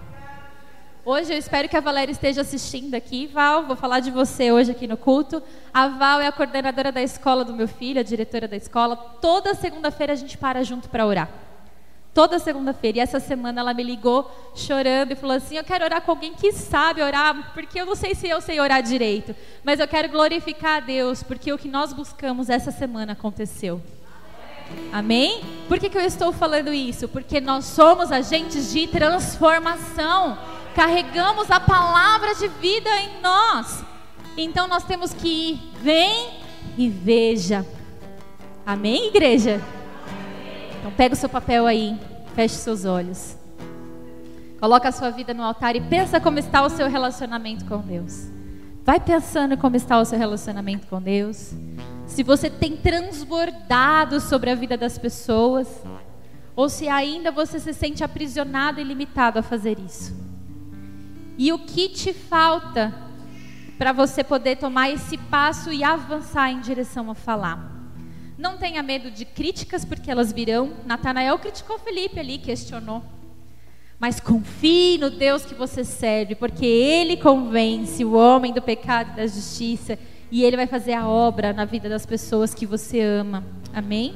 Hoje 1.05 1.33
eu 1.33 1.38
espero 1.38 1.69
que 1.69 1.77
a 1.77 1.81
Valéria 1.81 2.11
esteja 2.11 2.41
assistindo 2.41 2.95
aqui. 2.95 3.27
Val, 3.27 3.63
vou 3.63 3.75
falar 3.75 3.99
de 3.99 4.11
você 4.11 4.51
hoje 4.51 4.71
aqui 4.71 4.88
no 4.88 4.97
culto. 4.97 5.41
A 5.73 5.88
Val 5.88 6.19
é 6.19 6.27
a 6.27 6.31
coordenadora 6.31 6.91
da 6.91 7.01
escola 7.01 7.45
do 7.45 7.53
meu 7.53 7.67
filho, 7.67 7.99
a 7.99 8.03
diretora 8.03 8.47
da 8.47 8.57
escola. 8.57 8.95
Toda 9.21 9.53
segunda-feira 9.53 10.13
a 10.13 10.15
gente 10.15 10.38
para 10.38 10.63
junto 10.63 10.89
para 10.89 11.05
orar 11.05 11.46
toda 12.18 12.39
segunda-feira. 12.39 12.97
E 12.97 13.01
essa 13.01 13.20
semana 13.20 13.61
ela 13.61 13.76
me 13.76 13.84
ligou 13.84 14.32
chorando 14.55 15.11
e 15.11 15.15
falou 15.15 15.36
assim: 15.36 15.55
Eu 15.55 15.63
quero 15.63 15.86
orar 15.86 16.01
com 16.01 16.09
alguém 16.09 16.34
que 16.34 16.51
sabe 16.51 17.03
orar, 17.03 17.53
porque 17.53 17.80
eu 17.80 17.86
não 17.86 17.93
sei 17.93 18.15
se 18.15 18.28
eu 18.28 18.41
sei 18.41 18.59
orar 18.59 18.82
direito, 18.82 19.36
mas 19.63 19.80
eu 19.80 19.88
quero 19.88 20.09
glorificar 20.09 20.78
a 20.78 20.80
Deus, 20.80 21.22
porque 21.22 21.53
o 21.53 21.59
que 21.59 21.68
nós 21.68 21.93
buscamos 21.93 22.49
essa 22.49 22.72
semana 22.72 23.13
aconteceu. 23.13 23.80
Amém? 24.91 25.43
Por 25.68 25.78
que, 25.80 25.89
que 25.89 25.97
eu 25.97 26.01
estou 26.01 26.34
falando 26.34 26.74
isso? 26.74 27.07
Porque 27.07 27.39
nós 27.39 27.65
somos 27.65 28.11
agentes 28.11 28.74
de 28.74 28.88
transformação, 28.88 30.39
carregamos 30.74 31.51
a 31.51 31.59
palavra 31.59 32.34
de 32.34 32.47
vida 32.47 32.89
em 32.99 33.22
nós. 33.22 33.84
Então 34.36 34.68
nós 34.68 34.84
temos 34.86 35.13
que 35.13 35.28
ir, 35.51 35.59
vem 35.84 36.32
e 36.76 36.89
veja. 36.89 37.63
Amém, 38.65 39.05
igreja? 39.05 39.61
Então 40.88 40.95
pega 40.95 41.13
o 41.13 41.17
seu 41.17 41.27
papel 41.27 41.67
aí, 41.67 41.99
feche 42.33 42.55
seus 42.55 42.85
olhos. 42.85 43.35
Coloca 44.57 44.88
a 44.88 44.91
sua 44.93 45.09
vida 45.09 45.33
no 45.33 45.43
altar 45.43 45.75
e 45.75 45.81
pensa 45.81 46.17
como 46.17 46.39
está 46.39 46.61
o 46.61 46.69
seu 46.69 46.88
relacionamento 46.88 47.65
com 47.65 47.79
Deus. 47.79 48.29
Vai 48.85 48.97
pensando 48.97 49.57
como 49.57 49.75
está 49.75 49.99
o 49.99 50.05
seu 50.05 50.17
relacionamento 50.17 50.88
com 50.88 51.01
Deus. 51.01 51.51
Se 52.05 52.23
você 52.23 52.49
tem 52.49 52.77
transbordado 52.77 54.21
sobre 54.21 54.49
a 54.49 54.55
vida 54.55 54.77
das 54.77 54.97
pessoas, 54.97 55.67
ou 56.55 56.69
se 56.69 56.88
ainda 56.88 57.31
você 57.31 57.59
se 57.59 57.73
sente 57.73 58.01
aprisionado 58.01 58.79
e 58.79 58.83
limitado 58.85 59.39
a 59.39 59.43
fazer 59.43 59.77
isso. 59.79 60.15
E 61.38 61.51
o 61.51 61.59
que 61.59 61.89
te 61.89 62.13
falta 62.13 62.95
para 63.77 63.91
você 63.91 64.23
poder 64.23 64.55
tomar 64.55 64.89
esse 64.89 65.17
passo 65.17 65.69
e 65.69 65.83
avançar 65.83 66.49
em 66.49 66.61
direção 66.61 67.11
a 67.11 67.13
falar? 67.13 67.76
Não 68.38 68.57
tenha 68.57 68.83
medo 68.83 69.09
de 69.09 69.25
críticas, 69.25 69.83
porque 69.83 70.11
elas 70.11 70.31
virão. 70.31 70.73
Natanael 70.85 71.39
criticou 71.39 71.79
Felipe 71.79 72.19
ali, 72.19 72.38
questionou. 72.38 73.03
Mas 73.99 74.19
confie 74.19 74.99
no 74.99 75.09
Deus 75.09 75.43
que 75.43 75.55
você 75.55 75.83
serve, 75.83 76.35
porque 76.35 76.65
Ele 76.65 77.17
convence 77.17 78.05
o 78.05 78.13
homem 78.13 78.53
do 78.53 78.61
pecado 78.61 79.13
e 79.13 79.15
da 79.15 79.25
justiça, 79.25 79.97
e 80.31 80.43
Ele 80.43 80.55
vai 80.55 80.67
fazer 80.67 80.93
a 80.93 81.07
obra 81.07 81.51
na 81.51 81.65
vida 81.65 81.89
das 81.89 82.05
pessoas 82.05 82.53
que 82.53 82.65
você 82.65 83.01
ama. 83.01 83.43
Amém? 83.73 84.13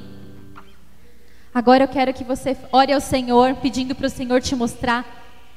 Agora 1.52 1.84
eu 1.84 1.88
quero 1.88 2.14
que 2.14 2.22
você 2.22 2.56
ore 2.70 2.92
ao 2.92 3.00
Senhor, 3.00 3.56
pedindo 3.56 3.94
para 3.94 4.06
o 4.06 4.10
Senhor 4.10 4.40
te 4.40 4.54
mostrar 4.54 5.04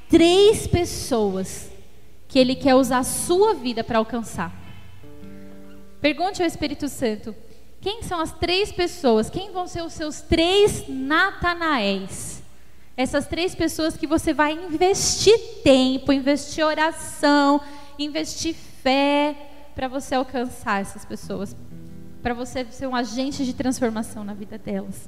três 0.09 0.65
pessoas 0.65 1.69
que 2.27 2.39
Ele 2.39 2.55
quer 2.55 2.73
usar 2.73 2.99
a 2.99 3.03
sua 3.03 3.53
vida 3.53 3.83
para 3.83 3.99
alcançar. 3.99 4.51
Pergunte 6.01 6.41
ao 6.41 6.47
Espírito 6.47 6.89
Santo: 6.89 7.35
quem 7.85 8.01
são 8.01 8.19
as 8.19 8.31
três 8.31 8.71
pessoas? 8.71 9.29
Quem 9.29 9.51
vão 9.51 9.67
ser 9.67 9.83
os 9.83 9.93
seus 9.93 10.19
três 10.19 10.87
Natanaéis? 10.89 12.41
Essas 12.97 13.27
três 13.27 13.53
pessoas 13.53 13.95
que 13.95 14.07
você 14.07 14.33
vai 14.33 14.53
investir 14.53 15.37
tempo, 15.63 16.11
investir 16.11 16.65
oração, 16.65 17.61
investir 17.99 18.55
fé 18.55 19.35
para 19.75 19.87
você 19.87 20.15
alcançar 20.15 20.81
essas 20.81 21.05
pessoas, 21.05 21.55
para 22.23 22.33
você 22.33 22.65
ser 22.71 22.87
um 22.87 22.95
agente 22.95 23.45
de 23.45 23.53
transformação 23.53 24.23
na 24.23 24.33
vida 24.33 24.57
delas. 24.57 25.07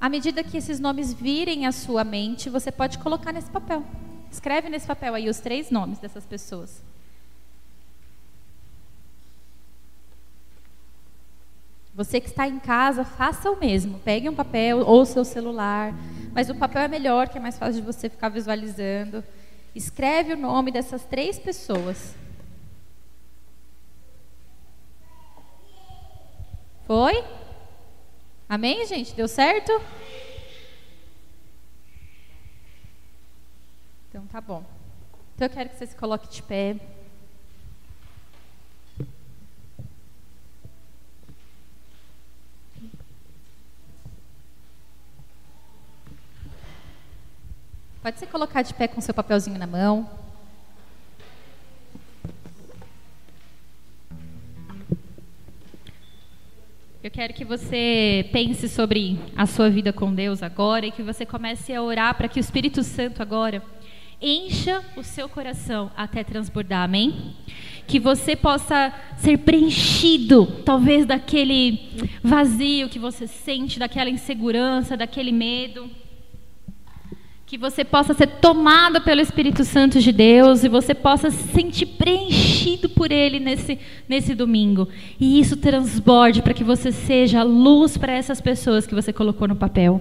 à 0.00 0.08
medida 0.08 0.42
que 0.42 0.56
esses 0.56 0.80
nomes 0.80 1.12
virem 1.12 1.66
à 1.66 1.72
sua 1.72 2.04
mente, 2.04 2.48
você 2.48 2.72
pode 2.72 2.96
colocar 3.00 3.34
nesse 3.34 3.50
papel. 3.50 3.84
Escreve 4.30 4.70
nesse 4.70 4.86
papel 4.86 5.14
aí 5.14 5.28
os 5.28 5.40
três 5.40 5.70
nomes 5.70 5.98
dessas 5.98 6.24
pessoas. 6.24 6.82
Você 11.94 12.20
que 12.20 12.28
está 12.28 12.46
em 12.46 12.58
casa, 12.58 13.04
faça 13.04 13.50
o 13.50 13.58
mesmo. 13.58 13.98
Pegue 14.00 14.28
um 14.28 14.34
papel 14.34 14.80
ou 14.80 15.04
seu 15.04 15.24
celular, 15.24 15.92
mas 16.32 16.48
o 16.48 16.54
papel 16.54 16.82
é 16.82 16.88
melhor, 16.88 17.28
que 17.28 17.38
é 17.38 17.40
mais 17.40 17.58
fácil 17.58 17.80
de 17.80 17.86
você 17.86 18.08
ficar 18.08 18.28
visualizando. 18.28 19.24
Escreve 19.74 20.34
o 20.34 20.36
nome 20.36 20.70
dessas 20.70 21.04
três 21.04 21.38
pessoas. 21.38 22.14
Foi? 26.86 27.24
Amém, 28.48 28.84
gente? 28.86 29.14
Deu 29.14 29.28
certo? 29.28 29.70
Então 34.08 34.26
tá 34.26 34.40
bom. 34.40 34.64
Então 35.36 35.46
eu 35.46 35.50
quero 35.50 35.68
que 35.68 35.76
você 35.76 35.86
se 35.86 35.94
coloque 35.94 36.28
de 36.28 36.42
pé. 36.42 36.76
Pode 48.02 48.18
se 48.18 48.26
colocar 48.26 48.62
de 48.62 48.72
pé 48.72 48.88
com 48.88 48.98
seu 48.98 49.12
papelzinho 49.12 49.58
na 49.58 49.66
mão. 49.66 50.08
Eu 57.02 57.10
quero 57.10 57.34
que 57.34 57.44
você 57.44 58.26
pense 58.32 58.70
sobre 58.70 59.20
a 59.36 59.44
sua 59.44 59.68
vida 59.68 59.92
com 59.92 60.14
Deus 60.14 60.42
agora 60.42 60.86
e 60.86 60.90
que 60.90 61.02
você 61.02 61.26
comece 61.26 61.74
a 61.74 61.82
orar 61.82 62.14
para 62.14 62.26
que 62.26 62.38
o 62.38 62.40
Espírito 62.40 62.82
Santo 62.82 63.20
agora 63.20 63.62
encha 64.18 64.82
o 64.96 65.02
seu 65.02 65.28
coração 65.28 65.90
até 65.94 66.24
transbordar, 66.24 66.84
amém? 66.84 67.36
Que 67.86 68.00
você 68.00 68.34
possa 68.34 68.94
ser 69.18 69.36
preenchido, 69.40 70.46
talvez 70.64 71.04
daquele 71.04 72.08
vazio 72.22 72.88
que 72.88 72.98
você 72.98 73.26
sente, 73.26 73.78
daquela 73.78 74.08
insegurança, 74.08 74.96
daquele 74.96 75.32
medo 75.32 75.90
que 77.50 77.58
você 77.58 77.84
possa 77.84 78.14
ser 78.14 78.28
tomado 78.28 79.00
pelo 79.00 79.20
Espírito 79.20 79.64
Santo 79.64 79.98
de 79.98 80.12
Deus 80.12 80.62
e 80.62 80.68
você 80.68 80.94
possa 80.94 81.32
se 81.32 81.48
sentir 81.48 81.84
preenchido 81.84 82.88
por 82.88 83.10
Ele 83.10 83.40
nesse, 83.40 83.76
nesse 84.08 84.36
domingo. 84.36 84.86
E 85.18 85.40
isso 85.40 85.56
transborde 85.56 86.42
para 86.42 86.54
que 86.54 86.62
você 86.62 86.92
seja 86.92 87.42
luz 87.42 87.96
para 87.96 88.12
essas 88.12 88.40
pessoas 88.40 88.86
que 88.86 88.94
você 88.94 89.12
colocou 89.12 89.48
no 89.48 89.56
papel. 89.56 90.00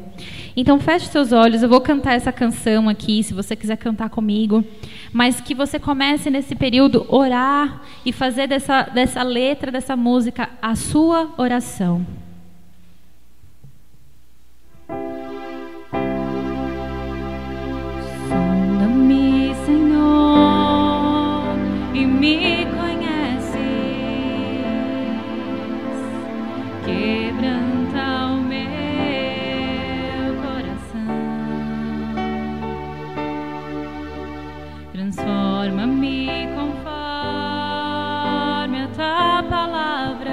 Então 0.55 0.79
feche 0.79 1.07
seus 1.07 1.31
olhos, 1.31 1.63
eu 1.63 1.69
vou 1.69 1.81
cantar 1.81 2.13
essa 2.13 2.31
canção 2.31 2.87
aqui, 2.87 3.23
se 3.23 3.33
você 3.33 3.55
quiser 3.55 3.77
cantar 3.77 4.11
comigo. 4.11 4.63
Mas 5.11 5.41
que 5.41 5.55
você 5.55 5.79
comece 5.79 6.29
nesse 6.29 6.53
período 6.53 7.03
orar 7.09 7.81
e 8.05 8.13
fazer 8.13 8.45
dessa, 8.45 8.83
dessa 8.83 9.23
letra, 9.23 9.71
dessa 9.71 9.95
música, 9.95 10.51
a 10.61 10.75
sua 10.75 11.33
oração. 11.35 12.28
e 21.99 22.05
me 22.05 22.65
conheces, 22.77 23.59
quebranta 26.85 28.27
o 28.27 28.41
meu 28.41 28.61
coração, 30.41 31.17
transforma-me 34.93 36.47
conforme 36.55 36.87
a 38.83 38.87
tua 38.95 39.43
palavra. 39.49 40.28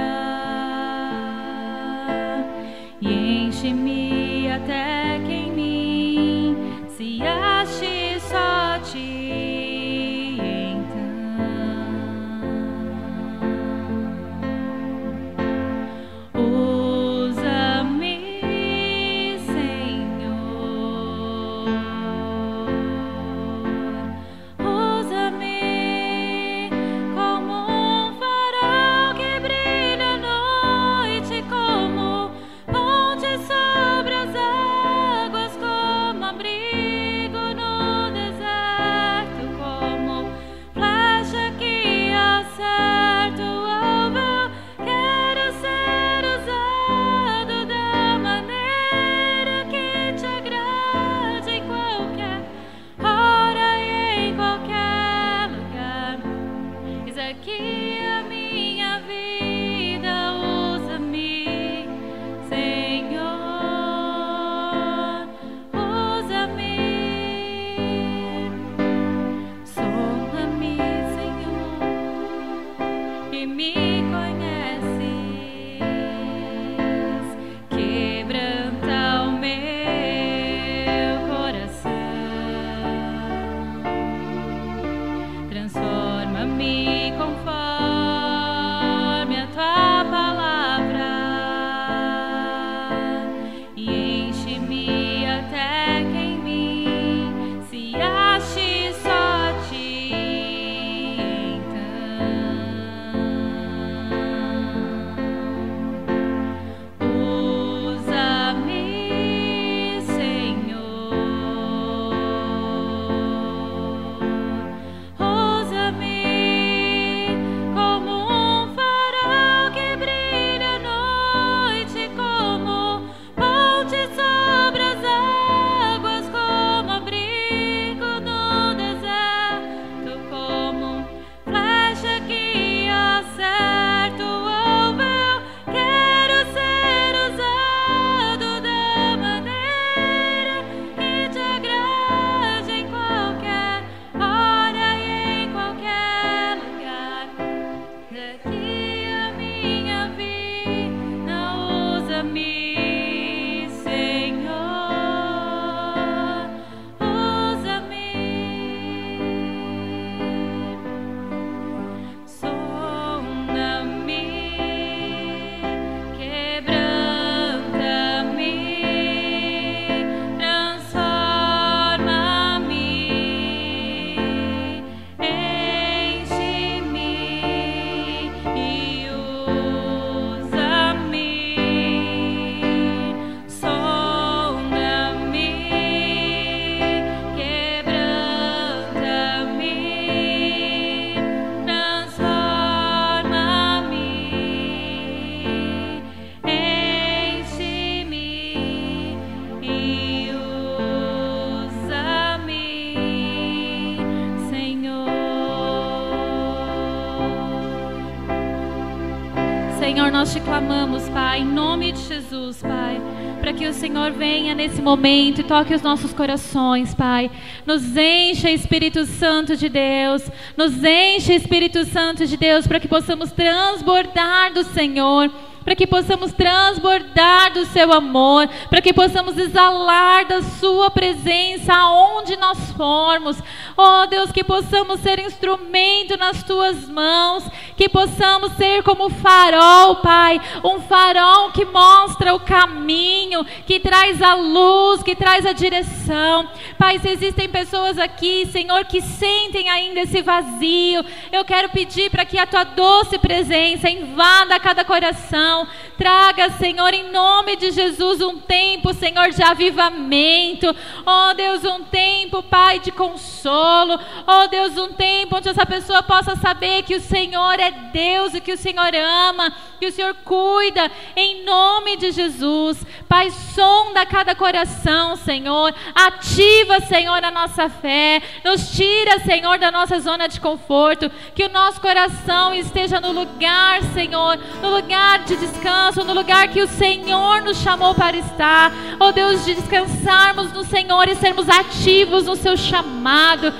Nós 210.17 210.33
te 210.33 210.41
clamamos, 210.41 211.07
Pai, 211.11 211.41
em 211.41 211.45
nome 211.45 211.93
de 211.93 212.01
Jesus, 212.01 212.63
Pai, 212.63 212.99
para 213.39 213.53
que 213.53 213.67
o 213.67 213.73
Senhor 213.75 214.13
venha 214.13 214.55
nesse 214.55 214.81
momento 214.81 215.43
e 215.43 215.45
toque 215.45 215.75
os 215.75 215.83
nossos 215.83 216.15
corações, 216.15 216.95
Pai. 216.95 217.31
Nos 217.67 217.95
encha, 217.95 218.51
Espírito 218.51 219.05
Santo 219.05 219.55
de 219.55 219.69
Deus, 219.69 220.23
nos 220.57 220.83
encha, 220.83 221.35
Espírito 221.35 221.85
Santo 221.85 222.27
de 222.27 222.35
Deus, 222.39 222.67
para 222.67 222.81
que 222.81 222.89
possamos 222.89 223.31
transbordar 223.31 224.55
do 224.55 224.65
Senhor 224.65 225.31
para 225.67 225.75
que 225.75 225.85
possamos 225.85 226.33
transbordar 226.33 227.53
do 227.53 227.67
seu 227.67 227.93
amor, 227.93 228.49
para 228.71 228.81
que 228.81 228.93
possamos 228.93 229.37
exalar 229.37 230.25
da 230.25 230.41
sua 230.41 230.93
presença 230.93 231.75
aonde 231.75 232.37
nós 232.37 232.71
formos. 232.77 233.37
Oh 233.77 234.07
Deus, 234.07 234.31
que 234.31 234.45
possamos 234.45 235.01
ser 235.01 235.19
instrumento 235.19 236.17
nas 236.17 236.45
tuas 236.45 236.89
mãos, 236.89 237.43
que 237.77 237.89
possamos 237.89 238.53
ser 238.53 238.85
como 238.85 239.11
farol, 239.11 239.97
Pai, 239.97 240.41
um 240.63 240.81
farol 240.83 241.51
que 241.51 241.65
mostra 241.65 242.33
o 242.33 242.39
caminho, 242.39 243.45
que 243.67 243.81
traz 243.81 244.23
a 244.23 244.35
luz, 244.35 245.03
que 245.03 245.17
traz 245.17 245.45
a 245.45 245.53
direção. 245.53 246.49
Pai, 246.79 247.01
se 247.01 247.09
existem 247.09 247.49
pessoas 247.49 247.99
aqui, 247.99 248.47
Senhor, 248.47 248.85
que 248.85 249.01
sentem 249.01 249.69
ainda 249.69 249.99
esse 249.99 250.23
vazio, 250.23 251.05
eu 251.33 251.45
quero 251.45 251.71
pedir 251.71 252.09
para 252.09 252.25
que 252.25 252.39
a 252.39 252.47
tua 252.47 252.63
doce 252.63 253.19
presença 253.19 253.91
invada 253.91 254.61
cada 254.61 254.85
coração 254.85 255.56
coração. 255.57 255.69
Traga, 255.97 256.51
Senhor, 256.51 256.93
em 256.93 257.11
nome 257.11 257.57
de 257.57 257.71
Jesus, 257.71 258.21
um 258.21 258.39
tempo, 258.39 258.93
Senhor, 258.93 259.31
de 259.31 259.43
avivamento. 259.43 260.75
Oh, 261.07 261.35
Deus, 261.35 261.65
um 261.65 261.85
tempo, 261.85 262.43
Pai, 262.43 262.79
de 262.81 262.93
consolo. 262.93 263.99
Oh, 264.27 264.47
Deus, 264.49 264.77
um 264.77 264.93
tempo 264.93 265.37
onde 265.37 265.49
essa 265.49 265.65
pessoa 265.65 266.03
possa 266.03 266.37
saber 266.37 266.83
que 266.83 266.97
o 266.97 267.01
Senhor 267.01 267.59
é 267.59 267.71
Deus 267.71 268.35
e 268.35 268.41
que 268.41 268.53
o 268.53 268.59
Senhor 268.59 268.95
ama, 268.95 269.51
que 269.81 269.87
o 269.87 269.93
Senhor 269.93 270.15
cuida, 270.25 270.91
em 271.17 271.45
nome 271.45 271.97
de 271.97 272.13
Jesus. 272.13 272.85
Pai, 273.09 273.31
sonda 273.31 274.05
cada 274.05 274.35
coração, 274.35 275.17
Senhor. 275.17 275.75
Ativa, 275.95 276.81
Senhor, 276.81 277.25
a 277.25 277.31
nossa 277.31 277.71
fé. 277.71 278.21
Nos 278.45 278.71
tira, 278.71 279.21
Senhor, 279.21 279.59
da 279.59 279.71
nossa 279.71 279.99
zona 280.01 280.29
de 280.29 280.41
conforto. 280.41 281.11
Que 281.35 281.45
o 281.45 281.53
nosso 281.53 281.81
coração 281.81 282.53
esteja 282.53 283.01
no 283.01 283.13
lugar, 283.13 283.83
Senhor, 283.95 284.39
no 284.61 284.71
lugar 284.71 285.21
de 285.21 285.37
descanso, 285.37 285.86
no 285.95 286.13
lugar 286.13 286.49
que 286.49 286.61
o 286.61 286.67
Senhor 286.67 287.43
nos 287.43 287.59
chamou 287.59 287.95
para 287.95 288.17
estar. 288.17 288.73
Oh 288.99 289.13
Deus, 289.13 289.45
de 289.45 289.55
descansarmos 289.55 290.53
no 290.53 290.65
Senhor 290.65 291.09
e 291.09 291.15
sermos 291.15 291.49
ativos 291.49 292.25
no 292.25 292.35
seu 292.35 292.57
chamado. 292.57 293.55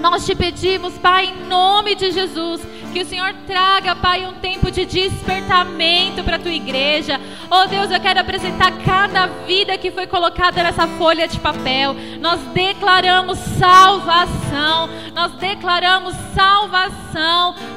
Nós 0.00 0.24
te 0.24 0.34
pedimos, 0.34 0.94
Pai, 0.94 1.26
em 1.26 1.46
nome 1.46 1.94
de 1.94 2.10
Jesus, 2.10 2.62
que 2.92 3.02
o 3.02 3.06
Senhor 3.06 3.32
traga, 3.46 3.94
Pai, 3.94 4.26
um 4.26 4.34
tempo 4.34 4.70
de 4.70 4.84
despertamento 4.86 6.24
para 6.24 6.36
a 6.36 6.38
tua 6.38 6.52
igreja. 6.52 7.20
Oh 7.50 7.66
Deus, 7.68 7.90
eu 7.90 8.00
quero 8.00 8.20
apresentar 8.20 8.72
cada 8.84 9.26
vida 9.46 9.76
que 9.76 9.90
foi 9.90 10.06
colocada 10.06 10.62
nessa 10.62 10.86
folha 10.86 11.28
de 11.28 11.38
papel. 11.38 11.94
Nós 12.20 12.40
declaramos 12.54 13.38
salvação. 13.38 14.88
Nós 15.14 15.32
declaramos 15.32 16.14
salvação. 16.34 16.73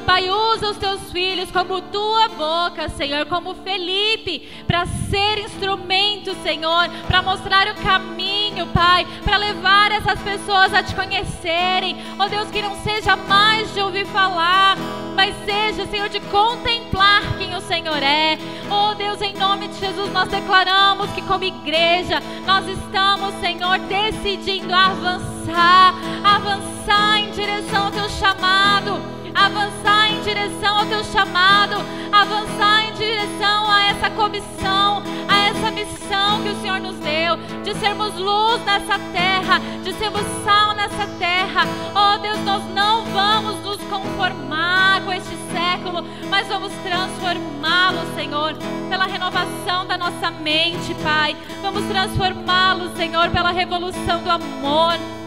Pai, 0.04 0.28
usa 0.28 0.70
os 0.70 0.76
teus 0.76 1.12
filhos 1.12 1.50
como 1.50 1.80
tua 1.80 2.28
boca, 2.28 2.88
Senhor, 2.88 3.24
como 3.26 3.54
Felipe, 3.54 4.48
para 4.66 4.84
ser 4.86 5.38
instrumento, 5.38 6.34
Senhor, 6.42 6.88
para 7.06 7.22
mostrar 7.22 7.68
o 7.68 7.74
caminho, 7.76 8.66
Pai, 8.68 9.06
para 9.22 9.36
levar 9.36 9.92
essas 9.92 10.20
pessoas 10.20 10.74
a 10.74 10.82
te 10.82 10.94
conhecerem. 10.94 11.96
Oh 12.18 12.28
Deus, 12.28 12.50
que 12.50 12.60
não 12.60 12.74
seja 12.82 13.14
mais 13.14 13.72
de 13.72 13.80
ouvir 13.80 14.06
falar, 14.06 14.76
mas 15.14 15.34
seja, 15.44 15.86
Senhor, 15.86 16.08
de 16.08 16.20
contemplar 16.20 17.22
quem 17.38 17.54
o 17.54 17.60
Senhor 17.60 18.02
é. 18.02 18.38
Oh 18.68 18.94
Deus, 18.94 19.22
em 19.22 19.34
nome 19.34 19.68
de 19.68 19.78
Jesus, 19.78 20.12
nós 20.12 20.28
declaramos 20.28 21.10
que, 21.12 21.22
como 21.22 21.44
igreja, 21.44 22.20
nós 22.44 22.66
estamos, 22.66 23.34
Senhor, 23.40 23.78
decidindo 23.78 24.74
avançar, 24.74 25.94
avançar 26.24 27.18
em 27.20 27.30
direção 27.30 27.86
ao 27.86 27.92
teu 27.92 28.08
chamado, 28.08 29.17
avançar 29.34 30.10
em 30.10 30.20
direção 30.22 30.78
ao 30.78 30.86
teu 30.86 31.04
chamado, 31.04 31.76
avançar 32.12 32.88
em 32.88 32.92
direção 32.94 33.70
a 33.70 33.84
essa 33.86 34.10
comissão, 34.10 35.02
a 35.28 35.38
essa 35.48 35.70
missão 35.70 36.42
que 36.42 36.50
o 36.50 36.60
Senhor 36.60 36.80
nos 36.80 36.96
deu, 36.96 37.36
de 37.62 37.74
sermos 37.78 38.14
luz 38.14 38.64
nessa 38.64 38.98
terra, 39.12 39.60
de 39.82 39.92
sermos 39.94 40.22
sal 40.44 40.74
nessa 40.74 41.06
terra. 41.18 41.66
Oh 41.94 42.18
Deus, 42.18 42.38
nós 42.40 42.62
não 42.74 43.04
vamos 43.06 43.62
nos 43.64 43.78
conformar 43.88 45.02
com 45.04 45.12
este 45.12 45.36
século, 45.52 46.04
mas 46.28 46.46
vamos 46.48 46.72
transformá-lo, 46.82 48.14
Senhor, 48.14 48.54
pela 48.88 49.06
renovação 49.06 49.86
da 49.86 49.98
nossa 49.98 50.30
mente, 50.30 50.94
Pai. 51.02 51.36
Vamos 51.62 51.84
transformá-lo, 51.84 52.96
Senhor, 52.96 53.30
pela 53.30 53.50
revolução 53.50 54.22
do 54.22 54.30
amor. 54.30 55.17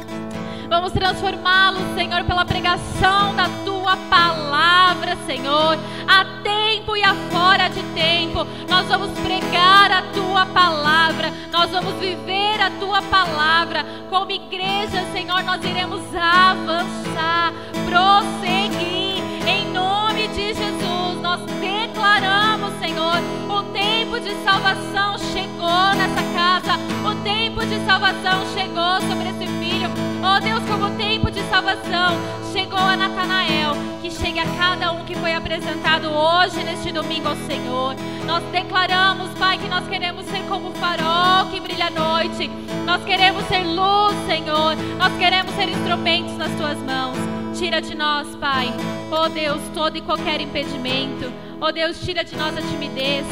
Vamos 0.72 0.94
transformá-lo, 0.94 1.80
Senhor, 1.96 2.24
pela 2.24 2.46
pregação 2.46 3.36
da 3.36 3.50
tua 3.66 3.98
palavra, 4.10 5.18
Senhor. 5.26 5.78
A 6.08 6.24
tempo 6.42 6.96
e 6.96 7.04
a 7.04 7.14
fora 7.30 7.68
de 7.68 7.84
tempo, 7.94 8.48
nós 8.70 8.88
vamos 8.88 9.12
pregar 9.20 9.92
a 9.92 10.02
tua 10.14 10.46
palavra, 10.46 11.30
nós 11.52 11.70
vamos 11.72 11.96
viver 11.96 12.62
a 12.62 12.72
tua 12.80 13.02
palavra. 13.02 13.86
Como 14.10 14.32
igreja, 14.32 15.06
Senhor, 15.12 15.44
nós 15.44 15.62
iremos 15.62 16.04
avançar, 16.16 17.52
prosseguir. 17.90 19.22
Em 19.46 19.74
nome 19.74 20.30
de 20.30 20.54
Jesus, 20.54 21.22
nós 21.22 21.42
declaramos, 21.60 22.80
Senhor, 22.80 23.18
o 23.50 23.64
tempo 23.74 24.22
de 24.22 24.34
salvação 24.46 25.18
chegou 25.34 25.94
nessa 25.98 26.24
casa, 26.34 26.80
o 27.06 27.14
tempo 27.26 27.60
de 27.66 27.86
salvação 27.86 28.46
chegou 28.54 29.02
sobre 29.02 29.28
esse 29.32 29.48
filho. 29.60 30.11
Oh 30.24 30.40
Deus, 30.40 30.64
como 30.70 30.86
o 30.86 30.98
tempo 30.98 31.32
de 31.32 31.42
salvação 31.50 32.16
chegou 32.54 32.78
a 32.78 32.96
Natanael, 32.96 33.72
que 34.04 34.12
chegue 34.12 34.40
a 34.40 34.46
cada 34.56 34.92
um 34.92 35.04
que 35.04 35.16
foi 35.16 35.34
apresentado 35.34 36.10
hoje, 36.12 36.64
neste 36.64 36.92
domingo 36.92 37.30
ao 37.30 37.36
Senhor. 37.36 37.96
Nós 38.28 38.44
declaramos, 38.52 39.32
Pai, 39.40 39.58
que 39.58 39.68
nós 39.68 39.88
queremos 39.88 40.24
ser 40.28 40.44
como 40.48 40.72
farol 40.74 41.50
que 41.50 41.60
brilha 41.60 41.88
à 41.88 41.90
noite. 41.90 42.52
Nós 42.86 43.04
queremos 43.04 43.44
ser 43.46 43.64
luz, 43.64 44.16
Senhor. 44.28 44.76
Nós 45.00 45.18
queremos 45.18 45.56
ser 45.56 45.70
instrumentos 45.70 46.38
nas 46.38 46.52
tuas 46.52 46.78
mãos. 46.78 47.18
Tira 47.58 47.82
de 47.82 47.96
nós, 47.96 48.28
Pai, 48.36 48.72
oh 49.12 49.28
Deus, 49.28 49.62
todo 49.74 49.98
e 49.98 50.02
qualquer 50.02 50.40
impedimento. 50.40 51.32
Oh 51.60 51.72
Deus, 51.72 52.00
tira 52.00 52.24
de 52.24 52.36
nós 52.36 52.56
a 52.56 52.62
timidez. 52.62 53.26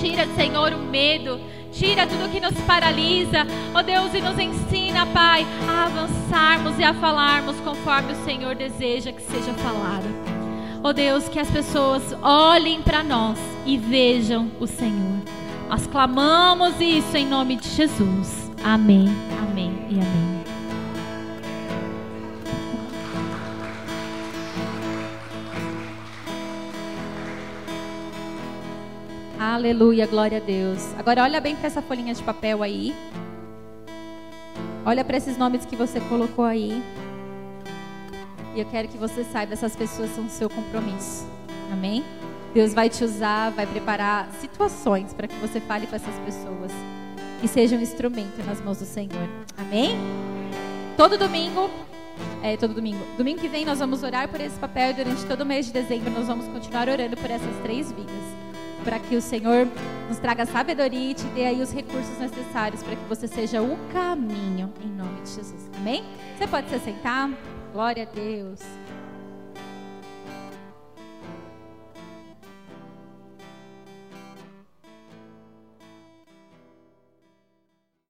Tira, 0.00 0.24
Senhor, 0.36 0.72
o 0.72 0.78
medo. 0.78 1.40
Tira 1.72 2.06
tudo 2.06 2.30
que 2.30 2.40
nos 2.40 2.54
paralisa, 2.62 3.46
ó 3.74 3.78
oh 3.78 3.82
Deus, 3.82 4.12
e 4.14 4.20
nos 4.20 4.38
ensina, 4.38 5.06
Pai, 5.06 5.46
a 5.68 5.84
avançarmos 5.86 6.78
e 6.78 6.84
a 6.84 6.92
falarmos 6.92 7.56
conforme 7.60 8.12
o 8.12 8.24
Senhor 8.24 8.54
deseja 8.54 9.12
que 9.12 9.22
seja 9.22 9.52
falado. 9.54 10.06
Ó 10.82 10.88
oh 10.88 10.92
Deus, 10.92 11.28
que 11.28 11.38
as 11.38 11.50
pessoas 11.50 12.02
olhem 12.22 12.82
para 12.82 13.04
nós 13.04 13.38
e 13.64 13.76
vejam 13.76 14.50
o 14.58 14.66
Senhor. 14.66 15.20
Nós 15.68 15.86
clamamos 15.86 16.80
isso 16.80 17.16
em 17.16 17.26
nome 17.26 17.56
de 17.56 17.68
Jesus. 17.68 18.50
Amém, 18.64 19.08
amém 19.40 19.86
e 19.88 19.94
amém. 19.94 20.29
Aleluia, 29.40 30.06
glória 30.06 30.36
a 30.36 30.40
Deus. 30.42 30.94
Agora 30.98 31.22
olha 31.22 31.40
bem 31.40 31.56
para 31.56 31.68
essa 31.68 31.80
folhinha 31.80 32.12
de 32.12 32.22
papel 32.22 32.62
aí. 32.62 32.94
Olha 34.84 35.02
para 35.02 35.16
esses 35.16 35.38
nomes 35.38 35.64
que 35.64 35.74
você 35.74 35.98
colocou 35.98 36.44
aí. 36.44 36.82
E 38.54 38.60
eu 38.60 38.66
quero 38.66 38.86
que 38.86 38.98
você 38.98 39.24
saiba, 39.24 39.54
essas 39.54 39.74
pessoas 39.74 40.10
são 40.10 40.28
seu 40.28 40.50
compromisso. 40.50 41.26
Amém? 41.72 42.04
Deus 42.52 42.74
vai 42.74 42.90
te 42.90 43.02
usar, 43.02 43.48
vai 43.52 43.66
preparar 43.66 44.30
situações 44.42 45.14
para 45.14 45.26
que 45.26 45.36
você 45.36 45.58
fale 45.58 45.86
com 45.86 45.96
essas 45.96 46.18
pessoas. 46.18 46.70
E 47.42 47.48
seja 47.48 47.76
um 47.76 47.80
instrumento 47.80 48.44
nas 48.44 48.60
mãos 48.60 48.76
do 48.76 48.84
Senhor. 48.84 49.26
Amém? 49.56 49.96
Todo 50.98 51.16
domingo, 51.16 51.70
é, 52.42 52.58
todo 52.58 52.74
domingo. 52.74 53.02
Domingo 53.16 53.40
que 53.40 53.48
vem 53.48 53.64
nós 53.64 53.78
vamos 53.78 54.02
orar 54.02 54.28
por 54.28 54.38
esse 54.38 54.58
papel 54.58 54.90
e 54.90 54.92
durante 54.92 55.24
todo 55.24 55.40
o 55.40 55.46
mês 55.46 55.64
de 55.64 55.72
dezembro 55.72 56.10
nós 56.10 56.26
vamos 56.26 56.46
continuar 56.48 56.90
orando 56.90 57.16
por 57.16 57.30
essas 57.30 57.56
três 57.62 57.90
vidas 57.90 58.49
para 58.84 58.98
que 58.98 59.16
o 59.16 59.22
Senhor 59.22 59.68
nos 60.08 60.18
traga 60.18 60.46
sabedoria 60.46 61.10
e 61.10 61.14
te 61.14 61.24
dê 61.28 61.46
aí 61.46 61.60
os 61.60 61.72
recursos 61.72 62.18
necessários 62.18 62.82
para 62.82 62.96
que 62.96 63.04
você 63.08 63.26
seja 63.26 63.62
o 63.62 63.76
caminho, 63.92 64.72
em 64.82 64.88
nome 64.88 65.20
de 65.22 65.30
Jesus. 65.30 65.70
Amém? 65.76 66.04
Você 66.36 66.46
pode 66.46 66.68
se 66.68 66.78
sentar? 66.80 67.30
Glória 67.72 68.02
a 68.10 68.14
Deus. 68.14 68.60